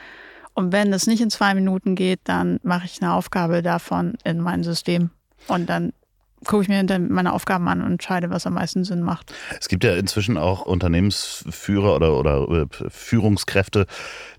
Und 0.54 0.72
wenn 0.72 0.94
es 0.94 1.08
nicht 1.08 1.22
in 1.22 1.30
zwei 1.30 1.54
Minuten 1.54 1.96
geht, 1.96 2.20
dann 2.26 2.60
mache 2.64 2.86
ich 2.86 3.02
eine 3.02 3.14
Aufgabe 3.14 3.62
davon 3.62 4.16
in 4.24 4.40
mein 4.40 4.64
System. 4.64 5.10
Und 5.48 5.70
dann 5.70 5.94
gucke 6.46 6.64
ich 6.64 6.70
mir 6.70 6.84
dann 6.84 7.12
meine 7.12 7.34
Aufgaben 7.34 7.68
an 7.68 7.82
und 7.82 7.92
entscheide, 7.92 8.30
was 8.30 8.46
am 8.46 8.54
meisten 8.54 8.84
Sinn 8.84 9.02
macht. 9.02 9.34
Es 9.60 9.68
gibt 9.68 9.84
ja 9.84 9.96
inzwischen 9.96 10.38
auch 10.38 10.62
Unternehmensführer 10.62 11.96
oder, 11.96 12.18
oder 12.18 12.48
äh, 12.50 12.66
Führungskräfte, 12.90 13.86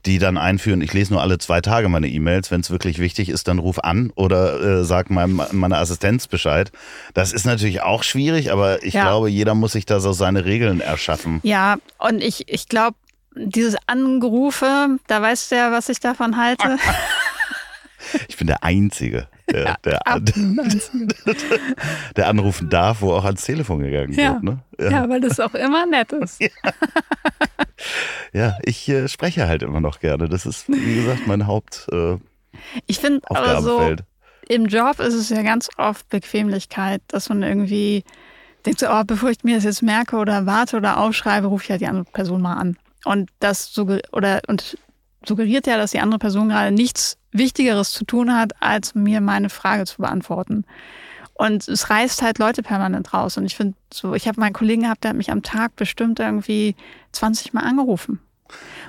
die 0.06 0.18
dann 0.18 0.38
einführen, 0.38 0.80
ich 0.80 0.92
lese 0.92 1.12
nur 1.12 1.22
alle 1.22 1.38
zwei 1.38 1.60
Tage 1.60 1.88
meine 1.88 2.08
E-Mails, 2.08 2.50
wenn 2.50 2.60
es 2.60 2.70
wirklich 2.70 2.98
wichtig 2.98 3.28
ist, 3.28 3.48
dann 3.48 3.58
ruf 3.58 3.78
an 3.78 4.12
oder 4.14 4.80
äh, 4.80 4.84
sag 4.84 5.10
meinem, 5.10 5.42
meiner 5.52 5.78
Assistenz 5.78 6.26
Bescheid. 6.26 6.72
Das 7.14 7.32
ist 7.32 7.44
natürlich 7.44 7.82
auch 7.82 8.02
schwierig, 8.02 8.50
aber 8.50 8.82
ich 8.82 8.94
ja. 8.94 9.02
glaube, 9.02 9.28
jeder 9.28 9.54
muss 9.54 9.72
sich 9.72 9.86
da 9.86 10.00
so 10.00 10.12
seine 10.12 10.44
Regeln 10.44 10.80
erschaffen. 10.80 11.40
Ja, 11.42 11.76
und 11.98 12.22
ich, 12.22 12.48
ich 12.48 12.68
glaube, 12.68 12.96
dieses 13.34 13.76
Angerufe, 13.86 14.98
da 15.06 15.22
weißt 15.22 15.52
du 15.52 15.56
ja, 15.56 15.72
was 15.72 15.88
ich 15.88 16.00
davon 16.00 16.36
halte. 16.36 16.78
ich 18.28 18.36
bin 18.36 18.46
der 18.46 18.64
Einzige 18.64 19.28
der, 19.52 19.76
der, 19.84 20.00
der, 22.16 22.28
anrufen 22.28 22.68
darf, 22.68 23.02
wo 23.02 23.12
auch 23.12 23.24
ans 23.24 23.44
Telefon 23.44 23.80
gegangen 23.80 24.12
ja. 24.12 24.34
wird. 24.34 24.42
Ne? 24.42 24.58
Ja. 24.78 24.90
ja. 24.90 25.08
weil 25.08 25.20
das 25.20 25.40
auch 25.40 25.54
immer 25.54 25.86
nett 25.86 26.12
ist. 26.12 26.40
Ja. 26.50 26.72
ja, 28.32 28.58
ich 28.62 28.88
äh, 28.88 29.08
spreche 29.08 29.48
halt 29.48 29.62
immer 29.62 29.80
noch 29.80 30.00
gerne. 30.00 30.28
Das 30.28 30.44
ist, 30.44 30.68
wie 30.68 30.96
gesagt, 30.96 31.26
mein 31.26 31.46
Haupt. 31.46 31.88
Äh, 31.90 32.18
ich 32.86 32.98
finde 32.98 33.20
aber 33.24 33.62
so, 33.62 33.96
im 34.48 34.66
Job 34.66 35.00
ist 35.00 35.14
es 35.14 35.30
ja 35.30 35.42
ganz 35.42 35.70
oft 35.78 36.08
Bequemlichkeit, 36.08 37.00
dass 37.08 37.28
man 37.28 37.42
irgendwie 37.42 38.04
denkt, 38.66 38.80
so, 38.80 38.88
oh, 38.90 39.02
bevor 39.06 39.30
ich 39.30 39.44
mir 39.44 39.56
das 39.56 39.64
jetzt 39.64 39.82
merke 39.82 40.16
oder 40.16 40.44
warte 40.46 40.76
oder 40.76 40.98
aufschreibe, 40.98 41.46
rufe 41.46 41.64
ich 41.64 41.70
halt 41.70 41.80
die 41.80 41.86
andere 41.86 42.04
Person 42.04 42.42
mal 42.42 42.54
an. 42.54 42.76
Und 43.04 43.30
das 43.38 43.78
oder 44.12 44.40
und 44.46 44.76
suggeriert 45.26 45.66
ja, 45.66 45.76
dass 45.76 45.92
die 45.92 46.00
andere 46.00 46.18
Person 46.18 46.48
gerade 46.48 46.72
nichts 46.72 47.18
Wichtigeres 47.32 47.92
zu 47.92 48.04
tun 48.04 48.34
hat, 48.34 48.52
als 48.60 48.94
mir 48.94 49.20
meine 49.20 49.50
Frage 49.50 49.84
zu 49.84 49.98
beantworten. 49.98 50.64
Und 51.34 51.68
es 51.68 51.88
reißt 51.88 52.20
halt 52.22 52.38
Leute 52.38 52.62
permanent 52.62 53.14
raus. 53.14 53.38
Und 53.38 53.46
ich 53.46 53.56
finde 53.56 53.74
so, 53.92 54.14
ich 54.14 54.28
habe 54.28 54.40
meinen 54.40 54.52
Kollegen 54.52 54.82
gehabt, 54.82 55.04
der 55.04 55.10
hat 55.10 55.16
mich 55.16 55.30
am 55.30 55.42
Tag 55.42 55.74
bestimmt 55.76 56.20
irgendwie 56.20 56.76
20 57.12 57.54
Mal 57.54 57.62
angerufen. 57.62 58.20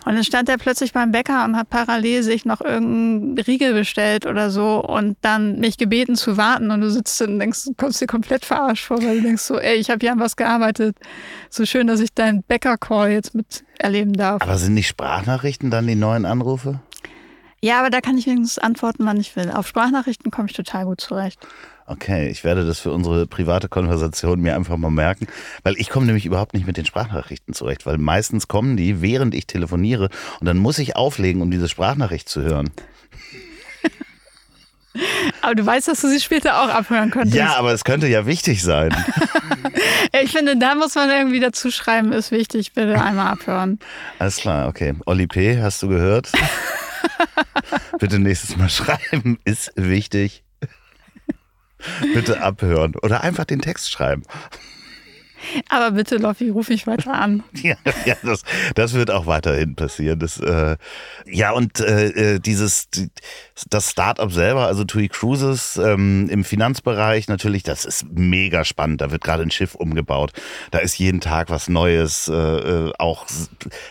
Und 0.06 0.16
dann 0.16 0.24
stand 0.24 0.50
er 0.50 0.58
plötzlich 0.58 0.94
beim 0.94 1.12
Bäcker 1.12 1.46
und 1.46 1.56
hat 1.56 1.70
parallel 1.70 2.24
sich 2.24 2.46
noch 2.46 2.62
irgendeinen 2.62 3.38
Riegel 3.38 3.74
bestellt 3.74 4.26
oder 4.26 4.50
so 4.50 4.84
und 4.84 5.18
dann 5.22 5.60
mich 5.60 5.78
gebeten 5.78 6.16
zu 6.16 6.38
warten. 6.38 6.72
Und 6.72 6.82
du 6.82 6.90
sitzt 6.90 7.22
und 7.22 7.40
denkst, 7.40 7.66
du 7.66 7.74
kommst 7.76 8.02
dir 8.02 8.08
komplett 8.08 8.44
verarscht 8.44 8.86
vor, 8.86 8.98
weil 9.04 9.18
du 9.18 9.24
denkst 9.24 9.44
so, 9.44 9.60
ey, 9.60 9.76
ich 9.76 9.90
habe 9.90 10.00
hier 10.02 10.12
an 10.12 10.20
was 10.20 10.36
gearbeitet. 10.36 10.98
So 11.50 11.66
schön, 11.66 11.88
dass 11.88 12.00
ich 12.00 12.14
deinen 12.14 12.44
Bäcker-Call 12.44 13.12
jetzt 13.12 13.36
miterleben 13.36 14.14
darf. 14.14 14.42
Aber 14.42 14.58
sind 14.58 14.76
die 14.76 14.84
Sprachnachrichten 14.84 15.70
dann 15.70 15.86
die 15.86 15.96
neuen 15.96 16.26
Anrufe? 16.26 16.80
Ja, 17.64 17.80
aber 17.80 17.92
da 17.92 18.02
kann 18.02 18.18
ich 18.18 18.26
wenigstens 18.26 18.58
antworten, 18.58 19.06
wann 19.06 19.20
ich 19.20 19.36
will. 19.36 19.52
Auf 19.52 19.68
Sprachnachrichten 19.68 20.32
komme 20.32 20.48
ich 20.50 20.56
total 20.56 20.86
gut 20.86 21.00
zurecht. 21.00 21.40
Okay, 21.88 22.30
ich 22.30 22.44
werde 22.44 22.66
das 22.66 22.80
für 22.80 22.92
unsere 22.92 23.28
private 23.28 23.68
Konversation 23.68 24.40
mir 24.40 24.56
einfach 24.56 24.78
mal 24.78 24.92
merken, 24.92 25.28
weil 25.64 25.76
ich 25.78 25.90
komme 25.90 26.06
nämlich 26.06 26.26
überhaupt 26.26 26.54
nicht 26.54 26.66
mit 26.66 26.78
den 26.78 26.86
Sprachnachrichten 26.86 27.54
zurecht, 27.54 27.86
weil 27.86 27.98
meistens 27.98 28.48
kommen 28.48 28.78
die, 28.78 29.02
während 29.02 29.36
ich 29.36 29.48
telefoniere 29.48 30.10
und 30.40 30.46
dann 30.46 30.58
muss 30.58 30.80
ich 30.80 30.96
auflegen, 30.96 31.42
um 31.42 31.52
diese 31.52 31.68
Sprachnachricht 31.68 32.30
zu 32.30 32.42
hören. 32.42 32.70
Aber 35.42 35.56
du 35.56 35.66
weißt, 35.66 35.88
dass 35.88 36.02
du 36.02 36.10
sie 36.10 36.20
später 36.20 36.62
auch 36.62 36.70
abhören 36.70 37.12
könntest. 37.12 37.36
Ja, 37.36 37.56
aber 37.56 37.72
es 37.72 37.86
könnte 37.86 38.08
ja 38.08 38.26
wichtig 38.26 38.62
sein. 38.62 38.94
ich 40.22 40.32
finde, 40.32 40.58
da 40.58 40.76
muss 40.76 40.96
man 40.96 41.10
irgendwie 41.10 41.40
dazu 41.40 41.72
schreiben, 41.72 42.12
ist 42.12 42.32
wichtig, 42.32 42.74
bitte 42.74 43.02
einmal 43.02 43.28
abhören. 43.28 43.80
Alles 44.20 44.38
klar, 44.38 44.68
okay. 44.68 44.94
Olli 45.06 45.28
P., 45.28 45.62
hast 45.62 45.82
du 45.82 45.88
gehört? 45.88 46.32
bitte 48.00 48.20
nächstes 48.20 48.58
Mal 48.58 48.70
schreiben, 48.70 49.40
ist 49.46 49.72
wichtig. 49.76 50.44
Bitte 52.14 52.42
abhören 52.42 52.96
oder 52.96 53.22
einfach 53.22 53.46
den 53.46 53.62
Text 53.62 53.92
schreiben. 53.92 54.24
Aber 55.70 55.92
bitte, 55.92 56.18
Loffi, 56.18 56.50
ruf 56.50 56.70
ich 56.70 56.88
weiter 56.88 57.14
an. 57.14 57.44
ja, 57.62 57.76
ja 58.06 58.16
das, 58.24 58.44
das 58.76 58.94
wird 58.94 59.12
auch 59.12 59.26
weiterhin 59.26 59.76
passieren. 59.76 60.20
Das, 60.20 60.40
äh, 60.40 60.78
ja, 61.26 61.52
und 61.52 61.80
äh, 61.80 62.36
äh 62.36 62.40
dieses, 62.40 62.90
die, 62.90 63.10
das 63.70 63.92
Startup 63.92 64.32
selber, 64.32 64.68
also 64.68 64.84
TUI 64.84 65.08
Cruises 65.08 65.78
ähm, 65.78 66.28
im 66.30 66.44
Finanzbereich 66.44 67.28
natürlich, 67.28 67.64
das 67.64 67.86
ist 67.86 68.06
mega 68.12 68.66
spannend. 68.66 69.02
Da 69.02 69.12
wird 69.12 69.24
gerade 69.24 69.44
ein 69.44 69.52
Schiff 69.52 69.76
umgebaut. 69.76 70.32
Da 70.72 70.80
ist 70.80 70.98
jeden 70.98 71.22
Tag 71.22 71.50
was 71.50 71.70
Neues. 71.70 72.28
Äh, 72.28 72.34
äh 72.34 72.92
auch 72.98 73.26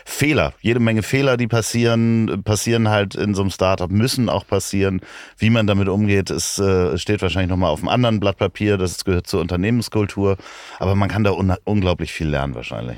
Fehler, 0.05 0.53
jede 0.61 0.79
Menge 0.79 1.03
Fehler, 1.03 1.37
die 1.37 1.47
passieren, 1.47 2.43
passieren 2.43 2.89
halt 2.89 3.15
in 3.15 3.33
so 3.33 3.41
einem 3.41 3.51
Startup, 3.51 3.89
müssen 3.89 4.29
auch 4.29 4.45
passieren. 4.45 5.01
Wie 5.37 5.49
man 5.49 5.67
damit 5.67 5.87
umgeht, 5.87 6.29
ist, 6.29 6.59
äh, 6.59 6.97
steht 6.97 7.21
wahrscheinlich 7.21 7.49
nochmal 7.49 7.71
auf 7.71 7.79
einem 7.79 7.89
anderen 7.89 8.19
Blatt 8.19 8.37
Papier. 8.37 8.77
Das 8.77 9.03
gehört 9.03 9.27
zur 9.27 9.41
Unternehmenskultur. 9.41 10.37
Aber 10.79 10.95
man 10.95 11.09
kann 11.09 11.23
da 11.23 11.31
unglaublich 11.63 12.11
viel 12.13 12.27
lernen 12.27 12.55
wahrscheinlich. 12.55 12.97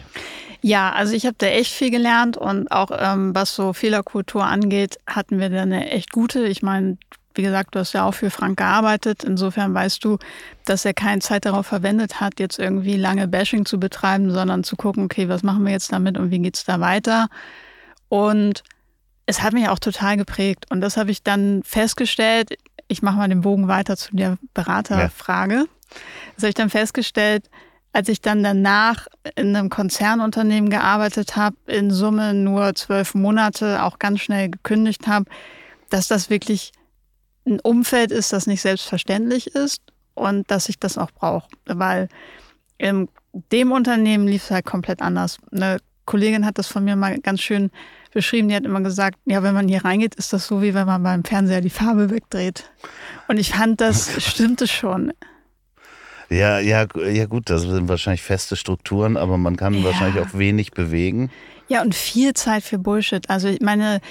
Ja, 0.61 0.93
also 0.93 1.13
ich 1.13 1.25
habe 1.25 1.35
da 1.37 1.47
echt 1.47 1.73
viel 1.73 1.91
gelernt 1.91 2.37
und 2.37 2.71
auch 2.71 2.89
ähm, 2.97 3.35
was 3.35 3.53
so 3.53 3.73
Fehlerkultur 3.73 4.45
angeht, 4.45 4.97
hatten 5.05 5.39
wir 5.39 5.49
da 5.49 5.63
eine 5.63 5.89
echt 5.89 6.11
gute. 6.11 6.45
Ich 6.45 6.61
meine, 6.61 6.97
wie 7.35 7.41
gesagt, 7.41 7.75
du 7.75 7.79
hast 7.79 7.93
ja 7.93 8.05
auch 8.05 8.13
für 8.13 8.29
Frank 8.29 8.57
gearbeitet. 8.57 9.25
Insofern 9.25 9.73
weißt 9.73 10.03
du, 10.05 10.19
dass 10.65 10.85
er 10.85 10.93
keine 10.93 11.19
Zeit 11.19 11.45
darauf 11.45 11.67
verwendet 11.67 12.21
hat, 12.21 12.39
jetzt 12.39 12.59
irgendwie 12.59 12.95
lange 12.95 13.27
Bashing 13.27 13.65
zu 13.65 13.79
betreiben, 13.79 14.31
sondern 14.31 14.63
zu 14.63 14.75
gucken, 14.75 15.05
okay, 15.05 15.27
was 15.27 15.43
machen 15.43 15.65
wir 15.65 15.71
jetzt 15.71 15.91
damit 15.91 16.17
und 16.17 16.31
wie 16.31 16.39
geht's 16.39 16.63
da 16.63 16.79
weiter? 16.79 17.27
Und 18.07 18.63
es 19.25 19.41
hat 19.41 19.53
mich 19.53 19.67
auch 19.67 19.79
total 19.79 20.17
geprägt. 20.17 20.65
Und 20.69 20.81
das 20.81 20.95
habe 20.95 21.11
ich 21.11 21.23
dann 21.23 21.61
festgestellt. 21.63 22.57
Ich 22.87 23.01
mache 23.01 23.17
mal 23.17 23.29
den 23.29 23.41
Bogen 23.41 23.67
weiter 23.67 23.97
zu 23.97 24.15
der 24.15 24.37
Beraterfrage. 24.53 25.55
Ja. 25.55 25.65
Das 26.35 26.43
habe 26.43 26.49
ich 26.49 26.55
dann 26.55 26.69
festgestellt, 26.69 27.49
als 27.93 28.09
ich 28.09 28.21
dann 28.21 28.43
danach 28.43 29.07
in 29.35 29.55
einem 29.55 29.69
Konzernunternehmen 29.69 30.69
gearbeitet 30.69 31.35
habe, 31.35 31.55
in 31.67 31.91
Summe 31.91 32.33
nur 32.33 32.73
zwölf 32.73 33.13
Monate, 33.13 33.83
auch 33.83 33.99
ganz 33.99 34.21
schnell 34.21 34.49
gekündigt 34.49 35.07
habe, 35.07 35.25
dass 35.89 36.07
das 36.07 36.31
wirklich 36.31 36.71
ein 37.45 37.59
Umfeld 37.59 38.11
ist, 38.11 38.33
das 38.33 38.47
nicht 38.47 38.61
selbstverständlich 38.61 39.47
ist 39.47 39.81
und 40.15 40.49
dass 40.49 40.69
ich 40.69 40.79
das 40.79 40.97
auch 40.97 41.11
brauche. 41.11 41.47
Weil 41.65 42.09
in 42.79 43.09
dem 43.51 43.71
Unternehmen 43.71 44.27
lief 44.27 44.45
es 44.45 44.51
halt 44.51 44.65
komplett 44.65 45.01
anders. 45.01 45.37
Eine 45.51 45.77
Kollegin 46.05 46.45
hat 46.45 46.57
das 46.57 46.67
von 46.67 46.83
mir 46.83 46.95
mal 46.95 47.19
ganz 47.19 47.41
schön 47.41 47.69
beschrieben. 48.11 48.49
Die 48.49 48.55
hat 48.55 48.65
immer 48.65 48.81
gesagt, 48.81 49.19
ja, 49.25 49.43
wenn 49.43 49.53
man 49.53 49.67
hier 49.67 49.85
reingeht, 49.85 50.15
ist 50.15 50.33
das 50.33 50.47
so, 50.47 50.61
wie 50.61 50.73
wenn 50.73 50.87
man 50.87 51.03
beim 51.03 51.23
Fernseher 51.23 51.61
die 51.61 51.69
Farbe 51.69 52.09
wegdreht. 52.09 52.71
Und 53.27 53.37
ich 53.37 53.51
fand, 53.51 53.81
das 53.81 54.11
stimmte 54.23 54.67
schon. 54.67 55.13
Ja, 56.33 56.59
ja, 56.59 56.85
ja 56.95 57.25
gut, 57.25 57.49
das 57.49 57.61
sind 57.61 57.87
wahrscheinlich 57.87 58.23
feste 58.23 58.55
Strukturen, 58.55 59.17
aber 59.17 59.37
man 59.37 59.55
kann 59.55 59.73
ja. 59.75 59.83
wahrscheinlich 59.83 60.23
auch 60.23 60.33
wenig 60.33 60.71
bewegen. 60.71 61.29
Ja, 61.67 61.81
und 61.81 61.95
viel 61.95 62.33
Zeit 62.33 62.63
für 62.63 62.77
Bullshit. 62.77 63.29
Also 63.29 63.47
ich 63.47 63.61
meine, 63.61 64.01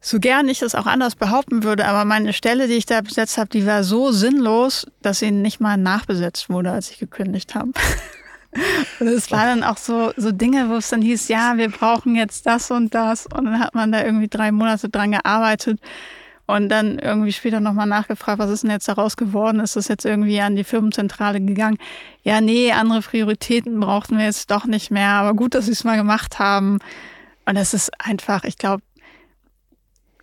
so 0.00 0.18
gern 0.20 0.48
ich 0.48 0.60
das 0.60 0.74
auch 0.74 0.86
anders 0.86 1.16
behaupten 1.16 1.64
würde, 1.64 1.86
aber 1.86 2.04
meine 2.04 2.32
Stelle, 2.32 2.68
die 2.68 2.74
ich 2.74 2.86
da 2.86 3.00
besetzt 3.00 3.36
habe, 3.36 3.50
die 3.50 3.66
war 3.66 3.84
so 3.84 4.10
sinnlos, 4.12 4.86
dass 5.02 5.18
sie 5.18 5.30
nicht 5.30 5.60
mal 5.60 5.76
nachbesetzt 5.76 6.48
wurde, 6.48 6.72
als 6.72 6.90
ich 6.90 6.98
gekündigt 6.98 7.54
habe. 7.54 7.72
Und 9.00 9.08
es 9.08 9.30
war 9.30 9.44
dann 9.44 9.62
auch 9.62 9.76
so, 9.76 10.12
so 10.16 10.32
Dinge, 10.32 10.70
wo 10.70 10.76
es 10.76 10.88
dann 10.88 11.02
hieß, 11.02 11.28
ja, 11.28 11.56
wir 11.56 11.68
brauchen 11.68 12.16
jetzt 12.16 12.46
das 12.46 12.70
und 12.70 12.94
das. 12.94 13.26
Und 13.26 13.44
dann 13.44 13.60
hat 13.60 13.74
man 13.74 13.92
da 13.92 14.02
irgendwie 14.02 14.28
drei 14.28 14.52
Monate 14.52 14.88
dran 14.88 15.12
gearbeitet. 15.12 15.78
Und 16.48 16.70
dann 16.70 16.98
irgendwie 16.98 17.32
später 17.32 17.60
nochmal 17.60 17.86
nachgefragt, 17.86 18.38
was 18.38 18.48
ist 18.48 18.62
denn 18.62 18.70
jetzt 18.70 18.88
daraus 18.88 19.18
geworden? 19.18 19.60
Ist 19.60 19.76
das 19.76 19.86
jetzt 19.86 20.06
irgendwie 20.06 20.40
an 20.40 20.56
die 20.56 20.64
Firmenzentrale 20.64 21.42
gegangen? 21.42 21.76
Ja, 22.22 22.40
nee, 22.40 22.72
andere 22.72 23.02
Prioritäten 23.02 23.78
brauchten 23.78 24.16
wir 24.16 24.24
jetzt 24.24 24.50
doch 24.50 24.64
nicht 24.64 24.90
mehr. 24.90 25.10
Aber 25.10 25.34
gut, 25.34 25.54
dass 25.54 25.66
sie 25.66 25.72
es 25.72 25.84
mal 25.84 25.98
gemacht 25.98 26.38
haben. 26.38 26.78
Und 27.44 27.54
das 27.54 27.74
ist 27.74 27.90
einfach, 28.00 28.44
ich 28.44 28.56
glaube, 28.56 28.82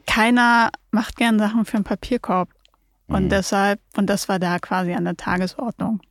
keiner 0.08 0.72
macht 0.90 1.16
gern 1.16 1.38
Sachen 1.38 1.64
für 1.64 1.76
einen 1.76 1.84
Papierkorb. 1.84 2.50
Und 3.06 3.26
mhm. 3.26 3.30
deshalb, 3.30 3.80
und 3.96 4.08
das 4.08 4.28
war 4.28 4.40
da 4.40 4.58
quasi 4.58 4.94
an 4.94 5.06
der 5.06 5.18
Tagesordnung. 5.18 6.02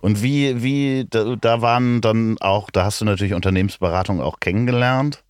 Und 0.00 0.22
wie, 0.22 0.62
wie, 0.62 1.06
da, 1.10 1.36
da 1.36 1.60
waren 1.60 2.00
dann 2.00 2.38
auch, 2.40 2.70
da 2.70 2.86
hast 2.86 3.02
du 3.02 3.04
natürlich 3.04 3.34
Unternehmensberatung 3.34 4.22
auch 4.22 4.40
kennengelernt 4.40 5.22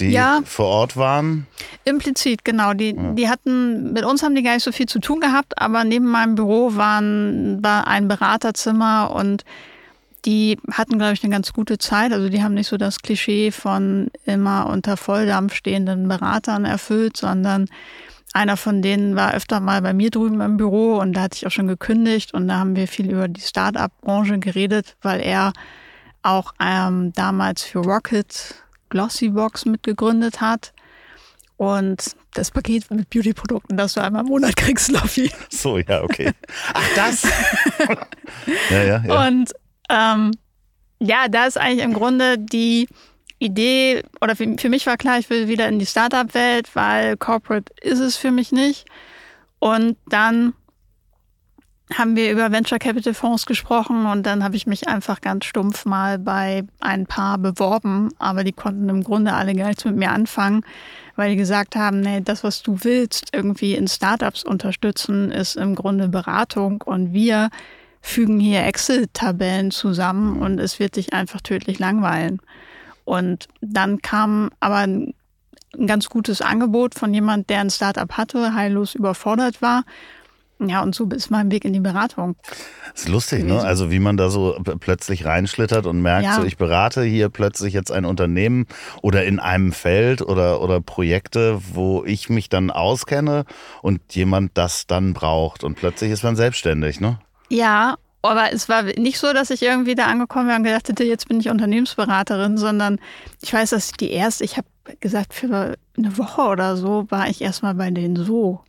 die 0.00 0.10
ja, 0.10 0.40
vor 0.44 0.66
Ort 0.66 0.96
waren? 0.96 1.46
Implizit, 1.84 2.44
genau. 2.44 2.74
Die, 2.74 2.94
ja. 2.94 3.12
die 3.12 3.28
hatten, 3.28 3.92
mit 3.92 4.04
uns 4.04 4.22
haben 4.22 4.34
die 4.34 4.42
gar 4.42 4.54
nicht 4.54 4.64
so 4.64 4.72
viel 4.72 4.86
zu 4.86 4.98
tun 5.00 5.20
gehabt, 5.20 5.60
aber 5.60 5.84
neben 5.84 6.06
meinem 6.06 6.34
Büro 6.34 6.76
waren, 6.76 7.62
war 7.62 7.86
ein 7.86 8.08
Beraterzimmer 8.08 9.12
und 9.14 9.44
die 10.24 10.58
hatten, 10.72 10.98
glaube 10.98 11.14
ich, 11.14 11.22
eine 11.22 11.32
ganz 11.32 11.52
gute 11.52 11.78
Zeit. 11.78 12.12
Also 12.12 12.28
die 12.28 12.42
haben 12.42 12.54
nicht 12.54 12.68
so 12.68 12.76
das 12.76 13.00
Klischee 13.00 13.50
von 13.50 14.10
immer 14.24 14.66
unter 14.66 14.96
Volldampf 14.96 15.54
stehenden 15.54 16.08
Beratern 16.08 16.64
erfüllt, 16.64 17.16
sondern 17.16 17.66
einer 18.34 18.56
von 18.56 18.82
denen 18.82 19.16
war 19.16 19.34
öfter 19.34 19.60
mal 19.60 19.80
bei 19.80 19.92
mir 19.92 20.10
drüben 20.10 20.40
im 20.40 20.56
Büro 20.56 20.98
und 20.98 21.14
da 21.14 21.22
hatte 21.22 21.36
ich 21.36 21.46
auch 21.46 21.50
schon 21.50 21.66
gekündigt 21.66 22.34
und 22.34 22.48
da 22.48 22.58
haben 22.58 22.76
wir 22.76 22.86
viel 22.86 23.10
über 23.10 23.26
die 23.26 23.40
Start-up-Branche 23.40 24.38
geredet, 24.38 24.96
weil 25.02 25.20
er 25.20 25.52
auch 26.22 26.52
ähm, 26.60 27.12
damals 27.14 27.62
für 27.62 27.78
Rocket 27.78 28.54
Glossybox 28.90 29.64
mitgegründet 29.64 30.40
hat. 30.40 30.72
Und 31.56 32.16
das 32.34 32.52
Paket 32.52 32.88
mit 32.90 33.10
Beauty-Produkten, 33.10 33.76
das 33.76 33.94
du 33.94 34.00
einmal 34.00 34.22
im 34.22 34.28
Monat 34.28 34.56
kriegst, 34.56 34.92
Loffi. 34.92 35.30
So, 35.50 35.78
ja, 35.78 36.02
okay. 36.02 36.30
Ach, 36.72 36.88
das? 36.94 37.22
ja, 38.70 38.82
ja, 38.82 39.02
ja. 39.04 39.26
Und 39.26 39.52
ähm, 39.90 40.30
ja, 41.00 41.28
da 41.28 41.46
ist 41.46 41.58
eigentlich 41.58 41.84
im 41.84 41.94
Grunde 41.94 42.38
die 42.38 42.88
Idee, 43.40 44.02
oder 44.20 44.36
für, 44.36 44.56
für 44.58 44.68
mich 44.68 44.86
war 44.86 44.96
klar, 44.96 45.18
ich 45.18 45.30
will 45.30 45.48
wieder 45.48 45.68
in 45.68 45.78
die 45.78 45.86
Startup-Welt, 45.86 46.74
weil 46.74 47.16
Corporate 47.16 47.72
ist 47.80 48.00
es 48.00 48.16
für 48.16 48.30
mich 48.30 48.52
nicht. 48.52 48.86
Und 49.58 49.96
dann 50.06 50.54
haben 51.94 52.16
wir 52.16 52.30
über 52.30 52.52
Venture 52.52 52.78
Capital 52.78 53.14
Fonds 53.14 53.46
gesprochen 53.46 54.06
und 54.06 54.26
dann 54.26 54.44
habe 54.44 54.56
ich 54.56 54.66
mich 54.66 54.88
einfach 54.88 55.20
ganz 55.20 55.46
stumpf 55.46 55.86
mal 55.86 56.18
bei 56.18 56.64
ein 56.80 57.06
paar 57.06 57.38
beworben, 57.38 58.10
aber 58.18 58.44
die 58.44 58.52
konnten 58.52 58.88
im 58.88 59.02
Grunde 59.02 59.32
alle 59.32 59.54
gar 59.54 59.68
nichts 59.68 59.84
mit 59.84 59.96
mir 59.96 60.10
anfangen, 60.10 60.64
weil 61.16 61.30
die 61.30 61.36
gesagt 61.36 61.76
haben, 61.76 62.00
nee, 62.00 62.20
das, 62.20 62.44
was 62.44 62.62
du 62.62 62.78
willst, 62.82 63.30
irgendwie 63.32 63.74
in 63.74 63.88
Startups 63.88 64.44
unterstützen, 64.44 65.30
ist 65.30 65.56
im 65.56 65.74
Grunde 65.74 66.08
Beratung 66.08 66.82
und 66.82 67.12
wir 67.12 67.48
fügen 68.00 68.38
hier 68.38 68.64
Excel-Tabellen 68.64 69.70
zusammen 69.70 70.40
und 70.40 70.58
es 70.58 70.78
wird 70.78 70.96
dich 70.96 71.14
einfach 71.14 71.40
tödlich 71.40 71.78
langweilen. 71.78 72.40
Und 73.04 73.48
dann 73.60 74.02
kam 74.02 74.50
aber 74.60 74.76
ein, 74.76 75.14
ein 75.76 75.86
ganz 75.86 76.10
gutes 76.10 76.42
Angebot 76.42 76.94
von 76.94 77.12
jemand, 77.14 77.48
der 77.48 77.60
ein 77.60 77.70
Startup 77.70 78.12
hatte, 78.12 78.54
heillos 78.54 78.94
überfordert 78.94 79.62
war 79.62 79.84
ja, 80.60 80.82
und 80.82 80.94
so 80.94 81.08
ist 81.10 81.30
mein 81.30 81.50
Weg 81.52 81.64
in 81.64 81.72
die 81.72 81.80
Beratung. 81.80 82.36
Das 82.92 83.02
ist 83.02 83.08
lustig, 83.08 83.44
ne? 83.44 83.60
Also 83.60 83.90
wie 83.90 84.00
man 84.00 84.16
da 84.16 84.28
so 84.28 84.58
plötzlich 84.80 85.24
reinschlittert 85.24 85.86
und 85.86 86.02
merkt, 86.02 86.24
ja. 86.24 86.34
so 86.34 86.44
ich 86.44 86.56
berate 86.56 87.02
hier 87.02 87.28
plötzlich 87.28 87.72
jetzt 87.74 87.92
ein 87.92 88.04
Unternehmen 88.04 88.66
oder 89.00 89.24
in 89.24 89.38
einem 89.38 89.72
Feld 89.72 90.20
oder, 90.20 90.60
oder 90.60 90.80
Projekte, 90.80 91.60
wo 91.72 92.04
ich 92.04 92.28
mich 92.28 92.48
dann 92.48 92.70
auskenne 92.70 93.44
und 93.82 94.00
jemand 94.10 94.58
das 94.58 94.86
dann 94.86 95.14
braucht. 95.14 95.62
Und 95.62 95.76
plötzlich 95.76 96.10
ist 96.10 96.24
man 96.24 96.34
selbstständig, 96.34 97.00
ne? 97.00 97.20
Ja, 97.50 97.96
aber 98.22 98.52
es 98.52 98.68
war 98.68 98.82
nicht 98.82 99.18
so, 99.18 99.32
dass 99.32 99.50
ich 99.50 99.62
irgendwie 99.62 99.94
da 99.94 100.06
angekommen 100.06 100.48
wäre 100.48 100.58
und 100.58 100.64
gedacht 100.64 100.88
hätte, 100.88 101.04
jetzt 101.04 101.28
bin 101.28 101.38
ich 101.38 101.48
Unternehmensberaterin, 101.48 102.58
sondern 102.58 102.98
ich 103.42 103.52
weiß, 103.52 103.70
dass 103.70 103.92
die 103.92 104.10
erste, 104.10 104.44
ich 104.44 104.56
habe 104.56 104.66
gesagt, 105.00 105.34
für 105.34 105.76
eine 105.96 106.18
Woche 106.18 106.42
oder 106.42 106.76
so 106.76 107.06
war 107.10 107.28
ich 107.28 107.40
erstmal 107.40 107.74
bei 107.74 107.90
denen 107.90 108.16
so. 108.16 108.60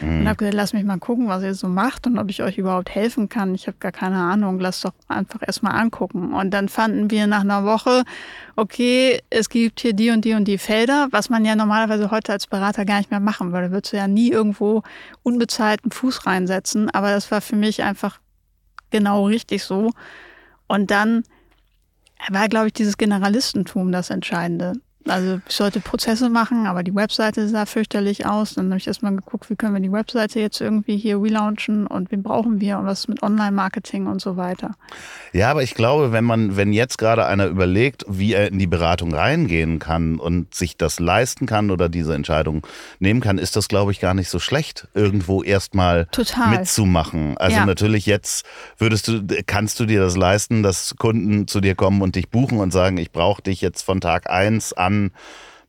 Mhm. 0.00 0.20
Und 0.20 0.28
habe 0.28 0.36
gesagt, 0.36 0.54
lass 0.54 0.72
mich 0.72 0.84
mal 0.84 0.98
gucken, 0.98 1.28
was 1.28 1.42
ihr 1.42 1.54
so 1.54 1.68
macht 1.68 2.06
und 2.06 2.18
ob 2.18 2.28
ich 2.30 2.42
euch 2.42 2.58
überhaupt 2.58 2.90
helfen 2.90 3.28
kann. 3.28 3.54
Ich 3.54 3.66
habe 3.66 3.76
gar 3.78 3.92
keine 3.92 4.16
Ahnung, 4.16 4.58
lass 4.60 4.80
doch 4.80 4.92
einfach 5.08 5.40
erstmal 5.46 5.74
angucken. 5.74 6.32
Und 6.32 6.50
dann 6.50 6.68
fanden 6.68 7.10
wir 7.10 7.26
nach 7.26 7.42
einer 7.42 7.64
Woche, 7.64 8.04
okay, 8.56 9.20
es 9.30 9.48
gibt 9.48 9.80
hier 9.80 9.92
die 9.92 10.10
und 10.10 10.24
die 10.24 10.34
und 10.34 10.46
die 10.46 10.58
Felder, 10.58 11.08
was 11.10 11.30
man 11.30 11.44
ja 11.44 11.56
normalerweise 11.56 12.10
heute 12.10 12.32
als 12.32 12.46
Berater 12.46 12.84
gar 12.84 12.98
nicht 12.98 13.10
mehr 13.10 13.20
machen 13.20 13.52
würde. 13.52 13.68
Da 13.68 13.72
würdest 13.72 13.92
du 13.92 13.96
ja 13.96 14.08
nie 14.08 14.30
irgendwo 14.30 14.82
unbezahlten 15.22 15.90
Fuß 15.90 16.26
reinsetzen. 16.26 16.90
Aber 16.90 17.10
das 17.10 17.30
war 17.30 17.40
für 17.40 17.56
mich 17.56 17.82
einfach 17.82 18.20
genau 18.90 19.26
richtig 19.26 19.64
so. 19.64 19.90
Und 20.66 20.90
dann 20.90 21.24
war, 22.30 22.48
glaube 22.48 22.68
ich, 22.68 22.72
dieses 22.72 22.96
Generalistentum 22.96 23.92
das 23.92 24.10
Entscheidende. 24.10 24.74
Also 25.06 25.40
ich 25.46 25.54
sollte 25.54 25.80
Prozesse 25.80 26.30
machen, 26.30 26.66
aber 26.66 26.82
die 26.82 26.94
Webseite 26.94 27.46
sah 27.48 27.66
fürchterlich 27.66 28.24
aus. 28.24 28.54
Dann 28.54 28.66
habe 28.66 28.78
ich 28.78 28.86
erstmal 28.86 29.14
geguckt, 29.14 29.50
wie 29.50 29.56
können 29.56 29.74
wir 29.74 29.80
die 29.80 29.92
Webseite 29.92 30.40
jetzt 30.40 30.60
irgendwie 30.60 30.96
hier 30.96 31.20
relaunchen 31.20 31.86
und 31.86 32.10
wen 32.10 32.22
brauchen 32.22 32.60
wir 32.60 32.78
und 32.78 32.86
was 32.86 33.06
mit 33.06 33.22
Online-Marketing 33.22 34.06
und 34.06 34.22
so 34.22 34.38
weiter. 34.38 34.76
Ja, 35.32 35.50
aber 35.50 35.62
ich 35.62 35.74
glaube, 35.74 36.12
wenn 36.12 36.24
man, 36.24 36.56
wenn 36.56 36.72
jetzt 36.72 36.96
gerade 36.96 37.26
einer 37.26 37.46
überlegt, 37.46 38.04
wie 38.08 38.32
er 38.32 38.48
in 38.48 38.58
die 38.58 38.66
Beratung 38.66 39.14
reingehen 39.14 39.78
kann 39.78 40.18
und 40.18 40.54
sich 40.54 40.78
das 40.78 41.00
leisten 41.00 41.44
kann 41.44 41.70
oder 41.70 41.90
diese 41.90 42.14
Entscheidung 42.14 42.66
nehmen 42.98 43.20
kann, 43.20 43.36
ist 43.36 43.56
das, 43.56 43.68
glaube 43.68 43.92
ich, 43.92 44.00
gar 44.00 44.14
nicht 44.14 44.30
so 44.30 44.38
schlecht, 44.38 44.88
irgendwo 44.94 45.42
erstmal 45.42 46.08
mitzumachen. 46.50 47.36
Also 47.36 47.58
ja. 47.58 47.66
natürlich 47.66 48.06
jetzt 48.06 48.46
würdest 48.78 49.08
du, 49.08 49.22
kannst 49.46 49.78
du 49.80 49.84
dir 49.84 50.00
das 50.00 50.16
leisten, 50.16 50.62
dass 50.62 50.96
Kunden 50.96 51.46
zu 51.46 51.60
dir 51.60 51.74
kommen 51.74 52.00
und 52.00 52.16
dich 52.16 52.30
buchen 52.30 52.58
und 52.58 52.72
sagen, 52.72 52.96
ich 52.96 53.12
brauche 53.12 53.42
dich 53.42 53.60
jetzt 53.60 53.82
von 53.82 54.00
Tag 54.00 54.30
eins 54.30 54.72
an 54.72 54.93
dann 54.94 55.10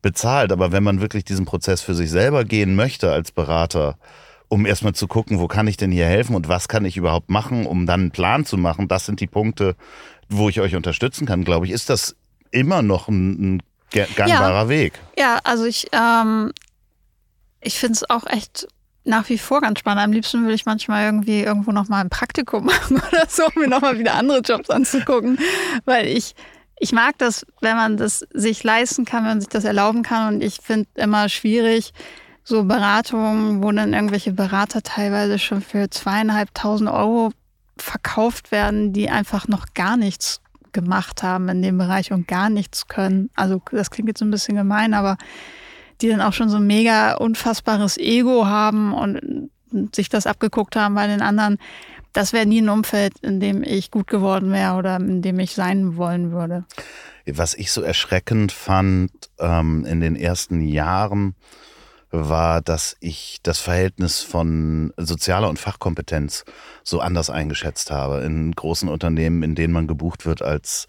bezahlt. 0.01 0.51
Aber 0.51 0.71
wenn 0.71 0.83
man 0.83 1.01
wirklich 1.01 1.25
diesen 1.25 1.45
Prozess 1.45 1.81
für 1.81 1.95
sich 1.95 2.09
selber 2.09 2.45
gehen 2.45 2.75
möchte 2.75 3.11
als 3.11 3.31
Berater, 3.31 3.97
um 4.47 4.65
erstmal 4.65 4.93
zu 4.93 5.07
gucken, 5.07 5.39
wo 5.39 5.47
kann 5.47 5.67
ich 5.67 5.77
denn 5.77 5.91
hier 5.91 6.05
helfen 6.05 6.35
und 6.35 6.47
was 6.47 6.67
kann 6.67 6.85
ich 6.85 6.97
überhaupt 6.97 7.29
machen, 7.29 7.65
um 7.65 7.85
dann 7.85 8.01
einen 8.01 8.11
Plan 8.11 8.45
zu 8.45 8.57
machen, 8.57 8.87
das 8.87 9.05
sind 9.05 9.19
die 9.19 9.27
Punkte, 9.27 9.75
wo 10.29 10.49
ich 10.49 10.61
euch 10.61 10.75
unterstützen 10.75 11.25
kann, 11.25 11.43
glaube 11.43 11.65
ich, 11.65 11.71
ist 11.71 11.89
das 11.89 12.15
immer 12.51 12.81
noch 12.81 13.07
ein, 13.07 13.55
ein 13.55 13.63
gangbarer 13.91 14.63
ja. 14.63 14.69
Weg. 14.69 14.93
Ja, 15.17 15.39
also 15.43 15.65
ich, 15.65 15.87
ähm, 15.91 16.51
ich 17.61 17.79
finde 17.79 17.93
es 17.93 18.09
auch 18.09 18.27
echt 18.27 18.67
nach 19.03 19.29
wie 19.29 19.37
vor 19.37 19.61
ganz 19.61 19.79
spannend. 19.79 20.03
Am 20.03 20.11
liebsten 20.11 20.41
würde 20.43 20.55
ich 20.55 20.65
manchmal 20.65 21.05
irgendwie 21.05 21.41
irgendwo 21.41 21.71
nochmal 21.71 22.01
ein 22.01 22.09
Praktikum 22.09 22.65
machen 22.65 22.97
oder 22.97 23.25
so, 23.27 23.45
um 23.45 23.61
mir 23.61 23.67
nochmal 23.67 23.97
wieder 23.97 24.13
andere 24.13 24.39
Jobs 24.39 24.69
anzugucken, 24.69 25.39
weil 25.85 26.07
ich 26.07 26.35
ich 26.77 26.91
mag 26.91 27.17
das, 27.17 27.45
wenn 27.61 27.75
man 27.75 27.97
das 27.97 28.25
sich 28.33 28.63
leisten 28.63 29.05
kann, 29.05 29.23
wenn 29.23 29.31
man 29.31 29.41
sich 29.41 29.49
das 29.49 29.63
erlauben 29.63 30.03
kann. 30.03 30.35
Und 30.35 30.43
ich 30.43 30.59
finde 30.61 30.87
immer 30.95 31.29
schwierig, 31.29 31.93
so 32.43 32.63
Beratungen, 32.65 33.63
wo 33.63 33.71
dann 33.71 33.93
irgendwelche 33.93 34.31
Berater 34.31 34.83
teilweise 34.83 35.39
schon 35.39 35.61
für 35.61 35.89
zweieinhalbtausend 35.89 36.89
Euro 36.89 37.31
verkauft 37.77 38.51
werden, 38.51 38.93
die 38.93 39.09
einfach 39.09 39.47
noch 39.47 39.73
gar 39.73 39.97
nichts 39.97 40.41
gemacht 40.71 41.23
haben 41.23 41.49
in 41.49 41.61
dem 41.61 41.77
Bereich 41.77 42.11
und 42.11 42.27
gar 42.27 42.49
nichts 42.49 42.87
können. 42.87 43.29
Also 43.35 43.61
das 43.71 43.89
klingt 43.89 44.09
jetzt 44.09 44.21
ein 44.21 44.31
bisschen 44.31 44.55
gemein, 44.55 44.93
aber 44.93 45.17
die 46.01 46.09
dann 46.09 46.21
auch 46.21 46.33
schon 46.33 46.49
so 46.49 46.57
ein 46.57 46.67
mega 46.67 47.15
unfassbares 47.15 47.97
Ego 47.97 48.45
haben 48.45 48.93
und 48.93 49.49
sich 49.95 50.09
das 50.09 50.27
abgeguckt 50.27 50.75
haben 50.75 50.95
bei 50.95 51.07
den 51.07 51.21
anderen 51.21 51.57
das 52.15 52.33
wäre 52.33 52.45
nie 52.45 52.61
ein 52.61 52.69
Umfeld, 52.69 53.19
in 53.19 53.39
dem 53.39 53.61
ich 53.61 53.91
gut 53.91 54.07
geworden 54.07 54.51
wäre 54.51 54.75
oder 54.75 54.95
in 54.95 55.21
dem 55.21 55.39
ich 55.39 55.53
sein 55.53 55.97
wollen 55.97 56.31
würde. 56.31 56.65
Was 57.27 57.55
ich 57.55 57.71
so 57.71 57.81
erschreckend 57.81 58.51
fand 58.51 59.11
ähm, 59.39 59.85
in 59.85 59.99
den 59.99 60.15
ersten 60.15 60.61
Jahren, 60.61 61.35
war, 62.11 62.61
dass 62.61 62.95
ich 63.01 63.39
das 63.43 63.59
Verhältnis 63.59 64.21
von 64.21 64.93
sozialer 64.95 65.49
und 65.49 65.59
Fachkompetenz 65.59 66.45
so 66.83 67.01
anders 67.01 67.29
eingeschätzt 67.29 67.91
habe 67.91 68.21
in 68.21 68.53
großen 68.53 68.87
Unternehmen, 68.87 69.43
in 69.43 69.55
denen 69.55 69.73
man 69.73 69.87
gebucht 69.87 70.25
wird 70.25 70.41
als 70.41 70.87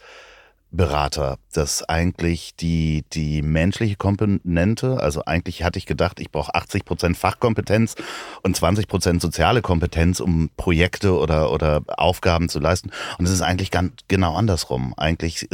Berater, 0.77 1.39
dass 1.53 1.83
eigentlich 1.83 2.55
die, 2.57 3.05
die 3.13 3.43
menschliche 3.43 3.97
Komponente, 3.97 5.01
also 5.01 5.25
eigentlich 5.25 5.63
hatte 5.63 5.79
ich 5.79 5.87
gedacht, 5.87 6.21
ich 6.21 6.31
brauche 6.31 6.55
80 6.55 6.85
Prozent 6.85 7.17
Fachkompetenz 7.17 7.95
und 8.43 8.57
20 8.57 8.87
Prozent 8.87 9.23
soziale 9.23 9.63
Kompetenz, 9.63 10.21
um 10.21 10.51
Projekte 10.57 11.19
oder, 11.19 11.51
oder 11.51 11.83
Aufgaben 11.89 12.49
zu 12.49 12.61
leisten. 12.61 12.91
Und 13.19 13.25
es 13.25 13.33
ist 13.33 13.43
eigentlich 13.43 13.71
ganz 13.71 13.93
genau 14.09 14.35
andersrum. 14.37 14.95
Eigentlich 14.97 15.49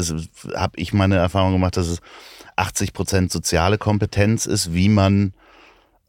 habe 0.54 0.72
ich 0.76 0.92
meine 0.92 1.16
Erfahrung 1.16 1.52
gemacht, 1.52 1.76
dass 1.76 1.86
es 1.86 2.00
80 2.56 2.92
Prozent 2.92 3.32
soziale 3.32 3.78
Kompetenz 3.78 4.46
ist, 4.46 4.74
wie 4.74 4.88
man 4.88 5.32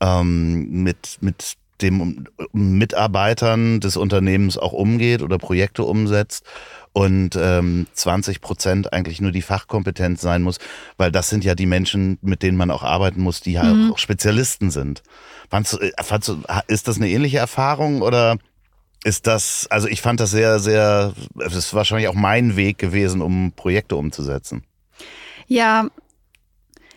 ähm, 0.02 0.84
mit, 0.84 1.18
mit 1.22 1.58
dem 1.82 2.28
Mitarbeitern 2.52 3.80
des 3.80 3.98
Unternehmens 3.98 4.58
auch 4.58 4.74
umgeht 4.74 5.22
oder 5.22 5.38
Projekte 5.38 5.84
umsetzt 5.84 6.46
und 6.94 7.36
ähm, 7.36 7.88
20 7.94 8.40
Prozent 8.40 8.94
eigentlich 8.94 9.20
nur 9.20 9.32
die 9.32 9.42
Fachkompetenz 9.42 10.22
sein 10.22 10.44
muss, 10.44 10.60
weil 10.98 11.12
das 11.12 11.30
sind 11.30 11.44
ja 11.44 11.56
die 11.56 11.66
Menschen, 11.66 12.20
mit 12.22 12.44
denen 12.44 12.58
man 12.58 12.72
auch 12.72 12.84
arbeiten 12.84 13.22
muss, 13.22 13.42
die 13.42 13.54
ja 13.54 13.64
mhm. 13.64 13.92
auch 13.92 13.98
Spezialisten 13.98 14.70
sind. 14.70 15.02
Fandst 15.50 15.74
du, 15.74 15.78
äh, 15.80 15.92
fandst 16.02 16.30
du, 16.30 16.44
ist 16.68 16.88
das 16.88 16.98
eine 16.98 17.10
ähnliche 17.10 17.40
Erfahrung 17.40 18.02
oder 18.02 18.38
ist 19.04 19.28
das, 19.28 19.68
also 19.70 19.88
ich 19.88 20.02
fand 20.02 20.20
das 20.20 20.32
sehr, 20.32 20.60
sehr, 20.60 21.14
es 21.40 21.56
ist 21.56 21.74
wahrscheinlich 21.74 22.08
auch 22.08 22.14
mein 22.14 22.56
Weg 22.56 22.78
gewesen, 22.78 23.22
um 23.22 23.52
Projekte 23.54 23.96
umzusetzen. 23.96 24.64
Ja, 25.48 25.88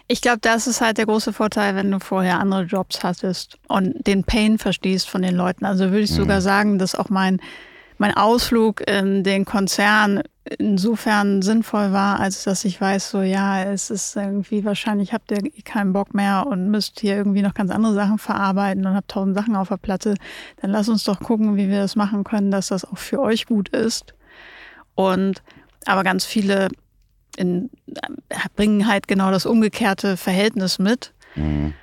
ich 0.08 0.20
glaube, 0.20 0.38
das 0.40 0.66
ist 0.66 0.80
halt 0.80 0.98
der 0.98 1.06
große 1.06 1.32
Vorteil, 1.32 1.74
wenn 1.74 1.90
du 1.90 1.98
vorher 1.98 2.38
andere 2.38 2.62
Jobs 2.62 3.02
hattest 3.02 3.58
und 3.68 4.06
den 4.06 4.24
Pain 4.24 4.58
verstehst 4.58 5.08
von 5.08 5.22
den 5.22 5.34
Leuten. 5.34 5.64
Also 5.64 5.90
würde 5.90 6.00
ich 6.00 6.12
mhm. 6.12 6.16
sogar 6.16 6.40
sagen, 6.40 6.78
dass 6.78 6.94
auch 6.94 7.08
mein 7.08 7.40
mein 7.98 8.14
Ausflug 8.14 8.86
in 8.86 9.24
den 9.24 9.44
Konzern 9.44 10.22
insofern 10.58 11.42
sinnvoll 11.42 11.92
war, 11.92 12.20
als 12.20 12.44
dass 12.44 12.64
ich 12.64 12.80
weiß, 12.80 13.10
so 13.10 13.22
ja, 13.22 13.64
es 13.64 13.90
ist 13.90 14.14
irgendwie 14.16 14.64
wahrscheinlich 14.64 15.12
habt 15.12 15.32
ihr 15.32 15.42
keinen 15.64 15.92
Bock 15.92 16.14
mehr 16.14 16.46
und 16.46 16.70
müsst 16.70 17.00
hier 17.00 17.16
irgendwie 17.16 17.42
noch 17.42 17.54
ganz 17.54 17.70
andere 17.70 17.94
Sachen 17.94 18.18
verarbeiten 18.18 18.86
und 18.86 18.94
habt 18.94 19.10
tausend 19.10 19.34
Sachen 19.34 19.56
auf 19.56 19.68
der 19.68 19.78
Platte. 19.78 20.14
Dann 20.60 20.70
lass 20.70 20.88
uns 20.88 21.04
doch 21.04 21.20
gucken, 21.20 21.56
wie 21.56 21.68
wir 21.68 21.80
das 21.80 21.96
machen 21.96 22.22
können, 22.22 22.50
dass 22.50 22.68
das 22.68 22.84
auch 22.84 22.98
für 22.98 23.20
euch 23.20 23.46
gut 23.46 23.70
ist. 23.70 24.14
Und 24.94 25.42
aber 25.86 26.04
ganz 26.04 26.24
viele 26.24 26.68
in, 27.36 27.70
bringen 28.54 28.86
halt 28.86 29.08
genau 29.08 29.30
das 29.30 29.46
umgekehrte 29.46 30.16
Verhältnis 30.16 30.78
mit. 30.78 31.12
Mhm. 31.34 31.74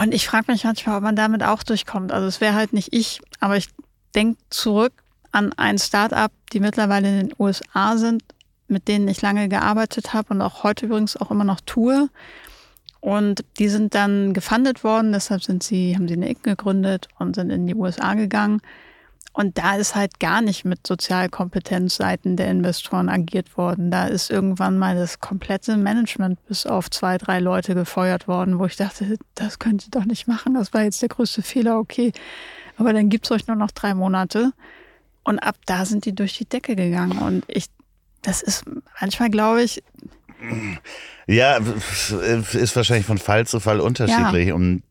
Und 0.00 0.14
ich 0.14 0.28
frage 0.28 0.52
mich 0.52 0.64
manchmal, 0.64 0.98
ob 0.98 1.02
man 1.02 1.16
damit 1.16 1.42
auch 1.42 1.62
durchkommt. 1.62 2.12
Also 2.12 2.26
es 2.26 2.40
wäre 2.40 2.54
halt 2.54 2.72
nicht 2.72 2.92
ich, 2.92 3.20
aber 3.40 3.56
ich 3.56 3.68
denke 4.14 4.40
zurück 4.50 4.92
an 5.32 5.52
ein 5.56 5.78
Startup, 5.78 6.30
die 6.52 6.60
mittlerweile 6.60 7.08
in 7.08 7.28
den 7.28 7.34
USA 7.38 7.96
sind, 7.96 8.22
mit 8.68 8.88
denen 8.88 9.08
ich 9.08 9.22
lange 9.22 9.48
gearbeitet 9.48 10.14
habe 10.14 10.34
und 10.34 10.42
auch 10.42 10.62
heute 10.62 10.86
übrigens 10.86 11.16
auch 11.16 11.30
immer 11.30 11.44
noch 11.44 11.60
tue. 11.60 12.08
Und 13.00 13.44
die 13.58 13.68
sind 13.68 13.94
dann 13.94 14.34
gefundet 14.34 14.82
worden, 14.84 15.12
deshalb 15.12 15.42
sind 15.42 15.62
sie, 15.62 15.94
haben 15.94 16.08
sie 16.08 16.14
eine 16.14 16.30
IC 16.30 16.42
gegründet 16.42 17.08
und 17.18 17.36
sind 17.36 17.50
in 17.50 17.66
die 17.66 17.74
USA 17.74 18.14
gegangen. 18.14 18.60
Und 19.38 19.56
da 19.56 19.76
ist 19.76 19.94
halt 19.94 20.18
gar 20.18 20.42
nicht 20.42 20.64
mit 20.64 20.84
Sozialkompetenzseiten 20.84 22.36
der 22.36 22.50
Investoren 22.50 23.08
agiert 23.08 23.56
worden. 23.56 23.92
Da 23.92 24.08
ist 24.08 24.32
irgendwann 24.32 24.78
mal 24.78 24.96
das 24.96 25.20
komplette 25.20 25.76
Management 25.76 26.44
bis 26.48 26.66
auf 26.66 26.90
zwei, 26.90 27.18
drei 27.18 27.38
Leute 27.38 27.76
gefeuert 27.76 28.26
worden, 28.26 28.58
wo 28.58 28.66
ich 28.66 28.74
dachte, 28.74 29.16
das 29.36 29.60
könnt 29.60 29.86
ihr 29.86 29.92
doch 29.92 30.06
nicht 30.06 30.26
machen. 30.26 30.54
Das 30.54 30.74
war 30.74 30.82
jetzt 30.82 31.02
der 31.02 31.08
größte 31.08 31.42
Fehler, 31.42 31.78
okay. 31.78 32.12
Aber 32.78 32.92
dann 32.92 33.10
gibt 33.10 33.26
es 33.26 33.30
euch 33.30 33.46
nur 33.46 33.56
noch 33.56 33.70
drei 33.70 33.94
Monate. 33.94 34.50
Und 35.22 35.38
ab 35.38 35.54
da 35.66 35.84
sind 35.84 36.04
die 36.04 36.16
durch 36.16 36.36
die 36.36 36.48
Decke 36.48 36.74
gegangen. 36.74 37.18
Und 37.18 37.44
ich, 37.46 37.66
das 38.22 38.42
ist 38.42 38.64
manchmal, 39.00 39.30
glaube 39.30 39.62
ich. 39.62 39.84
Ja, 41.28 41.58
ist 41.58 42.74
wahrscheinlich 42.74 43.06
von 43.06 43.18
Fall 43.18 43.46
zu 43.46 43.60
Fall 43.60 43.78
unterschiedlich. 43.78 44.48
Ja. 44.48 44.54
Und 44.56 44.82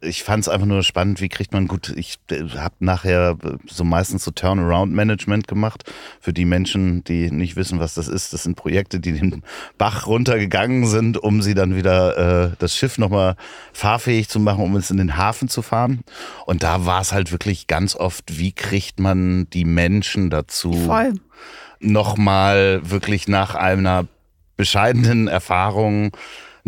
ich 0.00 0.22
fand 0.22 0.42
es 0.42 0.48
einfach 0.48 0.66
nur 0.66 0.82
spannend, 0.82 1.20
wie 1.20 1.28
kriegt 1.28 1.52
man 1.52 1.66
gut, 1.66 1.92
ich 1.96 2.18
äh, 2.30 2.44
habe 2.56 2.74
nachher 2.80 3.36
so 3.66 3.84
meistens 3.84 4.24
so 4.24 4.30
Turnaround-Management 4.30 5.48
gemacht 5.48 5.90
für 6.20 6.32
die 6.32 6.44
Menschen, 6.44 7.04
die 7.04 7.30
nicht 7.30 7.56
wissen, 7.56 7.80
was 7.80 7.94
das 7.94 8.08
ist. 8.08 8.32
Das 8.32 8.44
sind 8.44 8.56
Projekte, 8.56 9.00
die 9.00 9.12
den 9.12 9.42
Bach 9.76 10.06
runtergegangen 10.06 10.86
sind, 10.86 11.18
um 11.18 11.42
sie 11.42 11.54
dann 11.54 11.74
wieder 11.74 12.50
äh, 12.50 12.50
das 12.58 12.76
Schiff 12.76 12.98
nochmal 12.98 13.36
fahrfähig 13.72 14.28
zu 14.28 14.40
machen, 14.40 14.64
um 14.64 14.76
es 14.76 14.90
in 14.90 14.98
den 14.98 15.16
Hafen 15.16 15.48
zu 15.48 15.62
fahren. 15.62 16.00
Und 16.46 16.62
da 16.62 16.86
war 16.86 17.00
es 17.00 17.12
halt 17.12 17.32
wirklich 17.32 17.66
ganz 17.66 17.96
oft, 17.96 18.38
wie 18.38 18.52
kriegt 18.52 19.00
man 19.00 19.48
die 19.50 19.64
Menschen 19.64 20.30
dazu, 20.30 20.72
Voll. 20.72 21.14
nochmal 21.80 22.80
wirklich 22.84 23.28
nach 23.28 23.54
einer 23.54 24.06
bescheidenen 24.56 25.28
Erfahrung 25.28 26.10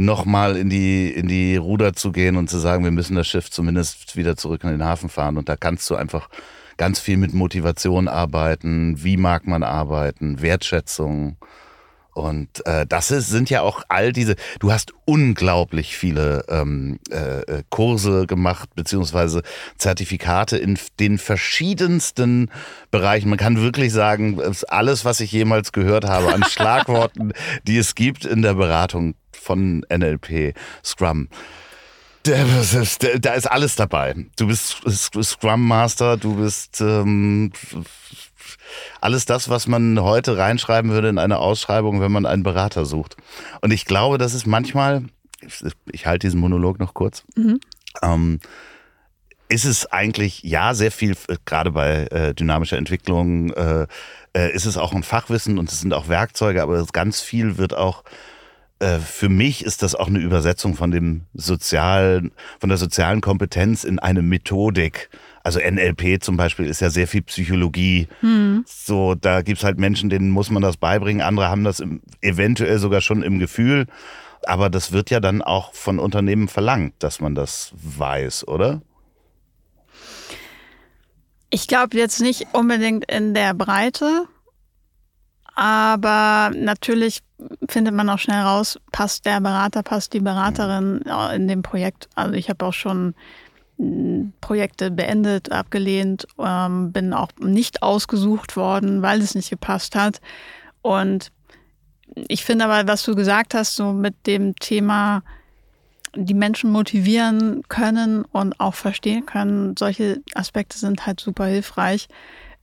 nochmal 0.01 0.57
in 0.57 0.71
die, 0.71 1.11
in 1.11 1.29
die 1.29 1.57
Ruder 1.57 1.93
zu 1.93 2.11
gehen 2.11 2.37
und 2.37 2.49
zu 2.49 2.59
sagen, 2.59 2.85
wir 2.85 2.91
müssen 2.91 3.17
das 3.17 3.29
Schiff 3.29 3.51
zumindest 3.51 4.17
wieder 4.17 4.37
zurück 4.37 4.65
in 4.65 4.71
den 4.71 4.85
Hafen 4.85 5.09
fahren. 5.09 5.37
Und 5.37 5.49
da 5.49 5.57
kannst 5.57 5.89
du 5.91 5.95
einfach 5.95 6.29
ganz 6.77 6.99
viel 6.99 7.19
mit 7.19 7.35
Motivation 7.35 8.09
arbeiten. 8.09 9.03
Wie 9.05 9.19
mag 9.19 9.47
man 9.47 9.63
arbeiten? 9.63 10.41
Wertschätzung. 10.41 11.37
Und 12.13 12.67
äh, 12.67 12.87
das 12.87 13.11
ist, 13.11 13.29
sind 13.29 13.51
ja 13.51 13.61
auch 13.61 13.83
all 13.89 14.13
diese, 14.13 14.37
du 14.59 14.73
hast 14.73 14.93
unglaublich 15.05 15.97
viele 15.97 16.45
ähm, 16.49 16.99
äh, 17.11 17.63
Kurse 17.69 18.27
gemacht, 18.27 18.71
beziehungsweise 18.75 19.43
Zertifikate 19.79 20.57
in 20.57 20.79
den 20.99 21.19
verschiedensten 21.19 22.51
Bereichen. 22.91 23.29
Man 23.29 23.39
kann 23.39 23.61
wirklich 23.61 23.93
sagen, 23.93 24.41
alles, 24.69 25.05
was 25.05 25.21
ich 25.21 25.31
jemals 25.31 25.73
gehört 25.73 26.05
habe 26.05 26.33
an 26.33 26.43
Schlagworten, 26.49 27.33
die 27.65 27.79
es 27.79 27.95
gibt 27.95 28.25
in 28.25 28.43
der 28.43 28.55
Beratung, 28.55 29.15
von 29.41 29.85
NLP, 29.91 30.55
Scrum. 30.85 31.29
Da 32.23 33.33
ist 33.33 33.51
alles 33.51 33.77
dabei. 33.77 34.15
Du 34.37 34.47
bist 34.47 34.83
Scrum 35.23 35.67
Master, 35.67 36.19
du 36.19 36.37
bist 36.37 36.81
ähm, 36.81 37.51
alles 39.01 39.25
das, 39.25 39.49
was 39.49 39.67
man 39.67 40.01
heute 40.01 40.37
reinschreiben 40.37 40.91
würde 40.91 41.09
in 41.09 41.19
eine 41.19 41.39
Ausschreibung, 41.39 42.01
wenn 42.01 42.13
man 42.13 42.27
einen 42.27 42.43
Berater 42.43 42.85
sucht. 42.85 43.17
Und 43.63 43.71
ich 43.71 43.87
glaube, 43.87 44.19
das 44.19 44.35
ist 44.35 44.47
manchmal, 44.47 45.05
ich 45.91 46.07
halte 46.07 46.27
diesen 46.27 46.41
Monolog 46.41 46.79
noch 46.79 46.93
kurz, 46.93 47.25
mhm. 47.37 47.61
ähm, 48.03 48.41
ist 49.49 49.65
es 49.65 49.87
eigentlich, 49.87 50.43
ja, 50.43 50.75
sehr 50.75 50.93
viel, 50.93 51.17
gerade 51.45 51.73
bei 51.73 52.07
äh, 52.07 52.35
dynamischer 52.35 52.77
Entwicklung, 52.77 53.51
äh, 53.55 53.87
äh, 54.37 54.53
ist 54.53 54.67
es 54.67 54.77
auch 54.77 54.93
ein 54.93 55.03
Fachwissen 55.03 55.59
und 55.59 55.73
es 55.73 55.81
sind 55.81 55.93
auch 55.93 56.09
Werkzeuge, 56.09 56.63
aber 56.63 56.85
ganz 56.93 57.21
viel 57.21 57.57
wird 57.57 57.75
auch 57.75 58.05
äh, 58.05 58.09
für 58.81 59.29
mich 59.29 59.65
ist 59.65 59.83
das 59.83 59.95
auch 59.95 60.07
eine 60.07 60.21
Übersetzung 60.21 60.75
von 60.75 60.91
dem 60.91 61.23
sozialen, 61.35 62.33
von 62.59 62.71
der 62.71 62.79
sozialen 62.79 63.21
Kompetenz 63.21 63.85
in 63.85 63.99
eine 63.99 64.23
Methodik. 64.23 65.11
Also 65.43 65.61
NLP 65.61 66.23
zum 66.23 66.37
Beispiel 66.37 66.67
ist 66.67 66.81
ja 66.81 66.89
sehr 66.89 67.07
viel 67.07 67.23
Psychologie. 67.23 68.09
Hm. 68.21 68.65
So, 68.67 69.15
da 69.15 69.43
gibt's 69.43 69.65
halt 69.65 69.79
Menschen, 69.79 70.09
denen 70.09 70.31
muss 70.31 70.51
man 70.51 70.63
das 70.63 70.79
beibringen. 70.79 71.21
Andere 71.23 71.49
haben 71.49 71.65
das 71.65 71.81
im, 71.81 72.01
eventuell 72.23 72.79
sogar 72.79 73.03
schon 73.03 73.23
im 73.23 73.39
Gefühl. 73.39 73.87
Aber 74.45 74.71
das 74.71 74.93
wird 74.93 75.11
ja 75.11 75.21
dann 75.21 75.43
auch 75.43 75.75
von 75.75 75.99
Unternehmen 75.99 76.49
verlangt, 76.49 76.95
dass 77.01 77.21
man 77.21 77.35
das 77.35 77.73
weiß, 77.75 78.49
oder? 78.49 78.81
Ich 81.51 81.69
glaube 81.69 81.99
jetzt 81.99 82.21
nicht 82.21 82.47
unbedingt 82.53 83.11
in 83.11 83.35
der 83.35 83.53
Breite. 83.53 84.27
Aber 85.55 86.51
natürlich 86.55 87.21
findet 87.69 87.95
man 87.95 88.09
auch 88.11 88.19
schnell 88.19 88.43
raus, 88.43 88.79
passt 88.93 89.27
der 89.27 89.41
Berater, 89.41 89.83
passt 89.83 90.13
die 90.13 90.21
Beraterin 90.21 91.03
in 91.35 91.49
dem 91.49 91.63
Projekt. 91.63 92.09
Also 92.15 92.35
ich 92.35 92.49
habe 92.49 92.65
auch 92.65 92.73
schon 92.73 93.15
hm, 93.79 94.33
Projekte 94.41 94.91
beendet, 94.91 95.53
abgelehnt, 95.53 96.27
ähm, 96.39 96.93
bin 96.93 97.13
auch 97.13 97.31
nicht 97.39 97.83
ausgesucht 97.83 98.57
worden, 98.57 99.03
weil 99.03 99.21
es 99.21 99.35
nicht 99.35 99.51
gepasst 99.51 99.95
hat. 99.95 100.21
Und 100.83 101.33
ich 102.29 102.45
finde 102.45 102.65
aber, 102.65 102.87
was 102.91 103.05
du 103.05 103.15
gesagt 103.15 103.55
hast, 103.55 103.77
so 103.77 103.93
mit 103.93 104.27
dem 104.27 104.57
Thema, 104.57 105.23
die 106.15 106.35
Menschen 106.35 106.73
motivieren 106.73 107.63
können 107.69 108.25
und 108.25 108.59
auch 108.59 108.75
verstehen 108.75 109.27
können, 109.27 109.77
solche 109.79 110.23
Aspekte 110.35 110.79
sind 110.79 111.07
halt 111.07 111.21
super 111.21 111.47
hilfreich 111.47 112.09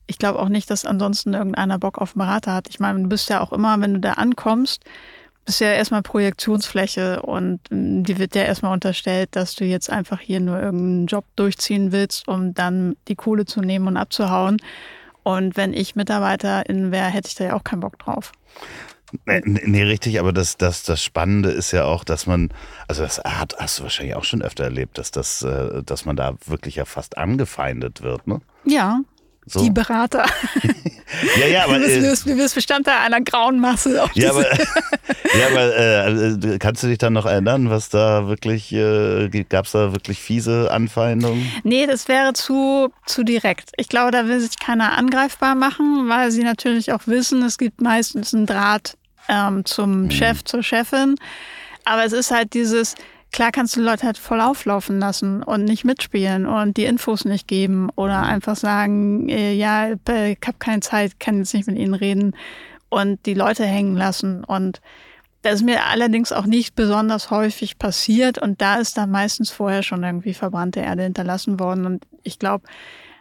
ich 0.08 0.18
glaube 0.18 0.40
auch 0.40 0.50
nicht, 0.50 0.70
dass 0.70 0.86
ansonsten 0.86 1.34
irgendeiner 1.34 1.78
Bock 1.78 1.98
auf 2.00 2.16
Berater 2.16 2.54
hat. 2.54 2.68
Ich 2.70 2.80
meine, 2.80 3.02
du 3.02 3.10
bist 3.10 3.30
ja 3.30 3.42
auch 3.42 3.52
immer, 3.52 3.80
wenn 3.80 3.94
du 3.94 4.00
da 4.00 4.14
ankommst, 4.14 4.84
bist 5.46 5.62
ja 5.62 5.72
erstmal 5.72 6.02
Projektionsfläche 6.02 7.22
und 7.22 7.60
ähm, 7.72 8.04
die 8.04 8.18
wird 8.20 8.36
ja 8.36 8.44
erstmal 8.44 8.74
unterstellt, 8.74 9.36
dass 9.36 9.56
du 9.56 9.66
jetzt 9.66 9.90
einfach 9.90 10.20
hier 10.20 10.40
nur 10.40 10.60
irgendeinen 10.60 11.08
Job 11.08 11.26
durchziehen 11.36 11.92
willst, 11.92 12.28
um 12.28 12.54
dann 12.54 12.96
die 13.08 13.16
Kohle 13.16 13.46
zu 13.46 13.62
nehmen 13.62 13.88
und 13.88 13.98
abzuhauen. 13.98 14.58
Und 15.24 15.58
wenn 15.58 15.74
ich 15.74 15.96
Mitarbeiterin 15.96 16.92
wäre, 16.92 17.08
hätte 17.08 17.28
ich 17.30 17.36
da 17.36 17.46
ja 17.46 17.54
auch 17.54 17.64
keinen 17.64 17.82
Bock 17.82 18.00
drauf. 18.00 18.32
Nee, 19.26 19.42
nee, 19.46 19.84
richtig, 19.84 20.20
aber 20.20 20.34
das, 20.34 20.58
das, 20.58 20.84
das 20.84 21.02
Spannende 21.02 21.50
ist 21.50 21.72
ja 21.72 21.86
auch, 21.86 22.04
dass 22.04 22.28
man, 22.28 22.50
also 22.90 23.04
das 23.04 23.20
hat, 23.20 23.56
hast 23.58 23.80
du 23.80 23.84
wahrscheinlich 23.84 24.16
auch 24.16 24.26
schon 24.26 24.42
öfter 24.42 24.66
erlebt, 24.66 24.98
dass 24.98 25.12
das, 25.12 25.44
äh, 25.44 25.82
dass 25.84 26.04
man 26.04 26.18
da 26.18 26.34
wirklich 26.46 26.76
ja 26.76 26.84
fast 26.84 27.18
angefeindet 27.18 28.02
wird, 28.02 28.28
ne? 28.28 28.42
Ja, 28.66 29.00
so. 29.48 29.64
Die 29.64 29.70
Berater. 29.70 30.26
ja, 31.40 31.48
ja, 31.48 31.64
aber. 31.64 31.80
Du 31.80 31.86
bist, 31.86 32.26
du 32.28 32.36
bist 32.36 32.56
Bestandteil 32.56 32.98
einer 32.98 33.22
grauen 33.22 33.60
Masse. 33.60 34.04
ja, 34.14 34.30
aber, 34.32 34.44
ja, 34.44 35.48
aber 35.52 35.78
äh, 35.78 36.58
kannst 36.60 36.84
du 36.84 36.88
dich 36.88 36.98
dann 36.98 37.14
noch 37.14 37.26
erinnern, 37.26 37.70
was 37.70 37.90
da 37.90 38.28
wirklich, 38.28 38.74
äh, 38.74 39.30
gab 39.50 39.66
es 39.66 39.72
da 39.72 39.94
wirklich 39.94 40.20
fiese 40.20 40.70
Anfeindungen? 40.72 41.50
Nee, 41.64 41.88
das 41.88 42.08
wäre 42.08 42.34
zu, 42.34 42.92
zu 43.06 43.24
direkt. 43.24 43.72
Ich 43.78 43.88
glaube, 43.88 44.12
da 44.12 44.28
will 44.28 44.40
sich 44.40 44.60
keiner 44.60 44.98
angreifbar 44.98 45.56
machen, 45.56 46.10
weil 46.10 46.32
sie 46.32 46.44
natürlich 46.44 46.92
auch 46.92 47.02
wissen, 47.06 47.42
es 47.44 47.58
gibt 47.58 47.82
meistens 47.82 48.34
einen 48.34 48.46
Draht 48.46 48.98
ähm, 49.30 49.66
zum 49.66 50.04
hm. 50.04 50.12
Chef, 50.12 50.44
zur 50.44 50.64
Chefin. 50.64 51.16
Aber 51.86 52.04
es 52.04 52.12
ist 52.12 52.32
halt 52.32 52.54
dieses, 52.54 52.96
Klar 53.32 53.52
kannst 53.52 53.76
du 53.76 53.82
Leute 53.82 54.06
halt 54.06 54.18
voll 54.18 54.42
auflaufen 54.42 55.00
lassen 55.00 55.44
und 55.44 55.66
nicht 55.66 55.84
mitspielen 55.84 56.46
und 56.46 56.78
die 56.78 56.86
Infos 56.86 57.26
nicht 57.26 57.48
geben 57.48 57.90
oder 57.96 58.24
einfach 58.24 58.56
sagen, 58.56 59.30
äh, 59.30 59.54
ja, 59.54 59.92
ich 59.92 60.00
habe 60.10 60.58
keine 60.60 60.80
Zeit, 60.80 61.20
kann 61.20 61.38
jetzt 61.38 61.54
nicht 61.54 61.68
mit 61.68 61.78
ihnen 61.78 61.94
reden 61.94 62.36
und 62.90 63.26
die 63.26 63.34
Leute 63.34 63.66
hängen 63.66 63.96
lassen. 63.96 64.44
Und 64.44 64.82
das 65.42 65.56
ist 65.56 65.64
mir 65.64 65.86
allerdings 65.86 66.32
auch 66.32 66.46
nicht 66.46 66.76
besonders 66.76 67.30
häufig 67.30 67.78
passiert 67.78 68.38
und 68.38 68.62
da 68.62 68.76
ist 68.76 68.98
dann 68.98 69.12
meistens 69.12 69.52
vorher 69.52 69.84
schon 69.84 70.04
irgendwie 70.04 70.34
verbrannte 70.34 70.80
Erde 70.80 71.04
hinterlassen 71.04 71.60
worden. 71.60 71.86
Und 71.86 72.08
ich 72.24 72.40
glaube, 72.40 72.66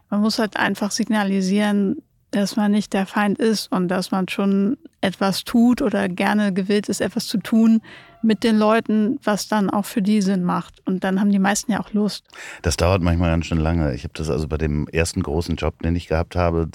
man 0.09 0.21
muss 0.21 0.39
halt 0.39 0.57
einfach 0.57 0.93
signalisieren, 0.93 2.03
dass 2.31 2.57
man 2.57 2.73
nicht 2.73 2.93
der 2.93 3.07
Feind 3.07 3.39
ist 3.39 3.71
und 3.73 3.89
dass 3.89 4.11
man 4.11 4.29
schon 4.29 4.77
etwas 5.01 5.45
tut 5.45 5.83
oder 5.83 6.09
gerne 6.09 6.53
gewillt 6.53 6.89
ist, 6.89 7.01
etwas 7.01 7.27
zu 7.27 7.39
tun, 7.39 7.81
mit 8.23 8.45
den 8.45 8.57
Leuten, 8.59 9.19
was 9.23 9.49
dann 9.49 9.71
auch 9.71 9.85
für 9.85 10.03
die 10.03 10.23
Sinn 10.23 10.45
macht. 10.45 10.83
Und 10.87 11.05
dann 11.05 11.21
haben 11.21 11.31
die 11.31 11.39
meisten 11.39 11.73
ja 11.73 11.81
auch 11.81 11.93
Lust. 11.93 12.25
Das 12.63 12.77
dauert 12.77 13.03
manchmal 13.03 13.31
ganz 13.31 13.47
schön 13.47 13.59
lange. 13.59 13.95
Ich 13.95 14.05
habe 14.05 14.15
das 14.15 14.31
also 14.31 14.49
bei 14.49 14.59
dem 14.59 14.89
ersten 14.89 15.23
großen 15.23 15.57
Job, 15.57 15.83
den 15.83 15.97
ich 15.97 16.09
gehabt 16.09 16.37
habe, 16.37 16.69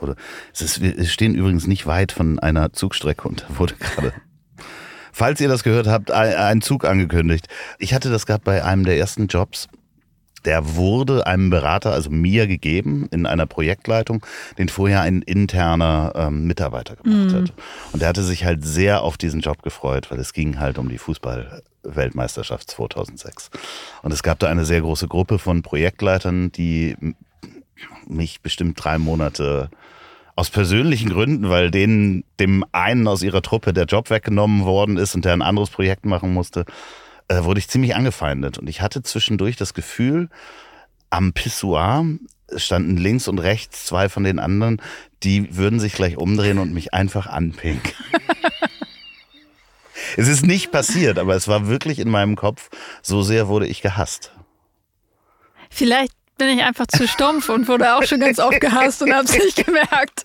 wurde, 0.00 0.16
es, 0.52 0.60
ist, 0.60 0.82
es 0.82 1.12
stehen 1.12 1.34
übrigens 1.34 1.66
nicht 1.66 1.86
weit 1.86 2.12
von 2.12 2.38
einer 2.38 2.72
Zugstrecke 2.72 3.28
und 3.28 3.42
da 3.42 3.58
wurde 3.58 3.74
gerade 3.74 4.12
falls 5.12 5.40
ihr 5.40 5.48
das 5.48 5.62
gehört 5.62 5.86
habt, 5.86 6.10
ein 6.10 6.60
Zug 6.60 6.84
angekündigt. 6.84 7.46
Ich 7.78 7.94
hatte 7.94 8.10
das 8.10 8.26
gerade 8.26 8.42
bei 8.44 8.64
einem 8.64 8.84
der 8.84 8.98
ersten 8.98 9.28
Jobs 9.28 9.68
der 10.44 10.76
wurde 10.76 11.26
einem 11.26 11.50
Berater, 11.50 11.92
also 11.92 12.10
mir 12.10 12.46
gegeben, 12.46 13.08
in 13.10 13.26
einer 13.26 13.46
Projektleitung, 13.46 14.24
den 14.58 14.68
vorher 14.68 15.00
ein 15.00 15.22
interner 15.22 16.12
ähm, 16.14 16.46
Mitarbeiter 16.46 16.96
gemacht 16.96 17.32
mhm. 17.32 17.34
hat. 17.34 17.52
Und 17.92 18.02
der 18.02 18.08
hatte 18.08 18.22
sich 18.22 18.44
halt 18.44 18.64
sehr 18.64 19.02
auf 19.02 19.16
diesen 19.16 19.40
Job 19.40 19.62
gefreut, 19.62 20.10
weil 20.10 20.18
es 20.18 20.32
ging 20.32 20.58
halt 20.58 20.78
um 20.78 20.88
die 20.88 20.98
Fußball-Weltmeisterschaft 20.98 22.70
2006. 22.70 23.50
Und 24.02 24.12
es 24.12 24.22
gab 24.22 24.38
da 24.38 24.48
eine 24.48 24.64
sehr 24.64 24.80
große 24.80 25.08
Gruppe 25.08 25.38
von 25.38 25.62
Projektleitern, 25.62 26.52
die 26.52 26.96
mich 28.06 28.40
bestimmt 28.42 28.82
drei 28.82 28.98
Monate 28.98 29.70
aus 30.36 30.50
persönlichen 30.50 31.10
Gründen, 31.10 31.48
weil 31.48 31.70
denen 31.70 32.24
dem 32.40 32.64
einen 32.72 33.06
aus 33.06 33.22
ihrer 33.22 33.42
Truppe 33.42 33.72
der 33.72 33.84
Job 33.84 34.10
weggenommen 34.10 34.64
worden 34.64 34.96
ist 34.96 35.14
und 35.14 35.24
der 35.24 35.32
ein 35.32 35.42
anderes 35.42 35.70
Projekt 35.70 36.04
machen 36.06 36.32
musste, 36.32 36.64
äh, 37.28 37.44
wurde 37.44 37.58
ich 37.58 37.68
ziemlich 37.68 37.94
angefeindet. 37.94 38.58
Und 38.58 38.68
ich 38.68 38.80
hatte 38.80 39.02
zwischendurch 39.02 39.56
das 39.56 39.74
Gefühl, 39.74 40.28
am 41.10 41.32
Pissoir 41.32 42.04
standen 42.56 42.96
links 42.96 43.28
und 43.28 43.38
rechts 43.38 43.86
zwei 43.86 44.08
von 44.08 44.24
den 44.24 44.38
anderen, 44.38 44.80
die 45.22 45.56
würden 45.56 45.80
sich 45.80 45.94
gleich 45.94 46.16
umdrehen 46.16 46.58
und 46.58 46.72
mich 46.72 46.92
einfach 46.92 47.26
anpinken. 47.26 47.92
es 50.16 50.28
ist 50.28 50.44
nicht 50.44 50.70
passiert, 50.70 51.18
aber 51.18 51.34
es 51.34 51.48
war 51.48 51.66
wirklich 51.66 51.98
in 51.98 52.10
meinem 52.10 52.36
Kopf, 52.36 52.68
so 53.02 53.22
sehr 53.22 53.48
wurde 53.48 53.66
ich 53.66 53.80
gehasst. 53.80 54.32
Vielleicht 55.70 56.14
bin 56.36 56.48
ich 56.48 56.62
einfach 56.62 56.86
zu 56.86 57.06
stumpf 57.06 57.48
und 57.48 57.68
wurde 57.68 57.94
auch 57.94 58.02
schon 58.02 58.20
ganz 58.20 58.38
oft 58.38 58.60
gehasst 58.60 59.02
und 59.02 59.12
habe 59.12 59.24
es 59.24 59.32
nicht 59.32 59.64
gemerkt. 59.64 60.24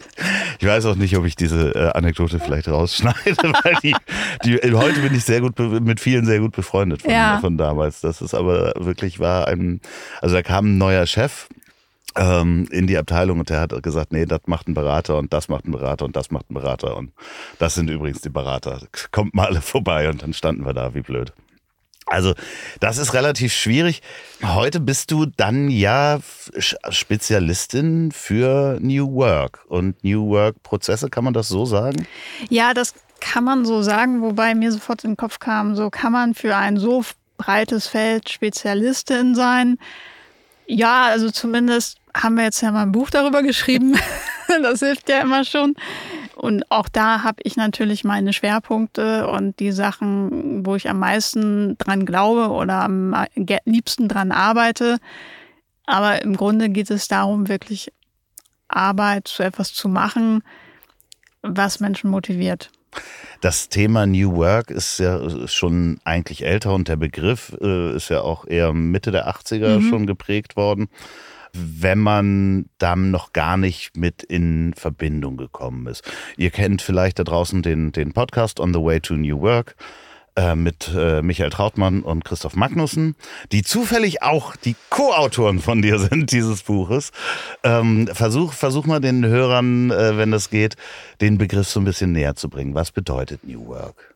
Ich 0.59 0.67
weiß 0.67 0.85
auch 0.85 0.95
nicht, 0.95 1.15
ob 1.17 1.25
ich 1.25 1.35
diese 1.35 1.75
äh, 1.75 1.91
Anekdote 1.97 2.39
vielleicht 2.39 2.67
rausschneide, 2.67 3.35
weil 3.63 3.75
die, 3.83 3.95
die, 4.43 4.73
heute 4.73 5.01
bin 5.01 5.13
ich 5.13 5.23
sehr 5.23 5.41
gut 5.41 5.57
mit 5.59 5.99
vielen 5.99 6.25
sehr 6.25 6.39
gut 6.39 6.55
befreundet 6.55 7.03
von, 7.03 7.11
ja. 7.11 7.39
von 7.39 7.57
damals. 7.57 8.01
Das 8.01 8.21
ist 8.21 8.33
aber 8.33 8.73
wirklich 8.77 9.19
war 9.19 9.47
ein, 9.47 9.81
also 10.21 10.35
da 10.35 10.41
kam 10.41 10.73
ein 10.73 10.77
neuer 10.77 11.05
Chef 11.05 11.47
ähm, 12.15 12.67
in 12.71 12.87
die 12.87 12.97
Abteilung 12.97 13.39
und 13.39 13.49
der 13.49 13.59
hat 13.59 13.83
gesagt, 13.83 14.11
nee, 14.11 14.25
das 14.25 14.41
macht 14.47 14.67
ein 14.67 14.73
Berater 14.73 15.17
und 15.17 15.31
das 15.31 15.47
macht 15.47 15.65
ein 15.65 15.71
Berater 15.71 16.05
und 16.05 16.15
das 16.15 16.31
macht 16.31 16.49
ein 16.49 16.55
Berater 16.55 16.97
und 16.97 17.11
das 17.59 17.75
sind 17.75 17.89
übrigens 17.89 18.21
die 18.21 18.29
Berater. 18.29 18.81
Kommt 19.11 19.35
mal 19.35 19.47
alle 19.47 19.61
vorbei 19.61 20.09
und 20.09 20.23
dann 20.23 20.33
standen 20.33 20.65
wir 20.65 20.73
da 20.73 20.93
wie 20.95 21.01
blöd. 21.01 21.33
Also 22.09 22.33
das 22.79 22.97
ist 22.97 23.13
relativ 23.13 23.53
schwierig. 23.53 24.01
Heute 24.43 24.79
bist 24.79 25.11
du 25.11 25.27
dann 25.27 25.69
ja 25.69 26.19
Spezialistin 26.57 28.11
für 28.11 28.79
New 28.81 29.13
Work 29.13 29.65
und 29.67 30.03
New 30.03 30.27
Work-Prozesse, 30.27 31.09
kann 31.09 31.23
man 31.23 31.33
das 31.33 31.47
so 31.47 31.65
sagen? 31.65 32.07
Ja, 32.49 32.73
das 32.73 32.95
kann 33.19 33.43
man 33.43 33.63
so 33.63 33.81
sagen, 33.81 34.21
wobei 34.21 34.55
mir 34.55 34.71
sofort 34.71 35.03
in 35.03 35.11
den 35.11 35.17
Kopf 35.17 35.39
kam, 35.39 35.75
so 35.75 35.89
kann 35.89 36.11
man 36.11 36.33
für 36.33 36.55
ein 36.55 36.77
so 36.77 37.03
breites 37.37 37.87
Feld 37.87 38.29
Spezialistin 38.29 39.35
sein. 39.35 39.77
Ja, 40.65 41.05
also 41.05 41.29
zumindest 41.29 41.97
haben 42.15 42.35
wir 42.35 42.43
jetzt 42.43 42.61
ja 42.61 42.71
mal 42.71 42.83
ein 42.83 42.91
Buch 42.91 43.09
darüber 43.09 43.43
geschrieben. 43.43 43.97
das 44.61 44.79
hilft 44.79 45.09
ja 45.09 45.21
immer 45.21 45.43
schon. 45.45 45.75
Und 46.39 46.71
auch 46.71 46.87
da 46.87 47.23
habe 47.23 47.41
ich 47.43 47.57
natürlich 47.57 48.05
meine 48.05 48.31
Schwerpunkte 48.31 49.27
und 49.27 49.59
die 49.59 49.73
Sachen, 49.73 50.65
wo 50.65 50.75
ich 50.75 50.89
am 50.89 50.97
meisten 50.97 51.77
dran 51.77 52.05
glaube 52.05 52.53
oder 52.53 52.81
am 52.81 53.13
liebsten 53.65 54.07
dran 54.07 54.31
arbeite. 54.31 54.99
Aber 55.85 56.21
im 56.21 56.37
Grunde 56.37 56.69
geht 56.69 56.91
es 56.91 57.09
darum, 57.09 57.49
wirklich 57.49 57.91
Arbeit 58.69 59.27
zu 59.27 59.43
etwas 59.43 59.73
zu 59.73 59.89
machen, 59.89 60.41
was 61.41 61.81
Menschen 61.81 62.09
motiviert. 62.09 62.71
Das 63.41 63.67
Thema 63.67 64.05
New 64.05 64.37
Work 64.37 64.71
ist 64.71 64.97
ja 64.97 65.45
schon 65.47 65.99
eigentlich 66.05 66.45
älter 66.45 66.73
und 66.73 66.87
der 66.87 66.95
Begriff 66.95 67.53
äh, 67.59 67.95
ist 67.97 68.07
ja 68.07 68.21
auch 68.21 68.47
eher 68.47 68.71
Mitte 68.71 69.11
der 69.11 69.29
80er 69.29 69.79
mhm. 69.79 69.89
schon 69.89 70.07
geprägt 70.07 70.55
worden 70.55 70.87
wenn 71.53 71.99
man 71.99 72.69
dann 72.77 73.11
noch 73.11 73.33
gar 73.33 73.57
nicht 73.57 73.95
mit 73.95 74.23
in 74.23 74.73
Verbindung 74.75 75.37
gekommen 75.37 75.87
ist. 75.87 76.03
Ihr 76.37 76.51
kennt 76.51 76.81
vielleicht 76.81 77.19
da 77.19 77.23
draußen 77.23 77.61
den, 77.61 77.91
den 77.91 78.13
Podcast 78.13 78.59
On 78.59 78.73
the 78.73 78.79
Way 78.79 79.01
to 79.01 79.15
New 79.15 79.41
Work 79.41 79.75
äh, 80.35 80.55
mit 80.55 80.89
äh, 80.95 81.21
Michael 81.21 81.49
Trautmann 81.49 82.01
und 82.01 82.23
Christoph 82.23 82.55
Magnussen, 82.55 83.15
die 83.51 83.61
zufällig 83.63 84.21
auch 84.23 84.55
die 84.55 84.75
Co-Autoren 84.89 85.59
von 85.59 85.81
dir 85.81 85.99
sind, 86.09 86.31
dieses 86.31 86.63
Buches. 86.63 87.11
Ähm, 87.63 88.07
versuch, 88.13 88.53
versuch 88.53 88.85
mal 88.85 89.01
den 89.01 89.25
Hörern, 89.25 89.91
äh, 89.91 90.17
wenn 90.17 90.31
das 90.31 90.49
geht, 90.49 90.75
den 91.19 91.37
Begriff 91.37 91.67
so 91.67 91.79
ein 91.79 91.85
bisschen 91.85 92.13
näher 92.13 92.35
zu 92.35 92.49
bringen. 92.49 92.73
Was 92.73 92.91
bedeutet 92.91 93.43
New 93.43 93.67
Work? 93.67 94.15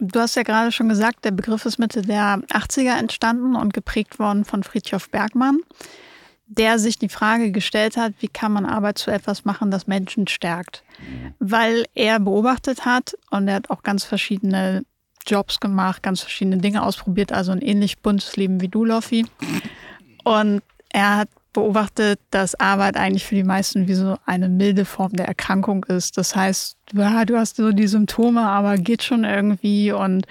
Du 0.00 0.20
hast 0.20 0.36
ja 0.36 0.42
gerade 0.42 0.72
schon 0.72 0.88
gesagt, 0.88 1.24
der 1.24 1.30
Begriff 1.32 1.64
ist 1.64 1.78
Mitte 1.78 2.02
der 2.02 2.38
80er 2.52 2.98
entstanden 2.98 3.56
und 3.56 3.74
geprägt 3.74 4.18
worden 4.18 4.44
von 4.44 4.62
Friedhof 4.62 5.10
Bergmann, 5.10 5.60
der 6.46 6.78
sich 6.78 6.98
die 6.98 7.08
Frage 7.08 7.50
gestellt 7.50 7.96
hat, 7.96 8.14
wie 8.20 8.28
kann 8.28 8.52
man 8.52 8.64
Arbeit 8.64 8.98
zu 8.98 9.10
etwas 9.10 9.44
machen, 9.44 9.70
das 9.70 9.86
Menschen 9.86 10.28
stärkt. 10.28 10.84
Weil 11.38 11.84
er 11.94 12.20
beobachtet 12.20 12.84
hat 12.84 13.16
und 13.30 13.48
er 13.48 13.56
hat 13.56 13.70
auch 13.70 13.82
ganz 13.82 14.04
verschiedene 14.04 14.82
Jobs 15.26 15.60
gemacht, 15.60 16.02
ganz 16.02 16.20
verschiedene 16.20 16.58
Dinge 16.58 16.82
ausprobiert, 16.82 17.32
also 17.32 17.52
ein 17.52 17.60
ähnlich 17.60 17.98
buntes 17.98 18.36
Leben 18.36 18.60
wie 18.60 18.68
du, 18.68 18.84
Loffi. 18.84 19.26
Und 20.24 20.62
er 20.90 21.16
hat 21.16 21.28
beobachtet, 21.58 22.20
dass 22.30 22.54
Arbeit 22.54 22.96
eigentlich 22.96 23.26
für 23.26 23.34
die 23.34 23.42
meisten 23.42 23.88
wie 23.88 23.94
so 23.94 24.16
eine 24.24 24.48
milde 24.48 24.84
Form 24.84 25.12
der 25.12 25.26
Erkrankung 25.26 25.84
ist. 25.84 26.16
Das 26.16 26.36
heißt, 26.36 26.76
ja, 26.92 27.24
du 27.24 27.36
hast 27.36 27.56
so 27.56 27.72
die 27.72 27.88
Symptome, 27.88 28.42
aber 28.42 28.76
geht 28.76 29.02
schon 29.02 29.24
irgendwie 29.24 29.90
und 29.90 30.24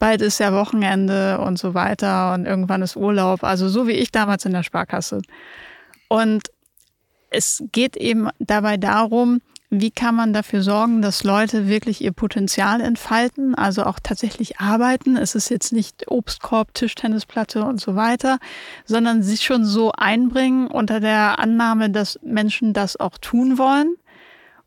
bald 0.00 0.20
ist 0.20 0.40
ja 0.40 0.52
Wochenende 0.52 1.38
und 1.38 1.60
so 1.60 1.74
weiter 1.74 2.34
und 2.34 2.44
irgendwann 2.44 2.82
ist 2.82 2.96
Urlaub. 2.96 3.44
Also 3.44 3.68
so 3.68 3.86
wie 3.86 3.92
ich 3.92 4.10
damals 4.10 4.46
in 4.46 4.52
der 4.52 4.64
Sparkasse. 4.64 5.22
Und 6.08 6.50
es 7.30 7.62
geht 7.70 7.96
eben 7.96 8.28
dabei 8.40 8.76
darum, 8.76 9.42
wie 9.80 9.90
kann 9.90 10.14
man 10.14 10.32
dafür 10.32 10.62
sorgen, 10.62 11.02
dass 11.02 11.24
Leute 11.24 11.68
wirklich 11.68 12.02
ihr 12.02 12.12
Potenzial 12.12 12.80
entfalten, 12.80 13.54
also 13.54 13.84
auch 13.84 13.98
tatsächlich 14.02 14.58
arbeiten? 14.58 15.16
Es 15.16 15.34
ist 15.34 15.48
jetzt 15.48 15.72
nicht 15.72 16.10
Obstkorb, 16.10 16.74
Tischtennisplatte 16.74 17.64
und 17.64 17.80
so 17.80 17.94
weiter, 17.94 18.38
sondern 18.84 19.22
sich 19.22 19.44
schon 19.44 19.64
so 19.64 19.92
einbringen 19.92 20.66
unter 20.66 21.00
der 21.00 21.38
Annahme, 21.38 21.90
dass 21.90 22.18
Menschen 22.22 22.72
das 22.72 22.98
auch 22.98 23.18
tun 23.18 23.58
wollen. 23.58 23.96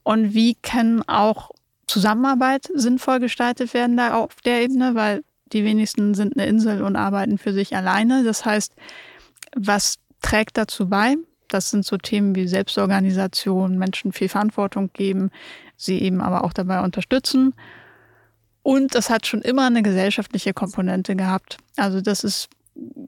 Und 0.04 0.34
wie 0.34 0.56
kann 0.56 1.04
auch 1.04 1.52
Zusammenarbeit 1.88 2.70
sinnvoll 2.74 3.20
gestaltet 3.20 3.74
werden 3.74 3.98
da 3.98 4.16
auf 4.16 4.36
der 4.46 4.62
Ebene, 4.62 4.96
weil 4.96 5.24
die 5.54 5.64
wenigsten 5.64 6.14
sind 6.14 6.38
eine 6.38 6.48
Insel 6.48 6.82
und 6.82 6.96
arbeiten 6.96 7.38
für 7.38 7.54
sich 7.54 7.76
alleine. 7.76 8.24
Das 8.24 8.46
heißt, 8.46 8.74
was 9.56 9.96
trägt 10.22 10.58
dazu 10.58 10.90
bei, 10.90 11.16
das 11.48 11.70
sind 11.70 11.86
so 11.86 11.98
Themen 11.98 12.36
wie 12.36 12.48
Selbstorganisation, 12.48 13.78
Menschen 13.78 14.12
viel 14.12 14.30
Verantwortung 14.30 14.92
geben, 14.94 15.32
sie 15.76 16.02
eben 16.02 16.22
aber 16.22 16.44
auch 16.44 16.54
dabei 16.54 16.82
unterstützen. 16.82 17.54
Und 18.64 18.96
das 18.96 19.10
hat 19.10 19.26
schon 19.26 19.42
immer 19.42 19.68
eine 19.68 19.82
gesellschaftliche 19.82 20.54
Komponente 20.54 21.16
gehabt. 21.16 21.58
Also 21.78 22.02
das 22.02 22.24
ist 22.24 22.50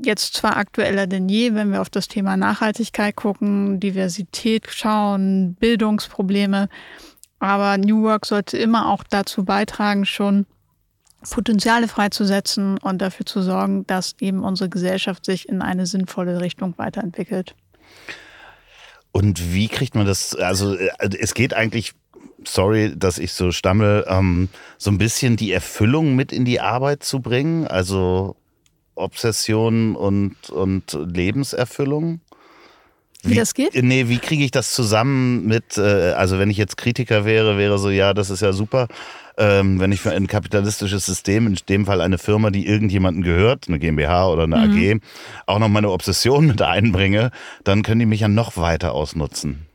jetzt 0.03 0.35
zwar 0.35 0.57
aktueller 0.57 1.05
denn 1.07 1.29
je, 1.29 1.53
wenn 1.53 1.71
wir 1.71 1.81
auf 1.81 1.89
das 1.89 2.07
Thema 2.07 2.37
Nachhaltigkeit 2.37 3.15
gucken, 3.15 3.79
Diversität 3.79 4.67
schauen, 4.69 5.55
Bildungsprobleme. 5.55 6.69
Aber 7.39 7.77
New 7.77 8.03
Work 8.03 8.25
sollte 8.25 8.57
immer 8.57 8.89
auch 8.89 9.03
dazu 9.03 9.43
beitragen, 9.43 10.05
schon 10.05 10.45
Potenziale 11.29 11.87
freizusetzen 11.87 12.77
und 12.77 13.01
dafür 13.01 13.25
zu 13.25 13.41
sorgen, 13.41 13.85
dass 13.87 14.15
eben 14.21 14.43
unsere 14.43 14.69
Gesellschaft 14.69 15.25
sich 15.25 15.49
in 15.49 15.61
eine 15.61 15.85
sinnvolle 15.85 16.39
Richtung 16.39 16.77
weiterentwickelt. 16.77 17.55
Und 19.11 19.53
wie 19.53 19.67
kriegt 19.67 19.95
man 19.95 20.05
das? 20.05 20.35
Also 20.35 20.75
äh, 20.75 20.89
es 21.19 21.33
geht 21.33 21.53
eigentlich, 21.53 21.93
sorry, 22.45 22.93
dass 22.95 23.17
ich 23.17 23.33
so 23.33 23.51
stammel, 23.51 24.05
ähm, 24.07 24.49
so 24.77 24.91
ein 24.91 24.97
bisschen 24.97 25.35
die 25.35 25.51
Erfüllung 25.51 26.15
mit 26.15 26.31
in 26.31 26.45
die 26.45 26.59
Arbeit 26.59 27.03
zu 27.03 27.19
bringen. 27.19 27.67
Also 27.67 28.35
Obsession 28.95 29.95
und, 29.95 30.49
und 30.49 30.93
Lebenserfüllung. 30.93 32.21
Wie, 33.23 33.31
wie, 33.31 33.35
das 33.35 33.53
geht? 33.53 33.75
Nee, 33.75 34.07
wie 34.07 34.19
kriege 34.19 34.43
ich 34.43 34.51
das 34.51 34.73
zusammen 34.73 35.45
mit, 35.45 35.77
äh, 35.77 36.13
also 36.13 36.39
wenn 36.39 36.49
ich 36.49 36.57
jetzt 36.57 36.77
Kritiker 36.77 37.25
wäre, 37.25 37.57
wäre 37.57 37.77
so, 37.77 37.89
ja, 37.89 38.13
das 38.13 38.29
ist 38.29 38.41
ja 38.41 38.53
super, 38.53 38.87
ähm, 39.39 39.79
wenn 39.79 39.91
ich 39.91 40.01
für 40.01 40.11
ein 40.11 40.27
kapitalistisches 40.27 41.05
System, 41.05 41.47
in 41.47 41.57
dem 41.69 41.85
Fall 41.85 42.01
eine 42.01 42.17
Firma, 42.17 42.51
die 42.51 42.67
irgendjemanden 42.67 43.23
gehört, 43.23 43.67
eine 43.67 43.79
GmbH 43.79 44.27
oder 44.29 44.43
eine 44.43 44.57
mhm. 44.57 44.77
AG, 44.77 45.01
auch 45.47 45.59
noch 45.59 45.69
meine 45.69 45.89
Obsession 45.89 46.45
mit 46.45 46.61
einbringe, 46.61 47.31
dann 47.63 47.81
können 47.81 47.99
die 47.99 48.05
mich 48.05 48.19
ja 48.19 48.27
noch 48.27 48.57
weiter 48.57 48.93
ausnutzen. 48.93 49.65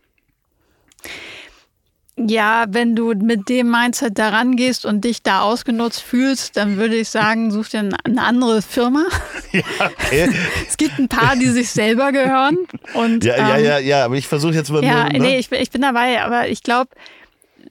Ja, 2.16 2.66
wenn 2.68 2.94
du 2.94 3.12
mit 3.14 3.48
dem 3.48 3.70
Mindset 3.72 4.16
daran 4.18 4.54
gehst 4.54 4.86
und 4.86 5.04
dich 5.04 5.24
da 5.24 5.40
ausgenutzt 5.40 6.00
fühlst, 6.00 6.56
dann 6.56 6.76
würde 6.76 6.94
ich 6.94 7.08
sagen, 7.08 7.50
such 7.50 7.70
dir 7.70 7.80
eine 7.80 8.22
andere 8.22 8.62
Firma. 8.62 9.04
Ja, 9.52 9.62
okay. 9.78 10.28
es 10.68 10.76
gibt 10.76 10.98
ein 10.98 11.06
paar, 11.06 11.36
die 11.36 11.46
sich 11.46 11.70
selber 11.70 12.10
gehören. 12.10 12.58
Und, 12.94 13.22
ja, 13.22 13.36
ähm, 13.36 13.46
ja, 13.46 13.56
ja, 13.56 13.78
ja, 13.78 14.04
aber 14.04 14.16
ich 14.16 14.26
versuche 14.26 14.52
jetzt 14.52 14.68
mal. 14.70 14.82
Ja, 14.82 15.04
ne? 15.04 15.20
nee, 15.20 15.38
ich, 15.38 15.52
ich 15.52 15.70
bin 15.70 15.82
dabei, 15.82 16.20
aber 16.22 16.48
ich 16.48 16.64
glaube, 16.64 16.90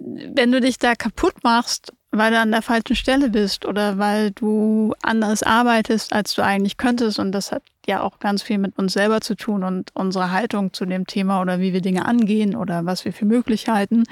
wenn 0.06 0.52
du 0.52 0.60
dich 0.60 0.78
da 0.78 0.96
kaputt 0.96 1.44
machst, 1.44 1.94
weil 2.12 2.32
du 2.32 2.40
an 2.40 2.52
der 2.52 2.62
falschen 2.62 2.96
Stelle 2.96 3.30
bist 3.30 3.66
oder 3.66 3.98
weil 3.98 4.32
du 4.32 4.94
anders 5.02 5.44
arbeitest, 5.44 6.14
als 6.14 6.34
du 6.36 6.44
eigentlich 6.44 6.78
könntest, 6.78 7.20
und 7.20 7.32
das 7.32 7.52
hat 7.52 7.64
ja 7.88 8.02
auch 8.02 8.20
ganz 8.20 8.44
viel 8.44 8.58
mit 8.60 8.78
uns 8.78 8.94
selber 8.94 9.22
zu 9.22 9.36
tun 9.36 9.64
und 9.64 9.96
unserer 9.96 10.32
Haltung 10.32 10.74
zu 10.74 10.86
dem 10.86 11.08
Thema 11.08 11.42
oder 11.42 11.60
wie 11.60 11.74
wir 11.74 11.82
Dinge 11.82 12.06
angehen 12.06 12.56
oder 12.56 12.86
was 12.86 13.04
wir 13.06 13.14
für 13.14 13.26
Möglichkeiten, 13.26 14.04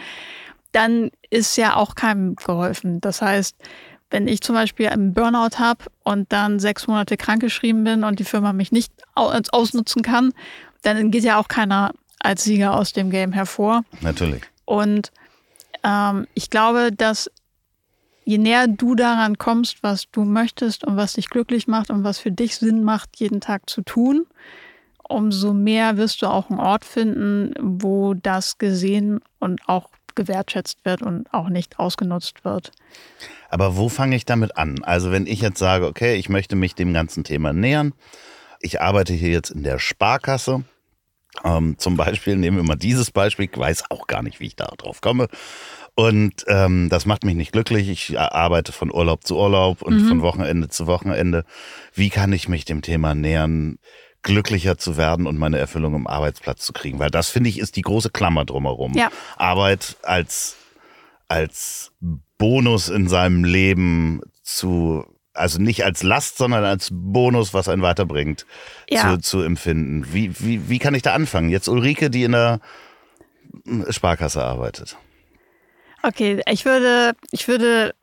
dann 0.72 1.12
ist 1.30 1.58
ja 1.58 1.76
auch 1.76 1.96
keinem 1.96 2.36
geholfen. 2.36 3.02
Das 3.02 3.22
heißt, 3.22 3.56
wenn 4.10 4.28
ich 4.28 4.42
zum 4.42 4.56
Beispiel 4.56 4.88
einen 4.88 5.14
Burnout 5.14 5.60
habe 5.60 5.86
und 6.04 6.32
dann 6.34 6.60
sechs 6.60 6.88
Monate 6.88 7.18
krankgeschrieben 7.18 7.84
bin 7.84 8.04
und 8.04 8.20
die 8.20 8.26
Firma 8.26 8.52
mich 8.52 8.72
nicht 8.72 8.92
ausnutzen 9.16 10.02
kann, 10.02 10.34
dann 10.82 11.12
geht 11.12 11.24
ja 11.24 11.38
auch 11.38 11.48
keiner 11.48 11.92
als 12.20 12.44
Sieger 12.44 12.76
aus 12.76 12.94
dem 12.94 13.10
Game 13.10 13.32
hervor. 13.32 13.84
Natürlich. 14.02 14.44
Und 14.66 15.12
ähm, 15.84 16.28
ich 16.34 16.50
glaube, 16.50 16.92
dass 16.92 17.30
je 18.24 18.38
näher 18.38 18.68
du 18.68 18.96
daran 18.96 19.38
kommst, 19.38 19.84
was 19.84 20.10
du 20.12 20.24
möchtest 20.24 20.84
und 20.84 20.98
was 20.98 21.14
dich 21.14 21.30
glücklich 21.30 21.68
macht 21.68 21.90
und 21.90 22.04
was 22.04 22.20
für 22.20 22.32
dich 22.32 22.58
Sinn 22.58 22.84
macht, 22.84 23.18
jeden 23.18 23.42
Tag 23.42 23.70
zu 23.70 23.82
tun, 23.82 24.26
umso 25.08 25.54
mehr 25.54 25.98
wirst 25.98 26.22
du 26.22 26.28
auch 26.28 26.50
einen 26.50 26.60
Ort 26.60 26.86
finden, 26.86 27.54
wo 27.60 28.14
das 28.14 28.58
gesehen 28.58 29.22
und 29.40 29.62
auch 29.68 29.90
gewertschätzt 30.16 30.84
wird 30.84 31.02
und 31.02 31.34
auch 31.34 31.50
nicht 31.50 31.80
ausgenutzt 31.80 32.44
wird. 32.44 32.72
Aber 33.50 33.78
wo 33.78 33.90
fange 33.90 34.16
ich 34.16 34.26
damit 34.26 34.58
an? 34.58 34.84
Also 34.84 35.12
wenn 35.12 35.26
ich 35.26 35.42
jetzt 35.42 35.60
sage, 35.60 35.88
okay, 35.88 36.16
ich 36.16 36.30
möchte 36.30 36.56
mich 36.56 36.76
dem 36.76 36.94
ganzen 36.94 37.24
Thema 37.24 37.54
nähern, 37.54 37.94
ich 38.60 38.82
arbeite 38.82 39.14
hier 39.14 39.30
jetzt 39.30 39.50
in 39.50 39.64
der 39.64 39.80
Sparkasse. 39.80 40.64
Ähm, 41.44 41.76
zum 41.78 41.98
Beispiel, 41.98 42.36
nehmen 42.36 42.58
wir 42.58 42.64
mal 42.64 42.76
dieses 42.76 43.12
Beispiel, 43.12 43.50
ich 43.52 43.58
weiß 43.58 43.86
auch 43.90 44.08
gar 44.08 44.22
nicht, 44.22 44.40
wie 44.40 44.48
ich 44.48 44.56
da 44.56 44.66
drauf 44.78 45.02
komme. 45.02 45.28
Und 45.96 46.46
ähm, 46.48 46.90
das 46.90 47.06
macht 47.06 47.24
mich 47.24 47.36
nicht 47.36 47.52
glücklich. 47.52 47.90
Ich 47.90 48.20
arbeite 48.20 48.72
von 48.72 48.92
Urlaub 48.92 49.26
zu 49.26 49.38
Urlaub 49.38 49.82
und 49.82 50.04
mhm. 50.04 50.08
von 50.08 50.22
Wochenende 50.22 50.70
zu 50.70 50.88
Wochenende. 50.88 51.44
Wie 51.94 52.10
kann 52.10 52.32
ich 52.34 52.48
mich 52.48 52.66
dem 52.66 52.82
Thema 52.82 53.14
nähern, 53.14 53.78
glücklicher 54.24 54.78
zu 54.78 54.98
werden 54.98 55.26
und 55.26 55.38
meine 55.38 55.58
Erfüllung 55.58 55.96
im 55.96 56.08
Arbeitsplatz 56.08 56.66
zu 56.66 56.74
kriegen? 56.74 57.00
Weil 57.00 57.10
das, 57.10 57.30
finde 57.30 57.50
ich, 57.50 57.60
ist 57.60 57.76
die 57.76 57.82
große 57.82 58.10
Klammer 58.10 58.46
drumherum. 58.46 58.94
Ja. 58.94 59.10
Arbeit 59.36 59.98
als, 60.04 60.56
als 61.28 61.92
Bonus 62.38 62.88
in 62.88 63.08
seinem 63.08 63.44
Leben 63.44 64.22
zu 64.44 65.06
also 65.34 65.62
nicht 65.62 65.84
als 65.84 66.04
Last, 66.04 66.38
sondern 66.38 66.64
als 66.64 66.90
Bonus, 66.92 67.54
was 67.54 67.70
einen 67.70 67.82
weiterbringt, 67.82 68.46
ja. 68.90 69.12
zu, 69.12 69.20
zu 69.20 69.42
empfinden. 69.42 70.06
Wie, 70.12 70.34
wie, 70.40 70.70
wie 70.70 70.80
kann 70.80 70.96
ich 70.96 71.02
da 71.02 71.14
anfangen? 71.14 71.50
Jetzt 71.50 71.68
Ulrike, 71.68 72.10
die 72.10 72.24
in 72.24 72.34
der 72.34 72.60
Sparkasse 73.90 74.44
arbeitet. 74.44 74.98
Okay, 76.04 76.42
ich 76.50 76.66
würde, 76.66 77.14
ich 77.32 77.48
würde 77.48 77.94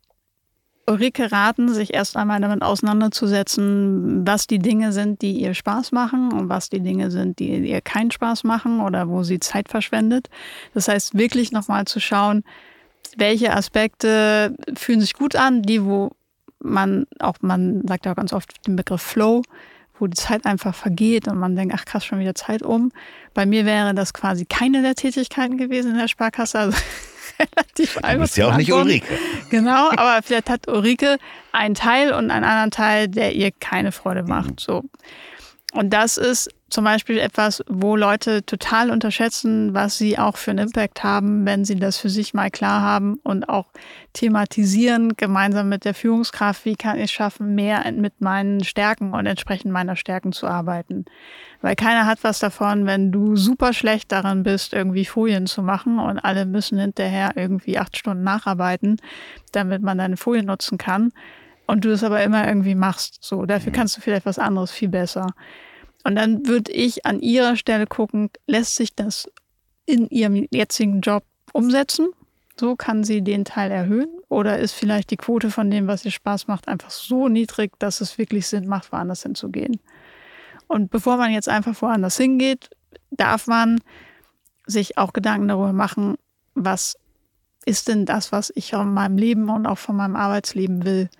Ulrike 0.86 1.30
raten, 1.32 1.68
sich 1.72 1.92
erst 1.92 2.16
einmal 2.16 2.40
damit 2.40 2.62
auseinanderzusetzen, 2.62 4.26
was 4.26 4.46
die 4.46 4.58
Dinge 4.58 4.92
sind, 4.92 5.20
die 5.20 5.32
ihr 5.32 5.54
Spaß 5.54 5.92
machen 5.92 6.32
und 6.32 6.48
was 6.48 6.70
die 6.70 6.80
Dinge 6.80 7.10
sind, 7.10 7.38
die 7.38 7.56
ihr 7.56 7.80
keinen 7.80 8.10
Spaß 8.10 8.44
machen 8.44 8.80
oder 8.80 9.08
wo 9.08 9.22
sie 9.22 9.40
Zeit 9.40 9.68
verschwendet. 9.68 10.28
Das 10.74 10.88
heißt, 10.88 11.16
wirklich 11.18 11.52
nochmal 11.52 11.84
zu 11.86 12.00
schauen, 12.00 12.44
welche 13.16 13.54
Aspekte 13.54 14.54
fühlen 14.76 15.00
sich 15.00 15.14
gut 15.14 15.36
an, 15.36 15.62
die, 15.62 15.84
wo 15.84 16.12
man 16.60 17.06
auch, 17.18 17.36
man 17.40 17.82
sagt 17.86 18.06
ja 18.06 18.12
auch 18.12 18.16
ganz 18.16 18.32
oft 18.32 18.66
den 18.66 18.76
Begriff 18.76 19.02
Flow, 19.02 19.42
wo 19.98 20.06
die 20.06 20.16
Zeit 20.16 20.46
einfach 20.46 20.74
vergeht 20.74 21.28
und 21.28 21.38
man 21.38 21.56
denkt, 21.56 21.74
ach 21.76 21.84
krass, 21.84 22.04
schon 22.04 22.20
wieder 22.20 22.34
Zeit 22.34 22.62
um. 22.62 22.92
Bei 23.34 23.46
mir 23.46 23.64
wäre 23.64 23.94
das 23.94 24.12
quasi 24.12 24.44
keine 24.44 24.82
der 24.82 24.94
Tätigkeiten 24.94 25.58
gewesen 25.58 25.92
in 25.92 25.98
der 25.98 26.08
Sparkasse. 26.08 26.58
Also 26.58 26.78
relativ 27.38 27.98
einfach. 27.98 28.12
Du 28.12 28.20
bist 28.20 28.36
ja 28.36 28.48
auch 28.48 28.56
nicht 28.56 28.72
Ulrike. 28.72 29.18
Genau, 29.50 29.90
aber 29.90 30.20
vielleicht 30.22 30.50
hat 30.50 30.68
Ulrike 30.68 31.18
einen 31.52 31.74
Teil 31.74 32.12
und 32.12 32.30
einen 32.30 32.44
anderen 32.44 32.70
Teil, 32.70 33.08
der 33.08 33.34
ihr 33.34 33.50
keine 33.50 33.92
Freude 33.92 34.22
macht. 34.22 34.50
Mhm. 34.50 34.58
So. 34.58 34.84
Und 35.74 35.90
das 35.90 36.16
ist 36.16 36.48
zum 36.70 36.84
Beispiel 36.84 37.18
etwas, 37.18 37.62
wo 37.68 37.94
Leute 37.94 38.44
total 38.44 38.90
unterschätzen, 38.90 39.74
was 39.74 39.98
sie 39.98 40.18
auch 40.18 40.38
für 40.38 40.50
einen 40.50 40.66
Impact 40.66 41.02
haben, 41.02 41.44
wenn 41.44 41.66
sie 41.66 41.76
das 41.76 41.98
für 41.98 42.08
sich 42.08 42.32
mal 42.32 42.50
klar 42.50 42.80
haben 42.80 43.20
und 43.22 43.48
auch 43.48 43.66
thematisieren, 44.14 45.14
gemeinsam 45.16 45.68
mit 45.68 45.84
der 45.84 45.94
Führungskraft, 45.94 46.64
wie 46.64 46.74
kann 46.74 46.96
ich 46.96 47.04
es 47.04 47.12
schaffen, 47.12 47.54
mehr 47.54 47.90
mit 47.92 48.20
meinen 48.20 48.64
Stärken 48.64 49.12
und 49.12 49.26
entsprechend 49.26 49.70
meiner 49.72 49.96
Stärken 49.96 50.32
zu 50.32 50.46
arbeiten. 50.46 51.04
Weil 51.60 51.74
keiner 51.74 52.06
hat 52.06 52.22
was 52.22 52.38
davon, 52.38 52.86
wenn 52.86 53.12
du 53.12 53.36
super 53.36 53.72
schlecht 53.74 54.10
daran 54.12 54.42
bist, 54.42 54.72
irgendwie 54.72 55.04
Folien 55.04 55.46
zu 55.46 55.62
machen 55.62 55.98
und 55.98 56.18
alle 56.18 56.46
müssen 56.46 56.78
hinterher 56.78 57.32
irgendwie 57.34 57.78
acht 57.78 57.96
Stunden 57.96 58.24
nacharbeiten, 58.24 58.96
damit 59.52 59.82
man 59.82 59.98
deine 59.98 60.16
Folien 60.16 60.46
nutzen 60.46 60.78
kann. 60.78 61.12
Und 61.68 61.84
du 61.84 61.92
es 61.92 62.02
aber 62.02 62.22
immer 62.22 62.48
irgendwie 62.48 62.74
machst. 62.74 63.18
So, 63.20 63.44
dafür 63.44 63.72
kannst 63.72 63.94
du 63.94 64.00
vielleicht 64.00 64.24
was 64.24 64.38
anderes 64.38 64.70
viel 64.70 64.88
besser. 64.88 65.26
Und 66.02 66.16
dann 66.16 66.46
würde 66.46 66.72
ich 66.72 67.04
an 67.04 67.20
ihrer 67.20 67.56
Stelle 67.56 67.86
gucken, 67.86 68.30
lässt 68.46 68.76
sich 68.76 68.96
das 68.96 69.30
in 69.84 70.08
ihrem 70.08 70.48
jetzigen 70.50 71.02
Job 71.02 71.24
umsetzen? 71.52 72.08
So 72.58 72.74
kann 72.74 73.04
sie 73.04 73.20
den 73.20 73.44
Teil 73.44 73.70
erhöhen? 73.70 74.08
Oder 74.30 74.58
ist 74.58 74.72
vielleicht 74.72 75.10
die 75.10 75.18
Quote 75.18 75.50
von 75.50 75.70
dem, 75.70 75.86
was 75.86 76.06
ihr 76.06 76.10
Spaß 76.10 76.46
macht, 76.46 76.68
einfach 76.68 76.88
so 76.88 77.28
niedrig, 77.28 77.78
dass 77.78 78.00
es 78.00 78.16
wirklich 78.16 78.46
Sinn 78.46 78.66
macht, 78.66 78.90
woanders 78.90 79.22
hinzugehen? 79.22 79.78
Und 80.68 80.90
bevor 80.90 81.18
man 81.18 81.32
jetzt 81.32 81.50
einfach 81.50 81.80
woanders 81.82 82.16
hingeht, 82.16 82.70
darf 83.10 83.46
man 83.46 83.78
sich 84.64 84.96
auch 84.96 85.12
Gedanken 85.12 85.48
darüber 85.48 85.74
machen, 85.74 86.16
was 86.54 86.96
ist 87.66 87.88
denn 87.88 88.06
das, 88.06 88.32
was 88.32 88.50
ich 88.54 88.70
von 88.70 88.94
meinem 88.94 89.18
Leben 89.18 89.50
und 89.50 89.66
auch 89.66 89.78
von 89.78 89.96
meinem 89.96 90.16
Arbeitsleben 90.16 90.86
will? 90.86 91.10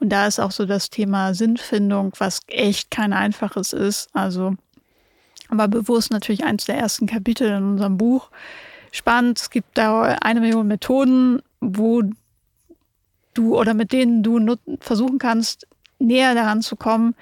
Und 0.00 0.08
da 0.08 0.26
ist 0.26 0.40
auch 0.40 0.50
so 0.50 0.66
das 0.66 0.90
Thema 0.90 1.34
Sinnfindung, 1.34 2.12
was 2.18 2.40
echt 2.48 2.90
kein 2.90 3.12
einfaches 3.12 3.72
ist. 3.72 4.08
Also, 4.14 4.54
aber 5.48 5.68
bewusst 5.68 6.10
natürlich 6.10 6.44
eins 6.44 6.64
der 6.64 6.78
ersten 6.78 7.06
Kapitel 7.06 7.48
in 7.48 7.62
unserem 7.62 7.98
Buch. 7.98 8.30
Spannend, 8.92 9.38
es 9.38 9.50
gibt 9.50 9.76
da 9.78 10.02
eine 10.22 10.40
Million 10.40 10.66
Methoden, 10.66 11.42
wo 11.60 12.02
du 13.34 13.58
oder 13.58 13.74
mit 13.74 13.92
denen 13.92 14.22
du 14.22 14.56
versuchen 14.80 15.18
kannst, 15.18 15.66
näher 15.98 16.34
daran 16.34 16.62
zu 16.62 16.76
kommen, 16.76 17.14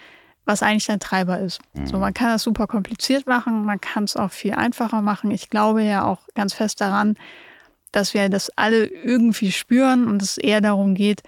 was 0.45 0.63
eigentlich 0.63 0.87
dein 0.87 1.01
Treiber 1.01 1.41
ist. 1.41 1.61
Mhm. 1.75 1.87
So, 1.87 1.99
man 1.99 2.15
kann 2.15 2.29
das 2.29 2.45
super 2.45 2.67
kompliziert 2.67 3.27
machen, 3.27 3.65
man 3.65 3.81
kann 3.81 4.05
es 4.05 4.17
auch 4.17 4.31
viel 4.31 4.55
einfacher 4.55 5.03
machen. 5.03 5.31
Ich 5.31 5.51
glaube 5.51 5.83
ja 5.83 6.05
auch 6.05 6.21
ganz 6.35 6.55
fest 6.55 6.81
daran, 6.81 7.17
dass 7.93 8.15
wir 8.15 8.29
das 8.29 8.51
alle 8.57 8.87
irgendwie 8.87 9.53
spüren 9.53 10.07
und 10.07 10.23
es 10.23 10.39
eher 10.39 10.61
darum 10.61 10.95
geht, 10.95 11.23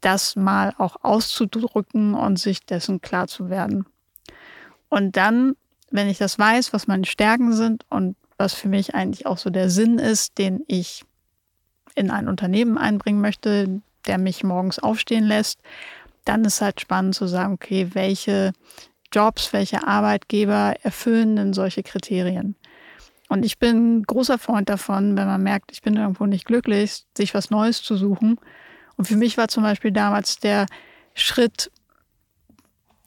das 0.00 0.36
mal 0.36 0.74
auch 0.78 0.96
auszudrücken 1.02 2.14
und 2.14 2.38
sich 2.38 2.64
dessen 2.64 3.00
klar 3.00 3.26
zu 3.28 3.50
werden. 3.50 3.86
Und 4.88 5.16
dann, 5.16 5.56
wenn 5.90 6.08
ich 6.08 6.18
das 6.18 6.38
weiß, 6.38 6.72
was 6.72 6.86
meine 6.86 7.06
Stärken 7.06 7.52
sind 7.52 7.84
und 7.90 8.16
was 8.36 8.54
für 8.54 8.68
mich 8.68 8.94
eigentlich 8.94 9.26
auch 9.26 9.38
so 9.38 9.50
der 9.50 9.70
Sinn 9.70 9.98
ist, 9.98 10.38
den 10.38 10.62
ich 10.66 11.04
in 11.94 12.10
ein 12.10 12.28
Unternehmen 12.28 12.78
einbringen 12.78 13.20
möchte, 13.20 13.80
der 14.06 14.18
mich 14.18 14.44
morgens 14.44 14.78
aufstehen 14.78 15.24
lässt, 15.24 15.60
dann 16.24 16.44
ist 16.44 16.60
halt 16.60 16.80
spannend 16.80 17.14
zu 17.14 17.26
sagen, 17.26 17.54
okay, 17.54 17.88
welche 17.94 18.52
Jobs, 19.12 19.52
welche 19.52 19.86
Arbeitgeber 19.86 20.74
erfüllen 20.82 21.36
denn 21.36 21.52
solche 21.52 21.82
Kriterien? 21.82 22.54
Und 23.28 23.44
ich 23.44 23.58
bin 23.58 24.04
großer 24.04 24.38
Freund 24.38 24.68
davon, 24.68 25.16
wenn 25.16 25.26
man 25.26 25.42
merkt, 25.42 25.72
ich 25.72 25.82
bin 25.82 25.96
irgendwo 25.96 26.26
nicht 26.26 26.46
glücklich, 26.46 27.04
sich 27.16 27.34
was 27.34 27.50
Neues 27.50 27.82
zu 27.82 27.96
suchen 27.96 28.38
und 28.98 29.06
für 29.06 29.16
mich 29.16 29.38
war 29.38 29.48
zum 29.48 29.62
Beispiel 29.62 29.92
damals 29.92 30.38
der 30.38 30.66
Schritt, 31.14 31.70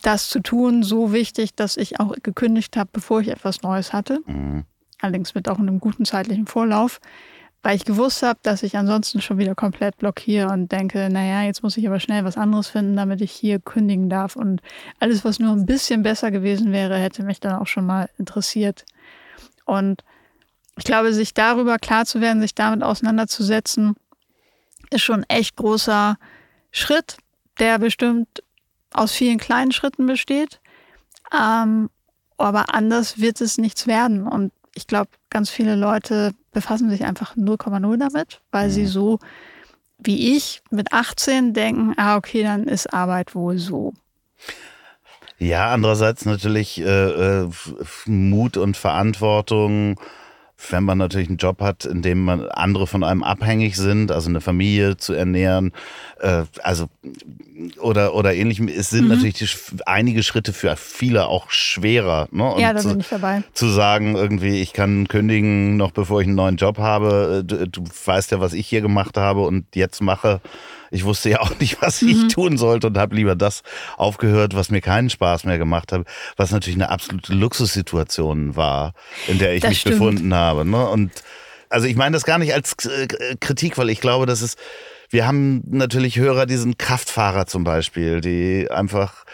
das 0.02 0.30
zu 0.30 0.39
tun, 0.39 0.82
so 0.82 1.14
wichtig, 1.14 1.54
dass 1.54 1.78
ich 1.78 2.00
auch 2.00 2.16
gekündigt 2.24 2.76
habe, 2.76 2.89
bevor 2.92 3.22
ich 3.22 3.28
etwas 3.28 3.62
Neues 3.62 3.94
hatte. 3.94 4.22
Mhm. 4.26 4.64
Allerdings 5.00 5.36
mit 5.36 5.48
auch 5.50 5.60
einem 5.60 5.80
guten 5.80 6.06
zeitlichen 6.06 6.48
Vorlauf, 6.48 7.00
weil 7.62 7.76
ich 7.76 7.86
gewusst 7.86 8.24
habe, 8.24 8.39
dass 8.42 8.64
ich 8.64 8.78
ansonsten 8.78 9.22
schon 9.22 9.38
wieder 9.38 9.54
komplett 9.54 9.98
blockiere 9.98 10.50
und 10.50 10.72
denke, 10.72 11.10
naja, 11.12 11.44
jetzt 11.44 11.62
muss 11.62 11.78
ich 11.78 11.86
aber 11.88 12.00
schnell 12.00 12.24
was 12.24 12.38
anderes 12.38 12.68
finden, 12.68 12.96
damit 12.96 13.22
ich 13.22 13.32
hier 13.32 13.60
kündigen 13.60 14.10
darf. 14.10 14.36
Und 14.36 14.62
alles, 15.00 15.24
was 15.26 15.39
nur 15.39 15.52
ein 15.52 15.66
bisschen 15.66 16.04
besser 16.04 16.32
gewesen 16.32 16.72
wäre, 16.72 16.98
hätte 16.98 17.24
mich 17.24 17.39
dann 17.39 17.60
auch 17.60 17.68
schon 17.68 17.86
mal 17.86 18.10
interessiert. 18.18 18.86
Und 19.66 20.04
ich 20.78 20.86
glaube, 20.86 21.14
sich 21.14 21.34
darüber 21.34 21.78
klar 21.78 22.06
zu 22.06 22.22
werden, 22.22 22.42
sich 22.42 22.56
damit 22.56 22.82
auseinanderzusetzen, 22.82 23.96
ist 24.92 25.02
schon 25.02 25.22
ein 25.22 25.30
echt 25.30 25.56
großer 25.56 26.18
Schritt, 26.72 27.18
der 27.60 27.80
bestimmt 27.80 28.44
aus 28.94 29.12
vielen 29.14 29.39
kleinen 29.39 29.72
Schritten 29.72 30.06
besteht. 30.06 30.60
Ähm, 31.34 31.89
aber 32.38 32.74
anders 32.74 33.20
wird 33.20 33.42
es 33.42 33.58
nichts 33.58 33.88
werden. 33.88 34.28
Und 34.28 34.52
ich 34.76 34.88
glaube, 34.88 35.10
ganz 35.30 35.50
viele 35.50 35.76
Leute 35.76 36.34
befassen 36.52 36.89
sich 36.89 37.06
einfach 37.06 37.36
0,0 37.36 37.98
damit, 37.98 38.42
weil 38.52 38.70
sie 38.70 38.84
mhm. 38.84 38.88
so 38.88 39.20
wie 40.04 40.36
ich 40.36 40.62
mit 40.72 40.92
18 40.94 41.54
denken, 41.54 41.94
ah, 41.98 42.18
okay, 42.18 42.44
dann 42.44 42.64
ist 42.68 42.92
Arbeit 42.94 43.36
wohl 43.36 43.58
so. 43.58 43.94
Ja, 45.38 45.72
andererseits 45.72 46.26
natürlich 46.26 46.80
äh, 46.82 47.42
äh, 47.44 47.50
Mut 48.06 48.58
und 48.58 48.78
Verantwortung 48.78 50.00
wenn 50.70 50.84
man 50.84 50.97
natürlich 50.97 51.30
einen 51.30 51.38
Job 51.38 51.62
hat, 51.62 51.86
in 51.86 52.01
dem 52.01 52.24
man 52.24 52.47
andere 52.49 52.88
von 52.88 53.03
einem 53.03 53.24
abhängig 53.24 53.76
sind, 53.76 54.12
also 54.12 54.30
eine 54.30 54.41
Familie 54.41 54.97
zu 54.97 55.14
ernähren, 55.14 55.72
äh, 56.20 56.43
also 56.64 56.88
oder 57.80 58.16
oder 58.16 58.34
ähnlichem, 58.34 58.68
es 58.68 58.89
sind 58.89 59.03
mhm. 59.03 59.09
natürlich 59.09 59.36
die, 59.36 59.86
einige 59.86 60.24
Schritte 60.24 60.53
für 60.53 60.76
viele 60.76 61.28
auch 61.28 61.49
schwerer. 61.51 62.28
Ne? 62.32 62.55
ja, 62.57 62.74
da 62.74 62.80
zu, 62.80 62.89
bin 62.89 62.99
ich 62.99 63.09
dabei. 63.09 63.43
Zu 63.53 63.68
sagen, 63.68 64.16
irgendwie, 64.16 64.62
ich 64.62 64.74
kann 64.74 65.07
kündigen, 65.07 65.78
noch 65.78 65.91
bevor 65.91 66.22
ich 66.22 66.28
einen 66.28 66.36
neuen 66.36 66.57
Job 66.57 66.78
habe. 66.78 67.43
Du, 67.45 67.68
du 67.68 67.84
weißt 68.05 68.32
ja, 68.32 68.39
was 68.39 68.53
ich 68.53 68.68
hier 68.68 68.82
gemacht 68.82 69.18
habe 69.18 69.41
und 69.41 69.76
jetzt 69.76 70.01
mache 70.01 70.41
ich 70.92 71.06
wusste 71.06 71.30
ja 71.30 71.39
auch 71.39 71.58
nicht, 71.60 71.82
was 71.82 72.02
ich 72.02 72.18
mhm. 72.18 72.30
tun 72.30 72.58
sollte 72.58 72.88
und 72.88 72.98
habe 72.98 73.16
lieber 73.16 73.36
das 73.36 73.64
aufgehört, 73.98 74.56
was 74.56 74.70
mir 74.70 74.82
keinen 74.82 75.10
Spaß 75.10 75.46
mehr 75.46 75.58
gemacht 75.58 75.92
hat, 75.92 76.06
was 76.36 76.52
natürlich 76.52 76.76
eine 76.76 76.89
absolute 76.89 77.34
Luxussituation 77.34 78.56
war, 78.56 78.94
in 79.28 79.39
der 79.39 79.54
ich 79.56 79.62
das 79.62 79.70
mich 79.70 79.80
stimmt. 79.80 80.00
befunden 80.00 80.34
habe. 80.34 80.66
Ne? 80.66 80.88
Und 80.88 81.12
also 81.70 81.88
ich 81.88 81.96
meine 81.96 82.14
das 82.14 82.26
gar 82.26 82.38
nicht 82.38 82.54
als 82.54 82.74
äh, 82.86 83.08
Kritik, 83.39 83.78
weil 83.78 83.89
ich 83.89 84.02
glaube, 84.02 84.26
dass 84.26 84.42
es, 84.42 84.58
wir 85.10 85.26
haben 85.26 85.64
natürlich 85.68 86.18
Hörer, 86.18 86.46
diesen 86.46 86.78
Kraftfahrer 86.78 87.48
zum 87.48 87.64
Beispiel, 87.64 88.20
die 88.20 88.70
einfach 88.70 89.26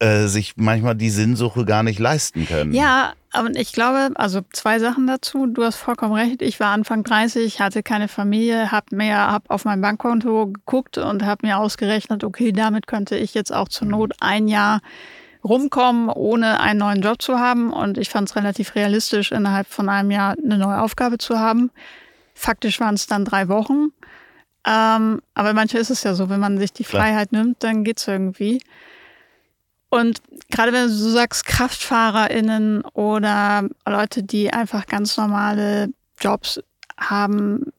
äh, 0.00 0.26
sich 0.26 0.54
manchmal 0.56 0.94
die 0.94 1.10
Sinnsuche 1.10 1.64
gar 1.64 1.82
nicht 1.82 1.98
leisten 1.98 2.46
können. 2.46 2.72
Ja, 2.72 3.14
aber 3.32 3.50
ich 3.56 3.72
glaube, 3.72 4.10
also 4.14 4.42
zwei 4.52 4.78
Sachen 4.78 5.06
dazu. 5.06 5.46
Du 5.46 5.64
hast 5.64 5.76
vollkommen 5.76 6.14
recht. 6.14 6.42
Ich 6.42 6.60
war 6.60 6.68
Anfang 6.68 7.02
30, 7.04 7.60
hatte 7.60 7.82
keine 7.82 8.08
Familie, 8.08 8.70
habe 8.70 8.94
mir 8.94 9.16
hab 9.16 9.50
auf 9.50 9.64
mein 9.64 9.80
Bankkonto 9.80 10.46
geguckt 10.46 10.98
und 10.98 11.24
habe 11.24 11.46
mir 11.46 11.58
ausgerechnet, 11.58 12.24
okay, 12.24 12.52
damit 12.52 12.86
könnte 12.86 13.16
ich 13.16 13.34
jetzt 13.34 13.52
auch 13.52 13.68
zur 13.68 13.88
Not 13.88 14.12
ein 14.20 14.46
Jahr 14.48 14.80
rumkommen, 15.42 16.08
ohne 16.08 16.60
einen 16.60 16.78
neuen 16.80 17.02
Job 17.02 17.20
zu 17.20 17.38
haben. 17.38 17.72
Und 17.72 17.98
ich 17.98 18.08
fand 18.08 18.28
es 18.28 18.36
relativ 18.36 18.74
realistisch, 18.74 19.32
innerhalb 19.32 19.66
von 19.68 19.88
einem 19.88 20.10
Jahr 20.10 20.36
eine 20.42 20.58
neue 20.58 20.80
Aufgabe 20.80 21.18
zu 21.18 21.38
haben. 21.38 21.70
Faktisch 22.34 22.80
waren 22.80 22.94
es 22.94 23.06
dann 23.06 23.24
drei 23.24 23.48
Wochen. 23.48 23.92
Ähm, 24.66 25.20
aber 25.34 25.52
manchmal 25.52 25.82
ist 25.82 25.90
es 25.90 26.02
ja 26.02 26.14
so, 26.14 26.30
wenn 26.30 26.40
man 26.40 26.58
sich 26.58 26.72
die 26.72 26.84
Freiheit 26.84 27.32
nimmt, 27.32 27.62
dann 27.62 27.84
geht 27.84 27.98
es 27.98 28.08
irgendwie. 28.08 28.62
Und 29.94 30.20
gerade 30.50 30.72
wenn 30.72 30.88
du 30.88 30.92
so 30.92 31.08
sagst, 31.10 31.46
KraftfahrerInnen 31.46 32.82
oder 32.94 33.68
Leute, 33.86 34.24
die 34.24 34.52
einfach 34.52 34.86
ganz 34.86 35.16
normale 35.16 35.90
Jobs 36.18 36.60
haben 36.98 37.72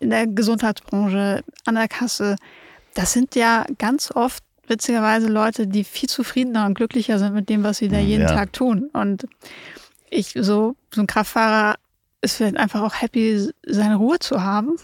in 0.00 0.10
der 0.10 0.26
Gesundheitsbranche, 0.26 1.44
an 1.64 1.74
der 1.76 1.86
Kasse, 1.86 2.34
das 2.94 3.12
sind 3.12 3.36
ja 3.36 3.66
ganz 3.78 4.10
oft 4.10 4.42
witzigerweise 4.66 5.28
Leute, 5.28 5.68
die 5.68 5.84
viel 5.84 6.08
zufriedener 6.08 6.66
und 6.66 6.74
glücklicher 6.74 7.20
sind 7.20 7.34
mit 7.34 7.48
dem, 7.48 7.62
was 7.62 7.78
sie 7.78 7.88
da 7.88 8.00
jeden 8.00 8.26
ja. 8.26 8.34
Tag 8.34 8.52
tun. 8.52 8.90
Und 8.92 9.28
ich, 10.10 10.32
so, 10.36 10.74
so 10.92 11.02
ein 11.02 11.06
Kraftfahrer 11.06 11.76
ist 12.20 12.38
vielleicht 12.38 12.56
einfach 12.56 12.82
auch 12.82 13.00
happy, 13.00 13.48
seine 13.64 13.94
Ruhe 13.94 14.18
zu 14.18 14.42
haben. 14.42 14.74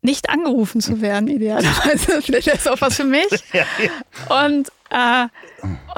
Nicht 0.00 0.30
angerufen 0.30 0.80
zu 0.80 1.02
werden, 1.02 1.28
idealerweise. 1.28 2.22
vielleicht 2.22 2.48
es 2.48 2.66
auch 2.66 2.80
was 2.80 2.96
für 2.96 3.04
mich. 3.04 3.28
Ja, 3.52 3.66
ja. 3.78 4.46
Und, 4.46 4.72
äh, 4.92 5.28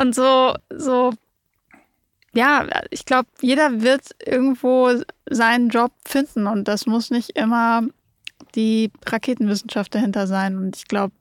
und 0.00 0.14
so, 0.14 0.54
so, 0.70 1.12
ja, 2.32 2.66
ich 2.90 3.04
glaube, 3.04 3.28
jeder 3.40 3.82
wird 3.82 4.10
irgendwo 4.24 4.90
seinen 5.28 5.68
Job 5.68 5.92
finden 6.06 6.46
und 6.46 6.68
das 6.68 6.86
muss 6.86 7.10
nicht 7.10 7.30
immer 7.30 7.82
die 8.54 8.90
Raketenwissenschaft 9.06 9.94
dahinter 9.94 10.26
sein. 10.26 10.56
Und 10.56 10.76
ich 10.76 10.86
glaube, 10.86 11.14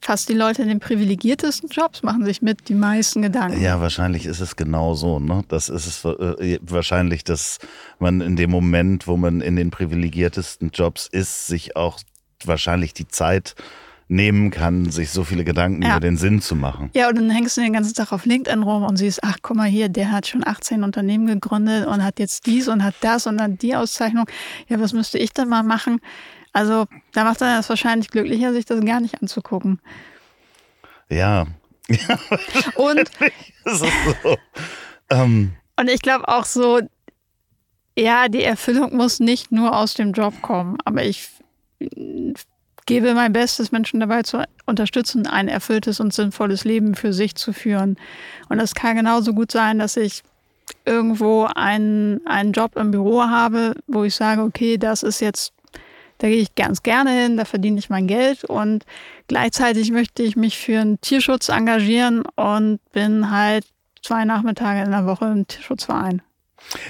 fast 0.00 0.28
die 0.28 0.34
Leute 0.34 0.62
in 0.62 0.68
den 0.68 0.80
privilegiertesten 0.80 1.68
Jobs 1.70 2.02
machen 2.02 2.24
sich 2.24 2.42
mit 2.42 2.68
die 2.68 2.74
meisten 2.74 3.22
Gedanken. 3.22 3.60
Ja, 3.60 3.80
wahrscheinlich 3.80 4.26
ist 4.26 4.40
es 4.40 4.56
genau 4.56 4.94
so. 4.94 5.18
Ne? 5.18 5.44
Das 5.48 5.68
ist 5.68 5.86
es 5.86 6.04
äh, 6.04 6.58
wahrscheinlich, 6.62 7.24
dass 7.24 7.58
man 7.98 8.20
in 8.20 8.36
dem 8.36 8.50
Moment, 8.50 9.06
wo 9.06 9.16
man 9.16 9.40
in 9.40 9.56
den 9.56 9.70
privilegiertesten 9.70 10.70
Jobs 10.70 11.08
ist, 11.10 11.46
sich 11.46 11.76
auch 11.76 11.98
wahrscheinlich 12.44 12.94
die 12.94 13.08
Zeit 13.08 13.54
nehmen 14.08 14.50
kann, 14.50 14.90
sich 14.90 15.10
so 15.10 15.22
viele 15.22 15.44
Gedanken 15.44 15.82
ja. 15.82 15.90
über 15.90 16.00
den 16.00 16.16
Sinn 16.16 16.40
zu 16.40 16.56
machen. 16.56 16.90
Ja, 16.94 17.08
und 17.08 17.16
dann 17.16 17.30
hängst 17.30 17.56
du 17.56 17.60
den 17.60 17.74
ganzen 17.74 17.94
Tag 17.94 18.10
auf 18.12 18.24
LinkedIn 18.24 18.62
rum 18.62 18.82
und 18.82 18.96
siehst, 18.96 19.22
ach, 19.22 19.36
guck 19.42 19.56
mal 19.56 19.68
hier, 19.68 19.90
der 19.90 20.10
hat 20.10 20.26
schon 20.26 20.46
18 20.46 20.82
Unternehmen 20.82 21.26
gegründet 21.26 21.86
und 21.86 22.02
hat 22.02 22.18
jetzt 22.18 22.46
dies 22.46 22.68
und 22.68 22.82
hat 22.82 22.94
das 23.02 23.26
und 23.26 23.36
dann 23.36 23.58
die 23.58 23.76
Auszeichnung. 23.76 24.24
Ja, 24.68 24.80
was 24.80 24.94
müsste 24.94 25.18
ich 25.18 25.32
denn 25.32 25.48
mal 25.48 25.62
machen? 25.62 26.00
Also 26.54 26.86
da 27.12 27.24
macht 27.24 27.42
er 27.42 27.60
es 27.60 27.68
wahrscheinlich 27.68 28.08
glücklicher, 28.08 28.52
sich 28.54 28.64
das 28.64 28.82
gar 28.84 29.00
nicht 29.00 29.20
anzugucken. 29.20 29.80
Ja. 31.10 31.46
und, 32.76 33.10
so. 33.64 33.86
ähm. 35.10 35.52
und 35.76 35.90
ich 35.90 36.00
glaube 36.00 36.28
auch 36.28 36.46
so, 36.46 36.80
ja, 37.96 38.28
die 38.28 38.42
Erfüllung 38.42 38.96
muss 38.96 39.20
nicht 39.20 39.52
nur 39.52 39.76
aus 39.76 39.94
dem 39.94 40.12
Job 40.12 40.40
kommen, 40.40 40.78
aber 40.84 41.04
ich 41.04 41.28
gebe 42.88 43.12
mein 43.12 43.34
Bestes, 43.34 43.70
Menschen 43.70 44.00
dabei 44.00 44.22
zu 44.22 44.42
unterstützen, 44.64 45.26
ein 45.26 45.46
erfülltes 45.46 46.00
und 46.00 46.14
sinnvolles 46.14 46.64
Leben 46.64 46.94
für 46.94 47.12
sich 47.12 47.34
zu 47.34 47.52
führen. 47.52 47.98
Und 48.48 48.60
es 48.60 48.74
kann 48.74 48.96
genauso 48.96 49.34
gut 49.34 49.52
sein, 49.52 49.78
dass 49.78 49.98
ich 49.98 50.22
irgendwo 50.86 51.46
einen, 51.54 52.26
einen 52.26 52.52
Job 52.52 52.76
im 52.76 52.90
Büro 52.90 53.24
habe, 53.24 53.74
wo 53.86 54.04
ich 54.04 54.14
sage, 54.14 54.42
okay, 54.42 54.78
das 54.78 55.02
ist 55.02 55.20
jetzt 55.20 55.52
da 56.20 56.26
gehe 56.26 56.38
ich 56.38 56.56
ganz 56.56 56.82
gerne 56.82 57.10
hin, 57.10 57.36
da 57.36 57.44
verdiene 57.44 57.78
ich 57.78 57.90
mein 57.90 58.08
Geld 58.08 58.42
und 58.42 58.84
gleichzeitig 59.28 59.92
möchte 59.92 60.24
ich 60.24 60.34
mich 60.34 60.58
für 60.58 60.80
einen 60.80 61.00
Tierschutz 61.00 61.48
engagieren 61.48 62.24
und 62.34 62.80
bin 62.90 63.30
halt 63.30 63.64
zwei 64.02 64.24
Nachmittage 64.24 64.82
in 64.82 64.90
der 64.90 65.06
Woche 65.06 65.26
im 65.26 65.46
Tierschutzverein. 65.46 66.22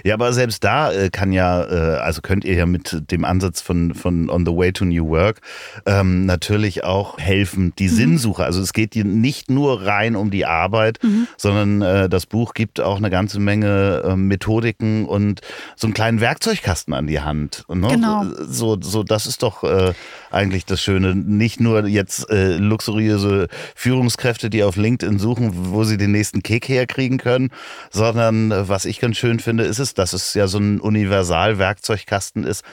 Ja, 0.04 0.14
aber 0.14 0.32
selbst 0.32 0.64
da 0.64 0.92
äh, 0.92 1.10
kann 1.10 1.32
ja, 1.32 1.62
äh, 1.62 1.98
also 1.98 2.20
könnt 2.20 2.44
ihr 2.44 2.54
ja 2.54 2.66
mit 2.66 3.10
dem 3.10 3.24
Ansatz 3.24 3.60
von, 3.60 3.94
von 3.94 4.28
On 4.28 4.44
the 4.44 4.52
Way 4.52 4.72
to 4.72 4.84
New 4.84 5.08
Work 5.08 5.40
ähm, 5.86 6.26
natürlich 6.26 6.84
auch 6.84 7.18
helfen, 7.18 7.72
die 7.78 7.88
mhm. 7.88 7.94
Sinnsuche. 7.94 8.44
Also 8.44 8.60
es 8.60 8.72
geht 8.72 8.96
nicht 8.96 9.50
nur 9.50 9.86
rein 9.86 10.16
um 10.16 10.30
die 10.30 10.46
Arbeit, 10.46 10.98
mhm. 11.02 11.28
sondern 11.36 11.82
äh, 11.82 12.08
das 12.08 12.26
Buch 12.26 12.54
gibt 12.54 12.80
auch 12.80 12.96
eine 12.96 13.10
ganze 13.10 13.38
Menge 13.40 14.02
äh, 14.04 14.16
Methodiken 14.16 15.04
und 15.04 15.40
so 15.76 15.86
einen 15.86 15.94
kleinen 15.94 16.20
Werkzeugkasten 16.20 16.92
an 16.94 17.06
die 17.06 17.20
Hand. 17.20 17.64
Ne? 17.68 17.88
Genau. 17.88 18.24
So, 18.40 18.78
so, 18.80 19.02
das 19.02 19.26
ist 19.26 19.42
doch 19.42 19.62
äh, 19.62 19.92
eigentlich 20.30 20.64
das 20.64 20.82
Schöne. 20.82 21.14
Nicht 21.14 21.60
nur 21.60 21.86
jetzt 21.86 22.26
luxuriöse 22.30 23.48
Führungskräfte, 23.74 24.50
die 24.50 24.62
auf 24.62 24.76
LinkedIn 24.76 25.18
suchen, 25.18 25.52
wo 25.72 25.84
sie 25.84 25.96
den 25.96 26.12
nächsten 26.12 26.42
Kick 26.42 26.68
herkriegen 26.68 27.18
können, 27.18 27.50
sondern 27.90 28.52
was 28.68 28.84
ich 28.84 29.00
ganz 29.00 29.16
schön 29.16 29.38
finde, 29.38 29.57
ist 29.64 29.78
es, 29.78 29.94
dass 29.94 30.12
es 30.12 30.34
ja 30.34 30.46
so 30.46 30.58
ein 30.58 30.80
Universalwerkzeugkasten 30.80 32.44
ist, 32.44 32.64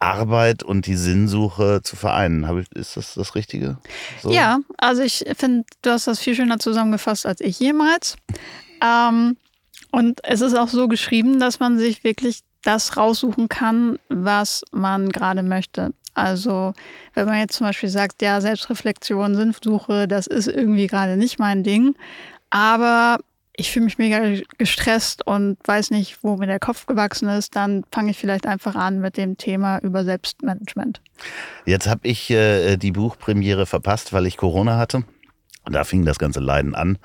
Arbeit 0.00 0.62
und 0.62 0.86
die 0.86 0.96
Sinnsuche 0.96 1.80
zu 1.82 1.94
vereinen. 1.94 2.64
ist 2.74 2.96
das 2.96 3.14
das 3.14 3.34
Richtige? 3.34 3.76
So? 4.22 4.30
Ja, 4.30 4.60
also 4.78 5.02
ich 5.02 5.24
finde, 5.36 5.64
du 5.82 5.90
hast 5.90 6.06
das 6.06 6.20
viel 6.20 6.34
schöner 6.34 6.58
zusammengefasst 6.58 7.26
als 7.26 7.40
ich 7.40 7.60
jemals. 7.60 8.16
Ähm, 8.82 9.36
und 9.92 10.20
es 10.24 10.40
ist 10.40 10.56
auch 10.56 10.68
so 10.68 10.88
geschrieben, 10.88 11.38
dass 11.38 11.60
man 11.60 11.78
sich 11.78 12.02
wirklich 12.02 12.40
das 12.62 12.96
raussuchen 12.96 13.48
kann, 13.48 13.98
was 14.08 14.62
man 14.72 15.10
gerade 15.10 15.42
möchte. 15.42 15.92
Also 16.14 16.72
wenn 17.14 17.26
man 17.26 17.38
jetzt 17.38 17.56
zum 17.56 17.66
Beispiel 17.66 17.88
sagt, 17.88 18.22
ja, 18.22 18.40
Selbstreflexion, 18.40 19.36
Sinnsuche, 19.36 20.08
das 20.08 20.26
ist 20.26 20.48
irgendwie 20.48 20.86
gerade 20.86 21.16
nicht 21.16 21.38
mein 21.38 21.62
Ding, 21.62 21.94
aber 22.50 23.18
ich 23.56 23.70
fühle 23.70 23.84
mich 23.86 23.98
mega 23.98 24.40
gestresst 24.58 25.26
und 25.26 25.58
weiß 25.64 25.90
nicht, 25.90 26.22
wo 26.22 26.36
mir 26.36 26.46
der 26.46 26.60
Kopf 26.60 26.86
gewachsen 26.86 27.28
ist, 27.28 27.56
dann 27.56 27.84
fange 27.92 28.12
ich 28.12 28.18
vielleicht 28.18 28.46
einfach 28.46 28.74
an 28.74 29.00
mit 29.00 29.16
dem 29.16 29.36
Thema 29.36 29.78
über 29.78 30.04
Selbstmanagement. 30.04 31.00
Jetzt 31.66 31.88
habe 31.88 32.00
ich 32.04 32.30
äh, 32.30 32.76
die 32.76 32.92
Buchpremiere 32.92 33.66
verpasst, 33.66 34.12
weil 34.12 34.26
ich 34.26 34.36
Corona 34.36 34.78
hatte. 34.78 35.04
Da 35.66 35.84
fing 35.84 36.04
das 36.04 36.18
ganze 36.18 36.40
Leiden 36.40 36.74
an, 36.74 36.98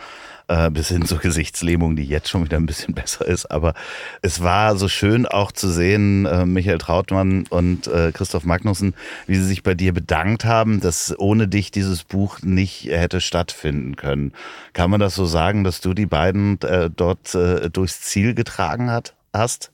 äh, 0.48 0.70
bis 0.70 0.90
hin 0.90 1.06
zur 1.06 1.20
Gesichtslähmung, 1.20 1.96
die 1.96 2.06
jetzt 2.06 2.30
schon 2.30 2.44
wieder 2.44 2.58
ein 2.58 2.66
bisschen 2.66 2.94
besser 2.96 3.26
ist. 3.26 3.46
Aber 3.48 3.74
es 4.22 4.42
war 4.42 4.78
so 4.78 4.88
schön 4.88 5.26
auch 5.26 5.52
zu 5.52 5.70
sehen, 5.70 6.26
äh, 6.26 6.46
Michael 6.46 6.78
Trautmann 6.78 7.46
und 7.50 7.88
äh, 7.88 8.12
Christoph 8.12 8.46
Magnussen, 8.46 8.94
wie 9.28 9.36
sie 9.36 9.46
sich 9.46 9.64
bei 9.64 9.74
dir 9.74 9.94
bedankt 9.94 10.46
haben, 10.46 10.80
dass 10.80 11.18
ohne 11.18 11.48
dich 11.48 11.72
dieses 11.72 12.04
Buch 12.04 12.40
nicht 12.42 12.86
hätte 12.86 13.22
stattfinden 13.22 13.96
können. 13.96 14.34
Kann 14.74 14.90
man 14.90 15.00
das 15.00 15.16
so 15.16 15.26
sagen, 15.26 15.64
dass 15.64 15.82
du 15.82 15.94
die 15.94 16.06
beiden 16.06 16.62
äh, 16.62 16.90
dort 16.96 17.34
äh, 17.36 17.70
durchs 17.70 18.02
Ziel 18.02 18.34
getragen 18.34 18.92
hat, 18.92 19.14
hast? 19.34 19.72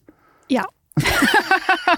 Ja. 0.47 0.65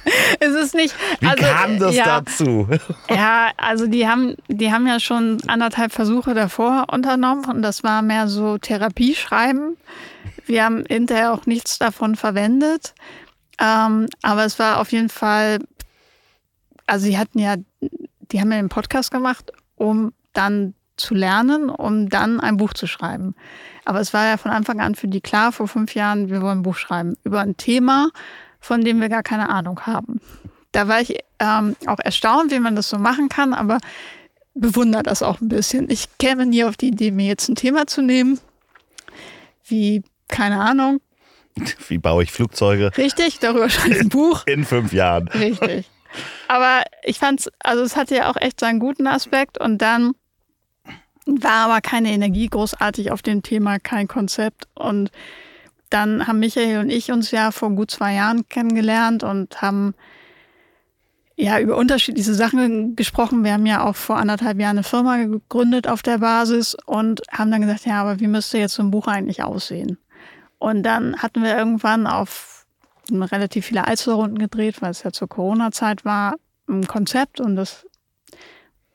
es 0.40 0.54
ist 0.54 0.76
nicht. 0.76 0.96
Wie 1.20 1.28
also, 1.28 1.44
kam 1.44 1.80
das 1.80 1.96
ja, 1.96 2.22
dazu? 2.22 2.68
ja, 3.10 3.52
also 3.58 3.88
die 3.88 4.08
haben, 4.08 4.36
die 4.48 4.72
haben 4.72 4.88
ja 4.88 5.00
schon 5.00 5.42
anderthalb 5.48 5.92
Versuche 5.92 6.34
davor 6.34 6.88
unternommen 6.92 7.46
und 7.46 7.62
das 7.62 7.84
war 7.84 8.02
mehr 8.02 8.28
so 8.28 8.58
Therapieschreiben. 8.58 9.78
Wir 10.46 10.66
haben 10.66 10.84
hinterher 10.88 11.34
auch 11.34 11.46
nichts 11.46 11.80
davon 11.80 12.16
verwendet. 12.16 12.94
Ähm, 13.60 14.08
aber 14.22 14.46
es 14.46 14.60
war 14.60 14.80
auf 14.80 14.92
jeden 14.92 15.10
Fall, 15.10 15.60
also 16.86 17.06
sie 17.06 17.18
hatten 17.18 17.40
ja, 17.40 17.56
die 17.80 18.42
haben 18.42 18.52
ja 18.52 18.58
den 18.58 18.70
Podcast 18.70 19.12
gemacht, 19.12 19.52
um 19.76 20.14
dann 20.34 20.74
zu 20.98 21.16
lernen, 21.16 21.70
um 21.70 22.10
dann 22.10 22.40
ein 22.40 22.58
Buch 22.58 22.74
zu 22.74 22.88
schreiben. 22.88 23.36
Aber 23.86 24.00
es 24.00 24.14
war 24.14 24.26
ja 24.26 24.38
von 24.38 24.52
Anfang 24.52 24.80
an 24.80 24.96
für 24.96 25.08
die 25.08 25.22
klar, 25.22 25.52
vor 25.52 25.68
fünf 25.68 25.96
Jahren, 25.96 26.30
wir 26.30 26.42
wollen 26.42 26.60
ein 26.60 26.64
Buch 26.64 26.78
schreiben 26.78 27.16
über 27.24 27.42
ein 27.42 27.58
Thema, 27.58 28.10
von 28.64 28.82
dem 28.82 29.02
wir 29.02 29.10
gar 29.10 29.24
keine 29.24 29.50
Ahnung 29.50 29.82
haben. 29.82 30.22
Da 30.72 30.88
war 30.88 31.02
ich 31.02 31.20
ähm, 31.40 31.76
auch 31.86 32.00
erstaunt, 32.00 32.50
wie 32.52 32.60
man 32.60 32.78
das 32.78 32.90
so 32.90 32.98
machen 32.98 33.28
kann, 33.28 33.54
aber 33.54 33.80
bewundere 34.54 35.04
das 35.04 35.22
auch 35.22 35.42
ein 35.42 35.50
bisschen. 35.50 35.90
Ich 35.90 36.18
käme 36.18 36.46
nie 36.46 36.64
auf 36.64 36.78
die 36.78 36.88
Idee, 36.88 37.12
mir 37.12 37.28
jetzt 37.28 37.50
ein 37.50 37.56
Thema 37.56 37.88
zu 37.88 38.02
nehmen, 38.02 38.40
wie, 39.66 40.02
keine 40.30 40.62
Ahnung. 40.62 41.02
Wie 41.88 42.00
baue 42.00 42.24
ich 42.24 42.32
Flugzeuge? 42.32 42.92
Richtig, 42.98 43.38
darüber 43.38 43.70
schreibe 43.70 43.94
ich 43.94 44.00
ein 44.00 44.10
Buch. 44.10 44.48
In 44.48 44.66
fünf 44.66 44.92
Jahren. 44.92 45.28
Richtig. 45.28 45.88
Aber 46.48 46.82
ich 47.04 47.20
fand 47.20 47.42
es, 47.42 47.52
also 47.60 47.84
es 47.84 47.96
hatte 47.96 48.16
ja 48.16 48.32
auch 48.32 48.38
echt 48.38 48.60
seinen 48.60 48.80
guten 48.80 49.06
Aspekt 49.06 49.60
und 49.60 49.78
dann 49.80 50.14
war 51.28 51.70
aber 51.70 51.82
keine 51.82 52.10
Energie 52.10 52.48
großartig 52.48 53.12
auf 53.12 53.22
dem 53.22 53.44
Thema, 53.44 53.78
kein 53.78 54.08
Konzept 54.08 54.68
und 54.74 55.12
dann 55.94 56.28
haben 56.28 56.40
Michael 56.40 56.80
und 56.80 56.90
ich 56.90 57.12
uns 57.12 57.32
ja 57.32 57.52
vor 57.52 57.70
gut 57.72 57.92
zwei 57.92 58.14
Jahren 58.14 58.48
kennengelernt 58.50 59.24
und 59.24 59.62
haben 59.62 59.94
ja 61.36 61.60
über 61.60 61.78
unterschiedliche 61.78 62.34
Sachen 62.34 62.96
gesprochen. 62.96 63.44
Wir 63.44 63.54
haben 63.54 63.66
ja 63.66 63.84
auch 63.84 63.96
vor 63.96 64.18
anderthalb 64.18 64.60
Jahren 64.60 64.78
eine 64.78 64.84
Firma 64.84 65.18
gegründet 65.18 65.88
auf 65.88 66.02
der 66.02 66.20
Basis 66.20 66.76
und 66.86 67.22
haben 67.32 67.52
dann 67.52 67.62
gesagt, 67.62 67.86
ja, 67.86 68.02
aber 68.02 68.20
wie 68.20 68.28
müsste 68.28 68.58
jetzt 68.58 68.74
so 68.74 68.84
ein 68.84 68.92
Buch 68.92 69.08
eigentlich 69.08 69.44
aussehen? 69.44 69.98
Und 70.60 70.84
dann 70.84 71.18
hatten 71.18 71.44
wir 71.44 71.58
irgendwann 71.58 72.08
auf 72.08 72.66
relativ 73.12 73.66
viele 73.66 73.86
Einzelrunden 73.86 74.38
gedreht, 74.38 74.82
weil 74.82 74.92
es 74.92 75.04
ja 75.04 75.12
zur 75.12 75.28
Corona-Zeit 75.28 76.06
war, 76.06 76.36
ein 76.70 76.88
Konzept 76.88 77.42
und 77.42 77.56
das 77.56 77.86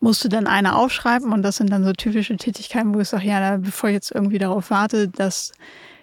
musste 0.01 0.29
dann 0.29 0.47
eine 0.47 0.77
aufschreiben 0.77 1.33
und 1.33 1.43
das 1.43 1.57
sind 1.57 1.71
dann 1.71 1.85
so 1.85 1.93
typische 1.93 2.37
Tätigkeiten, 2.37 2.95
wo 2.95 3.01
ich 3.01 3.09
sage, 3.09 3.27
ja, 3.27 3.57
bevor 3.59 3.91
ich 3.91 3.95
jetzt 3.95 4.13
irgendwie 4.13 4.39
darauf 4.39 4.71
warte, 4.71 5.09
dass 5.09 5.53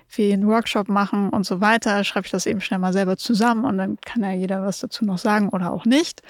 wir 0.10 0.34
einen 0.34 0.48
Workshop 0.48 0.88
machen 0.88 1.30
und 1.30 1.46
so 1.46 1.62
weiter, 1.62 2.04
schreibe 2.04 2.26
ich 2.26 2.32
das 2.32 2.46
eben 2.46 2.62
schnell 2.62 2.80
mal 2.80 2.94
selber 2.94 3.18
zusammen 3.18 3.66
und 3.66 3.78
dann 3.78 3.98
kann 4.02 4.24
ja 4.24 4.32
jeder 4.32 4.62
was 4.62 4.80
dazu 4.80 5.06
noch 5.06 5.18
sagen 5.18 5.50
oder 5.50 5.72
auch 5.72 5.86
nicht. 5.86 6.22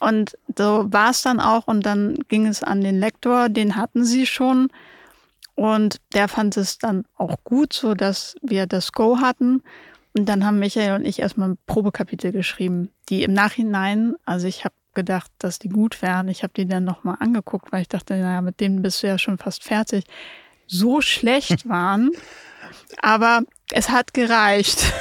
Und 0.00 0.36
so 0.58 0.86
war 0.92 1.10
es 1.10 1.22
dann 1.22 1.38
auch 1.38 1.68
und 1.68 1.86
dann 1.86 2.16
ging 2.28 2.46
es 2.46 2.62
an 2.62 2.80
den 2.80 2.98
Lektor, 2.98 3.48
den 3.48 3.76
hatten 3.76 4.04
sie 4.04 4.26
schon 4.26 4.68
und 5.54 6.00
der 6.14 6.28
fand 6.28 6.56
es 6.56 6.78
dann 6.78 7.04
auch 7.16 7.36
gut, 7.44 7.72
so 7.72 7.94
dass 7.94 8.36
wir 8.42 8.66
das 8.66 8.92
Go 8.92 9.18
hatten. 9.20 9.62
Und 10.14 10.28
dann 10.28 10.44
haben 10.44 10.58
Michael 10.58 10.96
und 10.96 11.06
ich 11.06 11.20
erstmal 11.20 11.50
ein 11.50 11.58
Probekapitel 11.66 12.32
geschrieben, 12.32 12.90
die 13.08 13.22
im 13.22 13.32
Nachhinein, 13.32 14.14
also 14.24 14.46
ich 14.46 14.64
habe 14.64 14.74
gedacht, 14.94 15.30
dass 15.38 15.58
die 15.58 15.68
gut 15.68 16.02
wären. 16.02 16.28
Ich 16.28 16.42
habe 16.42 16.52
die 16.54 16.66
dann 16.66 16.84
nochmal 16.84 17.16
angeguckt, 17.20 17.72
weil 17.72 17.82
ich 17.82 17.88
dachte, 17.88 18.14
naja, 18.16 18.40
mit 18.40 18.60
denen 18.60 18.82
bist 18.82 19.02
du 19.02 19.06
ja 19.06 19.18
schon 19.18 19.38
fast 19.38 19.64
fertig. 19.64 20.04
So 20.66 21.00
schlecht 21.00 21.68
waren, 21.68 22.10
aber 23.00 23.42
es 23.72 23.88
hat 23.88 24.14
gereicht. 24.14 24.92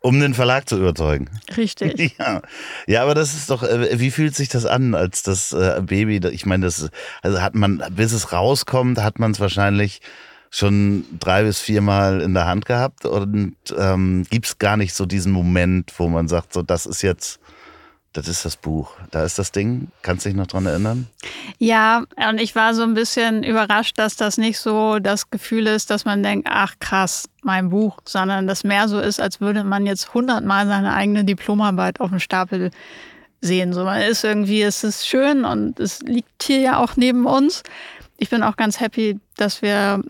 Um 0.00 0.20
den 0.20 0.34
Verlag 0.34 0.68
zu 0.68 0.76
überzeugen. 0.76 1.28
Richtig. 1.56 2.16
Ja, 2.18 2.42
ja 2.86 3.02
aber 3.02 3.14
das 3.14 3.34
ist 3.34 3.50
doch, 3.50 3.62
äh, 3.62 3.98
wie 3.98 4.10
fühlt 4.10 4.34
sich 4.34 4.48
das 4.48 4.66
an, 4.66 4.94
als 4.94 5.22
das 5.22 5.52
äh, 5.52 5.80
Baby, 5.84 6.26
ich 6.28 6.46
meine, 6.46 6.66
das 6.66 6.88
also 7.22 7.40
hat 7.40 7.54
man, 7.54 7.82
bis 7.90 8.12
es 8.12 8.32
rauskommt, 8.32 9.02
hat 9.02 9.18
man 9.18 9.32
es 9.32 9.40
wahrscheinlich 9.40 10.00
schon 10.50 11.04
drei 11.18 11.42
bis 11.42 11.60
viermal 11.60 12.20
in 12.20 12.34
der 12.34 12.46
Hand 12.46 12.66
gehabt 12.66 13.04
und 13.04 13.56
ähm, 13.76 14.24
gibt 14.30 14.46
es 14.46 14.58
gar 14.58 14.76
nicht 14.76 14.94
so 14.94 15.06
diesen 15.06 15.32
Moment, 15.32 15.92
wo 15.98 16.08
man 16.08 16.28
sagt, 16.28 16.52
so 16.52 16.62
das 16.62 16.86
ist 16.86 17.02
jetzt 17.02 17.40
das 18.16 18.28
ist 18.28 18.44
das 18.44 18.56
Buch. 18.56 18.92
Da 19.10 19.24
ist 19.24 19.38
das 19.38 19.52
Ding. 19.52 19.88
Kannst 20.02 20.24
du 20.24 20.30
dich 20.30 20.36
noch 20.36 20.46
dran 20.46 20.64
erinnern? 20.64 21.06
Ja, 21.58 22.04
und 22.28 22.40
ich 22.40 22.54
war 22.54 22.74
so 22.74 22.82
ein 22.82 22.94
bisschen 22.94 23.42
überrascht, 23.42 23.98
dass 23.98 24.16
das 24.16 24.38
nicht 24.38 24.58
so 24.58 24.98
das 24.98 25.30
Gefühl 25.30 25.66
ist, 25.66 25.90
dass 25.90 26.04
man 26.04 26.22
denkt, 26.22 26.48
ach 26.50 26.74
krass, 26.80 27.28
mein 27.42 27.68
Buch, 27.68 27.98
sondern 28.04 28.46
das 28.46 28.64
mehr 28.64 28.88
so 28.88 28.98
ist, 28.98 29.20
als 29.20 29.40
würde 29.40 29.64
man 29.64 29.84
jetzt 29.84 30.14
hundertmal 30.14 30.66
seine 30.66 30.94
eigene 30.94 31.24
Diplomarbeit 31.24 32.00
auf 32.00 32.10
dem 32.10 32.18
Stapel 32.18 32.70
sehen. 33.40 33.74
So, 33.74 33.84
man 33.84 34.00
ist 34.00 34.24
irgendwie, 34.24 34.62
es 34.62 34.82
ist 34.82 35.06
schön 35.06 35.44
und 35.44 35.78
es 35.78 36.00
liegt 36.00 36.42
hier 36.42 36.60
ja 36.60 36.78
auch 36.78 36.96
neben 36.96 37.26
uns. 37.26 37.62
Ich 38.16 38.30
bin 38.30 38.42
auch 38.42 38.56
ganz 38.56 38.80
happy, 38.80 39.20
dass 39.36 39.60
wir 39.60 40.02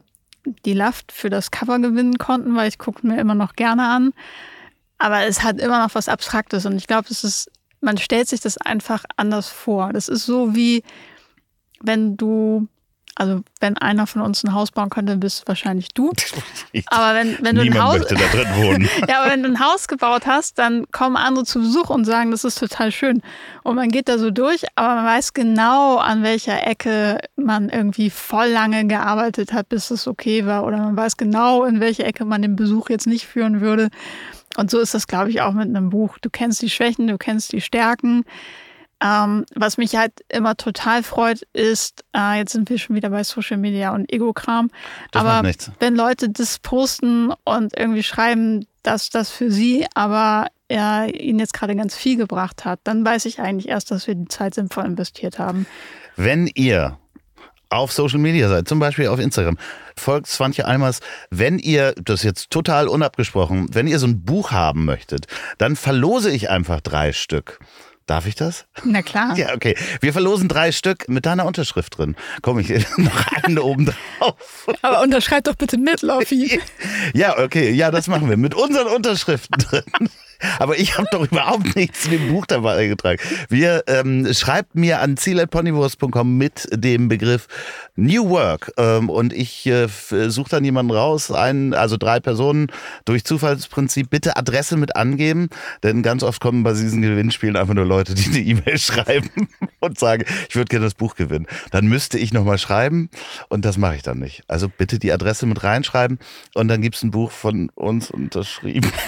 die 0.65 0.75
Laft 0.75 1.11
für 1.11 1.29
das 1.29 1.51
Cover 1.51 1.81
gewinnen 1.81 2.19
konnten, 2.19 2.55
weil 2.55 2.69
ich 2.69 2.79
gucke 2.79 3.05
mir 3.05 3.21
immer 3.21 3.35
noch 3.35 3.55
gerne 3.55 3.89
an. 3.89 4.13
Aber 4.99 5.27
es 5.27 5.43
hat 5.43 5.61
immer 5.61 5.83
noch 5.83 5.95
was 5.95 6.09
Abstraktes 6.09 6.65
und 6.67 6.77
ich 6.77 6.87
glaube, 6.87 7.09
es 7.11 7.25
ist 7.25 7.51
man 7.81 7.99
stellt 7.99 8.29
sich 8.29 8.41
das 8.41 8.59
einfach 8.59 9.05
anders 9.17 9.49
vor. 9.49 9.93
Das 9.93 10.09
ist 10.09 10.27
so 10.27 10.55
wie, 10.55 10.83
wenn 11.81 12.17
du, 12.17 12.69
also 13.15 13.43
wenn 13.61 13.79
einer 13.79 14.07
von 14.07 14.23
uns 14.23 14.45
ein 14.45 14.53
Haus 14.53 14.71
bauen 14.71 14.91
könnte, 14.91 15.17
bist 15.17 15.47
wahrscheinlich 15.47 15.89
du. 15.95 16.13
Aber 16.87 17.15
wenn, 17.15 17.39
wenn 17.41 17.57
du 17.57 17.63
ein 17.63 17.83
Haus, 17.83 18.01
ja, 19.09 19.21
aber 19.21 19.31
wenn 19.31 19.43
du 19.43 19.49
ein 19.49 19.61
Haus 19.61 19.89
gebaut 19.89 20.27
hast, 20.27 20.59
dann 20.59 20.87
kommen 20.91 21.17
andere 21.17 21.45
zu 21.45 21.61
Besuch 21.61 21.89
und 21.89 22.05
sagen, 22.05 22.31
das 22.31 22.45
ist 22.45 22.59
total 22.59 22.93
schön. 22.93 23.23
Und 23.63 23.77
man 23.77 23.89
geht 23.89 24.09
da 24.09 24.19
so 24.19 24.31
durch, 24.31 24.65
aber 24.75 24.97
man 24.97 25.07
weiß 25.07 25.33
genau, 25.33 25.97
an 25.97 26.23
welcher 26.23 26.67
Ecke 26.67 27.19
man 27.37 27.71
irgendwie 27.71 28.11
voll 28.11 28.49
lange 28.49 28.87
gearbeitet 28.87 29.53
hat, 29.53 29.69
bis 29.71 29.91
es 29.91 30.07
okay 30.07 30.45
war. 30.45 30.65
Oder 30.65 30.79
man 30.79 30.97
weiß 30.97 31.17
genau, 31.17 31.65
in 31.65 31.81
welche 31.81 32.05
Ecke 32.05 32.25
man 32.25 32.43
den 32.43 32.57
Besuch 32.57 32.91
jetzt 32.91 33.07
nicht 33.07 33.27
führen 33.27 33.61
würde. 33.61 33.89
Und 34.57 34.71
so 34.71 34.79
ist 34.79 34.95
das, 34.95 35.07
glaube 35.07 35.31
ich, 35.31 35.41
auch 35.41 35.53
mit 35.53 35.69
einem 35.69 35.91
Buch. 35.91 36.19
Du 36.19 36.31
kennst 36.31 36.63
die 36.63 36.71
Schwächen, 36.71 37.07
du 37.07 37.19
kennst 37.19 37.53
die 37.53 37.61
Stärken. 37.61 38.25
Ähm, 39.03 39.45
was 39.55 39.77
mich 39.77 39.95
halt 39.97 40.13
immer 40.31 40.57
total 40.57 41.03
freut, 41.03 41.43
ist, 41.53 42.05
äh, 42.17 42.39
jetzt 42.39 42.53
sind 42.53 42.71
wir 42.71 42.79
schon 42.79 42.97
wieder 42.97 43.11
bei 43.11 43.23
Social 43.25 43.59
Media 43.59 43.95
und 43.95 44.11
Ego-Kram, 44.11 44.71
aber 45.13 45.43
wenn 45.81 45.95
Leute 45.95 46.31
das 46.31 46.59
posten 46.61 47.31
und 47.45 47.77
irgendwie 47.79 48.03
schreiben, 48.03 48.67
dass 48.83 49.11
das 49.11 49.31
für 49.31 49.51
sie 49.51 49.87
aber 49.95 50.47
er 50.69 51.15
ihnen 51.15 51.39
jetzt 51.39 51.53
gerade 51.53 51.77
ganz 51.77 51.95
viel 51.95 52.17
gebracht 52.17 52.65
hat, 52.65 52.81
dann 52.85 53.05
weiß 53.05 53.27
ich 53.27 53.39
eigentlich 53.39 53.69
erst, 53.69 53.91
dass 53.91 54.07
wir 54.07 54.15
die 54.15 54.29
Zeit 54.29 54.55
sinnvoll 54.55 54.87
investiert 54.87 55.39
haben. 55.39 55.67
Wenn 56.17 56.51
ihr 56.55 56.99
auf 57.69 57.93
Social 57.93 58.19
Media 58.19 58.49
seid, 58.49 58.69
zum 58.69 58.79
Beispiel 58.79 59.09
auf 59.09 59.19
Instagram, 59.19 59.59
folgt 59.97 60.27
Swantje 60.27 60.67
Almers. 60.67 61.01
Wenn 61.31 61.59
ihr, 61.59 61.95
das 62.03 62.21
ist 62.21 62.25
jetzt 62.25 62.51
total 62.51 62.89
unabgesprochen, 62.89 63.69
wenn 63.73 63.87
ihr 63.87 63.99
so 63.99 64.07
ein 64.07 64.25
Buch 64.25 64.53
haben 64.53 64.85
möchtet, 64.85 65.27
dann 65.59 65.77
verlose 65.77 66.31
ich 66.31 66.51
einfach 66.51 66.81
drei 66.81 67.13
Stück. 67.13 67.59
Darf 68.07 68.27
ich 68.27 68.37
das? 68.37 68.67
Na 68.85 69.03
klar. 69.03 69.27
Ja, 69.37 69.53
okay. 69.55 69.77
Wir 70.01 70.13
verlosen 70.13 70.49
drei 70.49 70.71
Stück 70.71 71.09
mit 71.09 71.27
deiner 71.27 71.45
Unterschrift 71.45 71.99
drin. 71.99 72.15
Komm 72.41 72.61
ich 72.61 72.69
noch 72.97 73.27
einen 73.43 73.59
oben 73.59 73.87
drauf. 73.87 74.69
Aber 74.83 75.03
unterschreib 75.03 75.45
doch 75.45 75.57
bitte 75.57 75.77
mit, 75.77 76.03
Laufi. 76.03 76.61
Ja, 77.15 77.39
okay. 77.39 77.73
Ja, 77.73 77.91
das 77.91 78.07
machen 78.07 78.29
wir. 78.29 78.37
Mit 78.37 78.55
unseren 78.55 78.87
Unterschriften 78.89 79.59
drin. 79.59 80.09
Aber 80.59 80.79
ich 80.79 80.97
habe 80.97 81.09
doch 81.11 81.31
überhaupt 81.31 81.77
nichts 81.77 82.03
zu 82.03 82.11
dem 82.11 82.29
Buch 82.29 82.47
dabei 82.47 82.77
eingetragen. 82.77 83.21
Wir 83.49 83.85
ähm, 83.87 84.33
schreibt 84.33 84.75
mir 84.75 85.01
an 85.01 85.17
ziel.ponywurst.com 85.17 86.37
mit 86.37 86.69
dem 86.73 87.09
Begriff 87.09 87.47
New 87.97 88.29
Work 88.29 88.73
ähm, 88.77 89.09
und 89.09 89.33
ich 89.33 89.67
äh, 89.67 89.89
suche 89.89 90.51
dann 90.51 90.65
jemanden 90.65 90.93
raus, 90.93 91.31
einen, 91.31 91.75
also 91.75 91.97
drei 91.97 92.21
Personen 92.21 92.69
durch 93.05 93.25
Zufallsprinzip. 93.25 94.11
Bitte 94.11 94.37
Adresse 94.37 94.77
mit 94.77 94.97
angeben, 94.97 95.49
denn 95.83 96.03
ganz 96.03 96.23
oft 96.23 96.41
kommen 96.41 96.63
bei 96.63 96.73
diesen 96.73 97.03
Gewinnspielen 97.03 97.57
einfach 97.57 97.75
nur 97.75 97.87
Leute, 97.87 98.15
die 98.15 98.27
eine 98.27 98.39
E-Mail 98.39 98.79
schreiben 98.87 99.49
und 99.81 99.99
sagen, 99.99 100.25
ich 100.49 100.57
würde 100.57 100.69
gerne 100.69 100.87
das 100.87 100.95
Buch 100.95 101.15
gewinnen. 101.15 101.47
Dann 101.71 101.87
müsste 101.87 102.19
ich 102.19 102.33
nochmal 102.33 102.59
schreiben 102.59 103.11
und 103.49 103.65
das 103.65 103.79
mache 103.79 103.97
ich 103.97 104.03
dann 104.03 104.19
nicht. 104.19 104.43
Also 104.49 104.69
bitte 104.69 104.99
die 104.99 105.13
Adresse 105.13 105.47
mit 105.47 105.63
reinschreiben 105.63 106.19
und 106.55 106.69
dann 106.69 106.83
gibt 106.83 106.97
es 106.97 107.03
ein 107.03 107.11
Buch 107.11 107.31
von 107.31 107.71
uns 107.75 108.11
unterschrieben. 108.11 108.93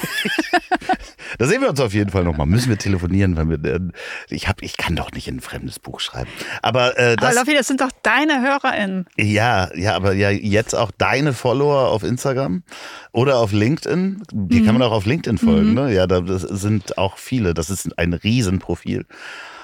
Da 1.39 1.47
sehen 1.47 1.61
wir 1.61 1.68
uns 1.68 1.81
auf 1.81 1.93
jeden 1.93 2.11
Fall 2.11 2.24
nochmal. 2.24 2.47
Müssen 2.47 2.68
wir 2.68 2.79
telefonieren, 2.79 3.37
weil 3.37 3.49
wir, 3.49 3.64
äh, 3.64 3.81
ich 4.29 4.49
hab, 4.49 4.62
ich 4.62 4.76
kann 4.76 4.97
doch 4.97 5.12
nicht 5.12 5.29
in 5.29 5.37
ein 5.37 5.41
fremdes 5.41 5.79
Buch 5.79 6.01
schreiben. 6.01 6.31
Aber, 6.62 6.99
äh, 6.99 7.16
das, 7.16 7.31
aber 7.31 7.41
Loffi, 7.41 7.55
das 7.57 7.66
sind 7.66 7.81
doch 7.81 7.91
deine 8.03 8.41
HörerInnen. 8.43 9.07
Ja, 9.16 9.68
ja, 9.74 9.95
aber 9.95 10.14
ja, 10.14 10.31
jetzt 10.31 10.74
auch 10.74 10.91
deine 10.97 11.33
Follower 11.33 11.89
auf 11.89 12.03
Instagram 12.03 12.62
oder 13.12 13.39
auf 13.39 13.53
LinkedIn. 13.53 14.22
Die 14.33 14.61
mhm. 14.61 14.66
kann 14.66 14.74
man 14.74 14.83
auch 14.83 14.93
auf 14.93 15.07
LinkedIn 15.07 15.39
folgen, 15.39 15.70
mhm. 15.70 15.74
ne? 15.74 15.95
Ja, 15.95 16.07
da 16.07 16.20
das 16.20 16.43
sind 16.43 16.99
auch 16.99 17.18
viele. 17.18 17.55
Das 17.55 17.70
ist 17.70 17.99
ein 17.99 18.12
Riesenprofil. 18.12 19.07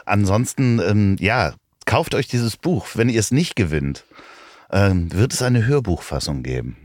Ansonsten, 0.05 0.81
ähm, 0.81 1.17
ja, 1.21 1.55
kauft 1.87 2.15
euch 2.15 2.29
dieses 2.29 2.57
Buch. 2.57 2.89
Wenn 2.95 3.09
ihr 3.09 3.21
es 3.21 3.31
nicht 3.31 3.57
gewinnt, 3.57 4.05
ähm, 4.71 5.13
wird 5.13 5.33
es 5.33 5.43
eine 5.43 5.67
Hörbuchfassung 5.67 6.43
geben. 6.43 6.84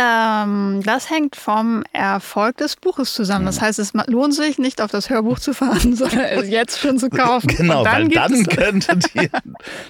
Ähm, 0.00 0.80
das 0.84 1.10
hängt 1.10 1.34
vom 1.34 1.82
Erfolg 1.92 2.58
des 2.58 2.76
Buches 2.76 3.14
zusammen. 3.14 3.46
Das 3.46 3.60
heißt, 3.60 3.80
es 3.80 3.92
lohnt 4.06 4.32
sich 4.32 4.56
nicht 4.58 4.80
auf 4.80 4.92
das 4.92 5.10
Hörbuch 5.10 5.40
zu 5.40 5.54
fahren, 5.54 5.96
sondern 5.96 6.20
es 6.20 6.48
jetzt 6.48 6.78
schon 6.78 6.98
zu 6.98 7.10
kaufen. 7.10 7.48
Genau, 7.48 7.82
dann 7.82 8.04
weil 8.04 8.08
dann 8.10 8.46
könntet 8.46 9.12
ihr 9.14 9.30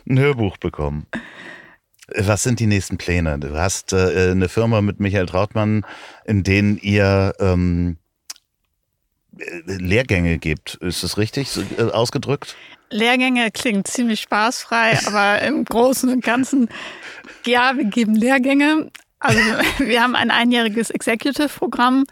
ein 0.09 0.19
Hörbuch 0.19 0.57
bekommen. 0.57 1.07
Was 2.17 2.43
sind 2.43 2.59
die 2.59 2.67
nächsten 2.67 2.97
Pläne? 2.97 3.39
Du 3.39 3.55
hast 3.55 3.93
äh, 3.93 4.31
eine 4.31 4.49
Firma 4.49 4.81
mit 4.81 4.99
Michael 4.99 5.27
Trautmann, 5.27 5.85
in 6.25 6.43
denen 6.43 6.79
ihr 6.79 7.35
ähm, 7.39 7.99
Lehrgänge 9.67 10.39
gibt. 10.39 10.77
Ist 10.77 11.03
das 11.03 11.19
richtig 11.19 11.51
äh, 11.77 11.83
ausgedrückt? 11.83 12.57
Lehrgänge 12.91 13.51
klingt 13.51 13.87
ziemlich 13.89 14.23
spaßfrei, 14.23 14.99
aber 15.07 15.43
im 15.43 15.67
Großen 15.67 16.09
und 16.09 16.25
Ganzen, 16.25 16.71
ja, 17.45 17.77
wir 17.77 17.85
geben 17.85 18.15
Lehrgänge. 18.15 18.91
Also 19.21 19.39
wir 19.79 20.03
haben 20.03 20.14
ein 20.14 20.31
einjähriges 20.31 20.91
Executive-Programm, 20.91 22.05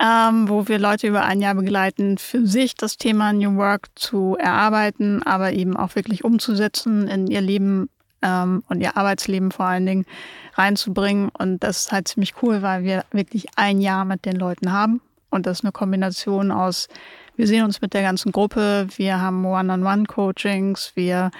ähm, 0.00 0.48
wo 0.48 0.68
wir 0.68 0.78
Leute 0.78 1.08
über 1.08 1.24
ein 1.24 1.40
Jahr 1.40 1.54
begleiten, 1.54 2.18
für 2.18 2.46
sich 2.46 2.74
das 2.74 2.96
Thema 2.96 3.32
New 3.32 3.56
Work 3.56 3.88
zu 3.94 4.36
erarbeiten, 4.38 5.22
aber 5.24 5.52
eben 5.52 5.76
auch 5.76 5.96
wirklich 5.96 6.24
umzusetzen 6.24 7.08
in 7.08 7.26
ihr 7.26 7.40
Leben 7.40 7.90
ähm, 8.22 8.62
und 8.68 8.80
ihr 8.80 8.96
Arbeitsleben 8.96 9.50
vor 9.50 9.66
allen 9.66 9.86
Dingen 9.86 10.06
reinzubringen. 10.54 11.30
Und 11.30 11.62
das 11.64 11.82
ist 11.82 11.92
halt 11.92 12.08
ziemlich 12.08 12.34
cool, 12.42 12.62
weil 12.62 12.84
wir 12.84 13.04
wirklich 13.10 13.46
ein 13.56 13.80
Jahr 13.80 14.04
mit 14.04 14.24
den 14.24 14.36
Leuten 14.36 14.72
haben. 14.72 15.00
Und 15.30 15.46
das 15.46 15.58
ist 15.58 15.64
eine 15.64 15.72
Kombination 15.72 16.50
aus, 16.50 16.88
wir 17.36 17.46
sehen 17.46 17.64
uns 17.64 17.80
mit 17.80 17.94
der 17.94 18.02
ganzen 18.02 18.32
Gruppe, 18.32 18.88
wir 18.96 19.20
haben 19.20 19.44
One-on-One-Coachings, 19.44 20.92
wir 20.94 21.30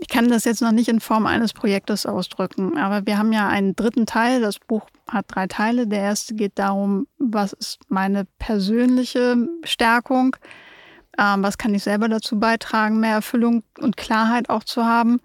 Ich 0.00 0.08
kann 0.08 0.30
das 0.30 0.44
jetzt 0.44 0.62
noch 0.62 0.72
nicht 0.72 0.88
in 0.88 0.98
Form 0.98 1.26
eines 1.26 1.52
Projektes 1.52 2.06
ausdrücken, 2.06 2.78
aber 2.78 3.04
wir 3.04 3.18
haben 3.18 3.34
ja 3.34 3.48
einen 3.48 3.76
dritten 3.76 4.06
Teil. 4.06 4.40
Das 4.40 4.58
Buch 4.58 4.86
hat 5.06 5.26
drei 5.28 5.46
Teile. 5.46 5.86
Der 5.86 6.00
erste 6.00 6.34
geht 6.34 6.58
darum, 6.58 7.06
was 7.18 7.52
ist 7.52 7.78
meine 7.88 8.24
persönliche 8.38 9.36
Stärkung? 9.62 10.36
Ähm, 11.18 11.42
was 11.42 11.58
kann 11.58 11.74
ich 11.74 11.82
selber 11.82 12.08
dazu 12.08 12.40
beitragen, 12.40 12.98
mehr 12.98 13.16
Erfüllung 13.16 13.62
und 13.78 13.98
Klarheit 13.98 14.48
auch 14.48 14.64
zu 14.64 14.86
haben? 14.86 15.20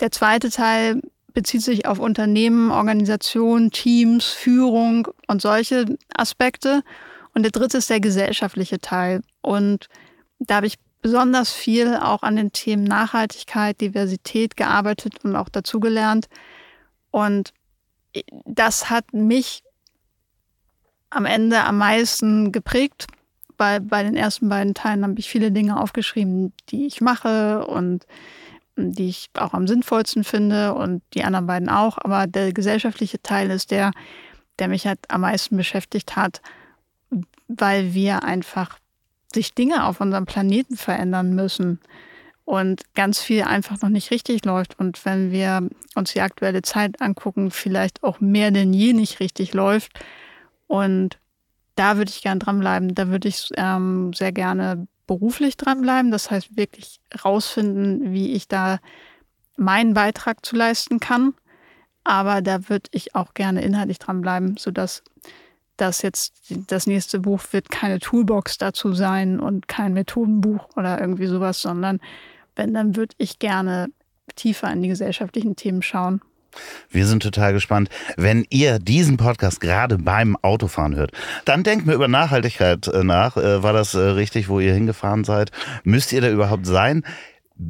Der 0.00 0.10
zweite 0.10 0.50
Teil 0.50 1.00
bezieht 1.32 1.62
sich 1.62 1.86
auf 1.86 2.00
Unternehmen, 2.00 2.72
Organisationen, 2.72 3.70
Teams, 3.70 4.24
Führung 4.24 5.06
und 5.28 5.40
solche 5.40 5.96
Aspekte. 6.16 6.82
Und 7.32 7.44
der 7.44 7.52
dritte 7.52 7.78
ist 7.78 7.90
der 7.90 8.00
gesellschaftliche 8.00 8.80
Teil. 8.80 9.22
Und 9.40 9.86
da 10.40 10.56
habe 10.56 10.66
ich 10.66 10.78
besonders 11.02 11.52
viel 11.52 11.96
auch 11.96 12.22
an 12.22 12.36
den 12.36 12.52
Themen 12.52 12.84
Nachhaltigkeit, 12.84 13.80
Diversität 13.80 14.56
gearbeitet 14.56 15.24
und 15.24 15.36
auch 15.36 15.48
dazugelernt. 15.48 16.28
Und 17.10 17.52
das 18.44 18.90
hat 18.90 19.12
mich 19.12 19.62
am 21.10 21.26
Ende 21.26 21.64
am 21.64 21.78
meisten 21.78 22.52
geprägt. 22.52 23.06
Bei, 23.56 23.80
bei 23.80 24.02
den 24.02 24.16
ersten 24.16 24.48
beiden 24.48 24.74
Teilen 24.74 25.04
habe 25.04 25.18
ich 25.18 25.28
viele 25.28 25.52
Dinge 25.52 25.78
aufgeschrieben, 25.78 26.52
die 26.70 26.86
ich 26.86 27.00
mache 27.00 27.66
und 27.66 28.06
die 28.76 29.08
ich 29.08 29.28
auch 29.34 29.52
am 29.52 29.66
sinnvollsten 29.66 30.24
finde 30.24 30.74
und 30.74 31.02
die 31.14 31.24
anderen 31.24 31.46
beiden 31.46 31.68
auch. 31.68 31.98
Aber 31.98 32.26
der 32.26 32.52
gesellschaftliche 32.52 33.20
Teil 33.22 33.50
ist 33.50 33.70
der, 33.70 33.90
der 34.58 34.68
mich 34.68 34.86
halt 34.86 34.98
am 35.08 35.22
meisten 35.22 35.56
beschäftigt 35.56 36.16
hat, 36.16 36.40
weil 37.48 37.92
wir 37.92 38.22
einfach 38.24 38.78
sich 39.34 39.54
Dinge 39.54 39.84
auf 39.86 40.00
unserem 40.00 40.26
Planeten 40.26 40.76
verändern 40.76 41.34
müssen 41.34 41.80
und 42.44 42.82
ganz 42.94 43.20
viel 43.20 43.42
einfach 43.42 43.80
noch 43.80 43.88
nicht 43.90 44.10
richtig 44.10 44.44
läuft. 44.44 44.78
Und 44.78 45.04
wenn 45.04 45.30
wir 45.30 45.68
uns 45.94 46.12
die 46.12 46.20
aktuelle 46.20 46.62
Zeit 46.62 47.00
angucken, 47.00 47.50
vielleicht 47.50 48.02
auch 48.02 48.20
mehr 48.20 48.50
denn 48.50 48.72
je 48.72 48.92
nicht 48.92 49.20
richtig 49.20 49.54
läuft. 49.54 49.92
Und 50.66 51.18
da 51.76 51.96
würde 51.96 52.10
ich 52.10 52.22
gern 52.22 52.40
dranbleiben. 52.40 52.94
Da 52.94 53.08
würde 53.08 53.28
ich 53.28 53.50
ähm, 53.56 54.12
sehr 54.12 54.32
gerne 54.32 54.88
beruflich 55.06 55.56
dranbleiben. 55.56 56.10
Das 56.10 56.30
heißt, 56.30 56.56
wirklich 56.56 57.00
rausfinden, 57.24 58.12
wie 58.12 58.32
ich 58.32 58.48
da 58.48 58.78
meinen 59.56 59.94
Beitrag 59.94 60.44
zu 60.44 60.56
leisten 60.56 60.98
kann. 60.98 61.34
Aber 62.02 62.42
da 62.42 62.68
würde 62.68 62.88
ich 62.92 63.14
auch 63.14 63.34
gerne 63.34 63.62
inhaltlich 63.62 63.98
dranbleiben, 63.98 64.56
sodass 64.56 65.04
das 65.80 66.02
jetzt 66.02 66.34
das 66.68 66.86
nächste 66.86 67.20
Buch 67.20 67.42
wird 67.52 67.70
keine 67.70 67.98
Toolbox 67.98 68.58
dazu 68.58 68.92
sein 68.92 69.40
und 69.40 69.68
kein 69.68 69.92
Methodenbuch 69.92 70.68
oder 70.76 71.00
irgendwie 71.00 71.26
sowas, 71.26 71.60
sondern 71.60 72.00
wenn, 72.56 72.74
dann 72.74 72.96
würde 72.96 73.14
ich 73.18 73.38
gerne 73.38 73.88
tiefer 74.36 74.72
in 74.72 74.82
die 74.82 74.88
gesellschaftlichen 74.88 75.56
Themen 75.56 75.82
schauen. 75.82 76.20
Wir 76.90 77.06
sind 77.06 77.22
total 77.22 77.52
gespannt. 77.52 77.88
Wenn 78.16 78.44
ihr 78.50 78.78
diesen 78.78 79.16
Podcast 79.16 79.60
gerade 79.60 79.98
beim 79.98 80.36
Autofahren 80.42 80.96
hört, 80.96 81.12
dann 81.44 81.62
denkt 81.62 81.86
mir 81.86 81.94
über 81.94 82.08
Nachhaltigkeit 82.08 82.88
äh, 82.88 83.04
nach. 83.04 83.36
Äh, 83.36 83.62
war 83.62 83.72
das 83.72 83.94
äh, 83.94 84.00
richtig, 84.00 84.48
wo 84.48 84.58
ihr 84.58 84.74
hingefahren 84.74 85.24
seid? 85.24 85.52
Müsst 85.84 86.12
ihr 86.12 86.20
da 86.20 86.28
überhaupt 86.28 86.66
sein? 86.66 87.04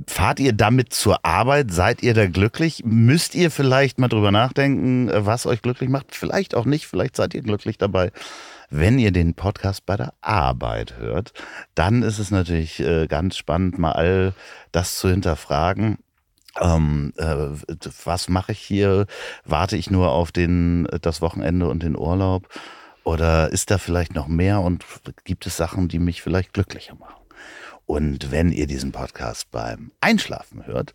Fahrt 0.07 0.41
ihr 0.41 0.53
damit 0.53 0.93
zur 0.93 1.25
Arbeit? 1.25 1.71
Seid 1.71 2.03
ihr 2.03 2.15
da 2.15 2.27
glücklich? 2.27 2.83
Müsst 2.85 3.35
ihr 3.35 3.51
vielleicht 3.51 3.99
mal 3.99 4.09
drüber 4.09 4.31
nachdenken, 4.31 5.11
was 5.13 5.47
euch 5.47 5.63
glücklich 5.63 5.91
macht? 5.91 6.15
Vielleicht 6.15 6.55
auch 6.55 6.65
nicht. 6.65 6.87
Vielleicht 6.87 7.17
seid 7.17 7.35
ihr 7.35 7.43
glücklich 7.43 7.79
dabei. 7.79 8.13
Wenn 8.71 8.99
ihr 8.99 9.11
den 9.11 9.35
Podcast 9.35 9.87
bei 9.87 9.97
der 9.97 10.15
Arbeit 10.21 10.97
hört, 10.99 11.33
dann 11.75 12.03
ist 12.03 12.21
es 12.21 12.31
natürlich 12.31 12.83
ganz 13.09 13.37
spannend, 13.37 13.79
mal 13.79 13.93
all 13.93 14.35
das 14.71 14.99
zu 14.99 15.09
hinterfragen 15.09 15.99
ähm, 16.59 17.13
äh, 17.17 17.49
was 18.05 18.29
mache 18.29 18.53
ich 18.53 18.61
hier? 18.61 19.07
Warte 19.45 19.77
ich 19.77 19.91
nur 19.91 20.11
auf 20.11 20.33
den, 20.33 20.89
das 21.01 21.21
Wochenende 21.21 21.69
und 21.69 21.83
den 21.83 21.97
Urlaub? 21.97 22.49
Oder 23.05 23.51
ist 23.51 23.71
da 23.71 23.79
vielleicht 23.79 24.15
noch 24.15 24.29
mehr 24.29 24.61
und 24.61 24.85
gibt 25.25 25.47
es 25.47 25.57
Sachen, 25.57 25.89
die 25.89 25.99
mich 25.99 26.23
vielleicht 26.23 26.53
glücklicher 26.53 26.95
machen? 26.95 27.20
Und 27.91 28.31
wenn 28.31 28.53
ihr 28.53 28.69
diesen 28.69 28.93
Podcast 28.93 29.51
beim 29.51 29.91
Einschlafen 30.01 30.65
hört, 30.65 30.95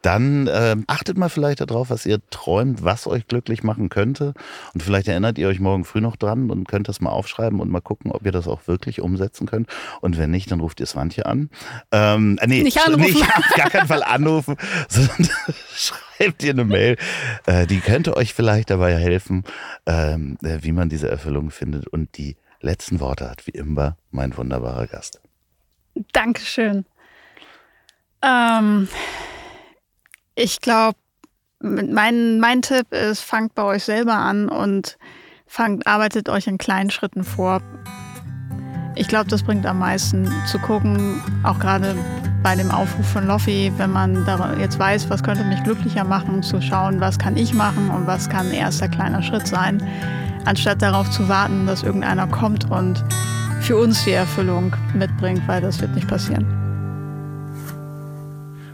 dann 0.00 0.46
äh, 0.46 0.74
achtet 0.86 1.18
mal 1.18 1.28
vielleicht 1.28 1.60
darauf, 1.60 1.90
was 1.90 2.06
ihr 2.06 2.18
träumt, 2.30 2.82
was 2.82 3.06
euch 3.06 3.28
glücklich 3.28 3.62
machen 3.62 3.90
könnte. 3.90 4.32
Und 4.72 4.82
vielleicht 4.82 5.06
erinnert 5.06 5.36
ihr 5.36 5.48
euch 5.48 5.60
morgen 5.60 5.84
früh 5.84 6.00
noch 6.00 6.16
dran 6.16 6.50
und 6.50 6.66
könnt 6.66 6.88
das 6.88 7.02
mal 7.02 7.10
aufschreiben 7.10 7.60
und 7.60 7.70
mal 7.70 7.82
gucken, 7.82 8.10
ob 8.10 8.24
ihr 8.24 8.32
das 8.32 8.48
auch 8.48 8.66
wirklich 8.66 9.02
umsetzen 9.02 9.46
könnt. 9.46 9.68
Und 10.00 10.16
wenn 10.16 10.30
nicht, 10.30 10.50
dann 10.50 10.60
ruft 10.60 10.80
ihr 10.80 10.86
Swantje 10.86 11.26
an. 11.26 11.50
Ähm, 11.92 12.38
äh, 12.40 12.46
nee, 12.46 12.62
nicht 12.62 12.80
anrufen. 12.80 13.12
Nicht, 13.12 13.22
auf 13.36 13.54
gar 13.54 13.68
keinen 13.68 13.88
Fall 13.88 14.02
anrufen, 14.02 14.56
sondern 14.88 15.28
schreibt 15.74 16.42
ihr 16.42 16.52
eine 16.52 16.64
Mail. 16.64 16.96
Äh, 17.44 17.66
die 17.66 17.80
könnte 17.80 18.16
euch 18.16 18.32
vielleicht 18.32 18.70
dabei 18.70 18.96
helfen, 18.96 19.44
ähm, 19.84 20.38
äh, 20.42 20.60
wie 20.62 20.72
man 20.72 20.88
diese 20.88 21.10
Erfüllung 21.10 21.50
findet. 21.50 21.86
Und 21.86 22.16
die 22.16 22.38
letzten 22.62 22.98
Worte 22.98 23.28
hat 23.28 23.46
wie 23.46 23.50
immer 23.50 23.98
mein 24.10 24.34
wunderbarer 24.34 24.86
Gast. 24.86 25.20
Dankeschön. 26.12 26.84
Ähm 28.22 28.88
ich 30.34 30.60
glaube, 30.60 30.96
mein, 31.60 32.40
mein 32.40 32.62
Tipp 32.62 32.92
ist, 32.92 33.20
fangt 33.20 33.54
bei 33.54 33.62
euch 33.62 33.84
selber 33.84 34.14
an 34.14 34.48
und 34.48 34.96
fangt, 35.46 35.86
arbeitet 35.86 36.28
euch 36.28 36.46
in 36.46 36.58
kleinen 36.58 36.90
Schritten 36.90 37.24
vor. 37.24 37.60
Ich 38.96 39.08
glaube, 39.08 39.28
das 39.28 39.42
bringt 39.42 39.66
am 39.66 39.78
meisten 39.78 40.30
zu 40.46 40.58
gucken, 40.58 41.22
auch 41.44 41.58
gerade 41.58 41.94
bei 42.42 42.56
dem 42.56 42.70
Aufruf 42.70 43.06
von 43.06 43.26
Loffi, 43.26 43.72
wenn 43.76 43.90
man 43.90 44.26
jetzt 44.58 44.78
weiß, 44.78 45.10
was 45.10 45.22
könnte 45.22 45.44
mich 45.44 45.62
glücklicher 45.62 46.04
machen, 46.04 46.42
zu 46.42 46.60
schauen, 46.62 47.00
was 47.00 47.18
kann 47.18 47.36
ich 47.36 47.52
machen 47.52 47.90
und 47.90 48.06
was 48.06 48.28
kann 48.28 48.46
ein 48.46 48.54
erster 48.54 48.88
kleiner 48.88 49.22
Schritt 49.22 49.46
sein, 49.46 49.86
anstatt 50.46 50.80
darauf 50.80 51.10
zu 51.10 51.28
warten, 51.28 51.66
dass 51.66 51.82
irgendeiner 51.82 52.26
kommt 52.26 52.70
und 52.70 53.04
für 53.60 53.76
uns 53.76 54.04
die 54.04 54.12
Erfüllung 54.12 54.74
mitbringt, 54.94 55.42
weil 55.46 55.60
das 55.60 55.80
wird 55.80 55.94
nicht 55.94 56.08
passieren. 56.08 56.46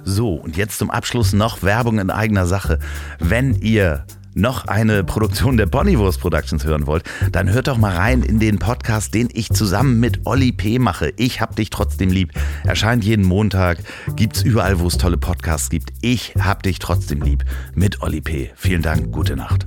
So, 0.04 0.34
und 0.34 0.56
jetzt 0.56 0.78
zum 0.78 0.90
Abschluss 0.90 1.32
noch 1.32 1.62
Werbung 1.62 1.98
in 1.98 2.10
eigener 2.10 2.46
Sache. 2.46 2.78
Wenn 3.18 3.54
ihr 3.56 4.06
noch 4.36 4.66
eine 4.66 5.02
Produktion 5.02 5.56
der 5.56 5.66
Ponywurst 5.66 6.20
Productions 6.20 6.64
hören 6.64 6.86
wollt, 6.86 7.04
dann 7.32 7.50
hört 7.50 7.68
doch 7.68 7.78
mal 7.78 7.96
rein 7.96 8.22
in 8.22 8.38
den 8.38 8.58
Podcast, 8.58 9.14
den 9.14 9.28
ich 9.32 9.50
zusammen 9.50 9.98
mit 9.98 10.26
Olli 10.26 10.52
P. 10.52 10.78
mache. 10.78 11.12
Ich 11.16 11.40
hab 11.40 11.56
dich 11.56 11.70
trotzdem 11.70 12.10
lieb. 12.10 12.32
Erscheint 12.64 13.04
jeden 13.04 13.24
Montag, 13.24 13.78
gibt's 14.14 14.42
überall, 14.42 14.78
wo 14.78 14.86
es 14.86 14.98
tolle 14.98 15.16
Podcasts 15.16 15.70
gibt. 15.70 15.90
Ich 16.02 16.34
hab 16.38 16.62
dich 16.62 16.78
trotzdem 16.78 17.22
lieb 17.22 17.44
mit 17.74 18.02
Olli 18.02 18.20
P. 18.20 18.52
Vielen 18.54 18.82
Dank, 18.82 19.10
gute 19.10 19.36
Nacht. 19.36 19.66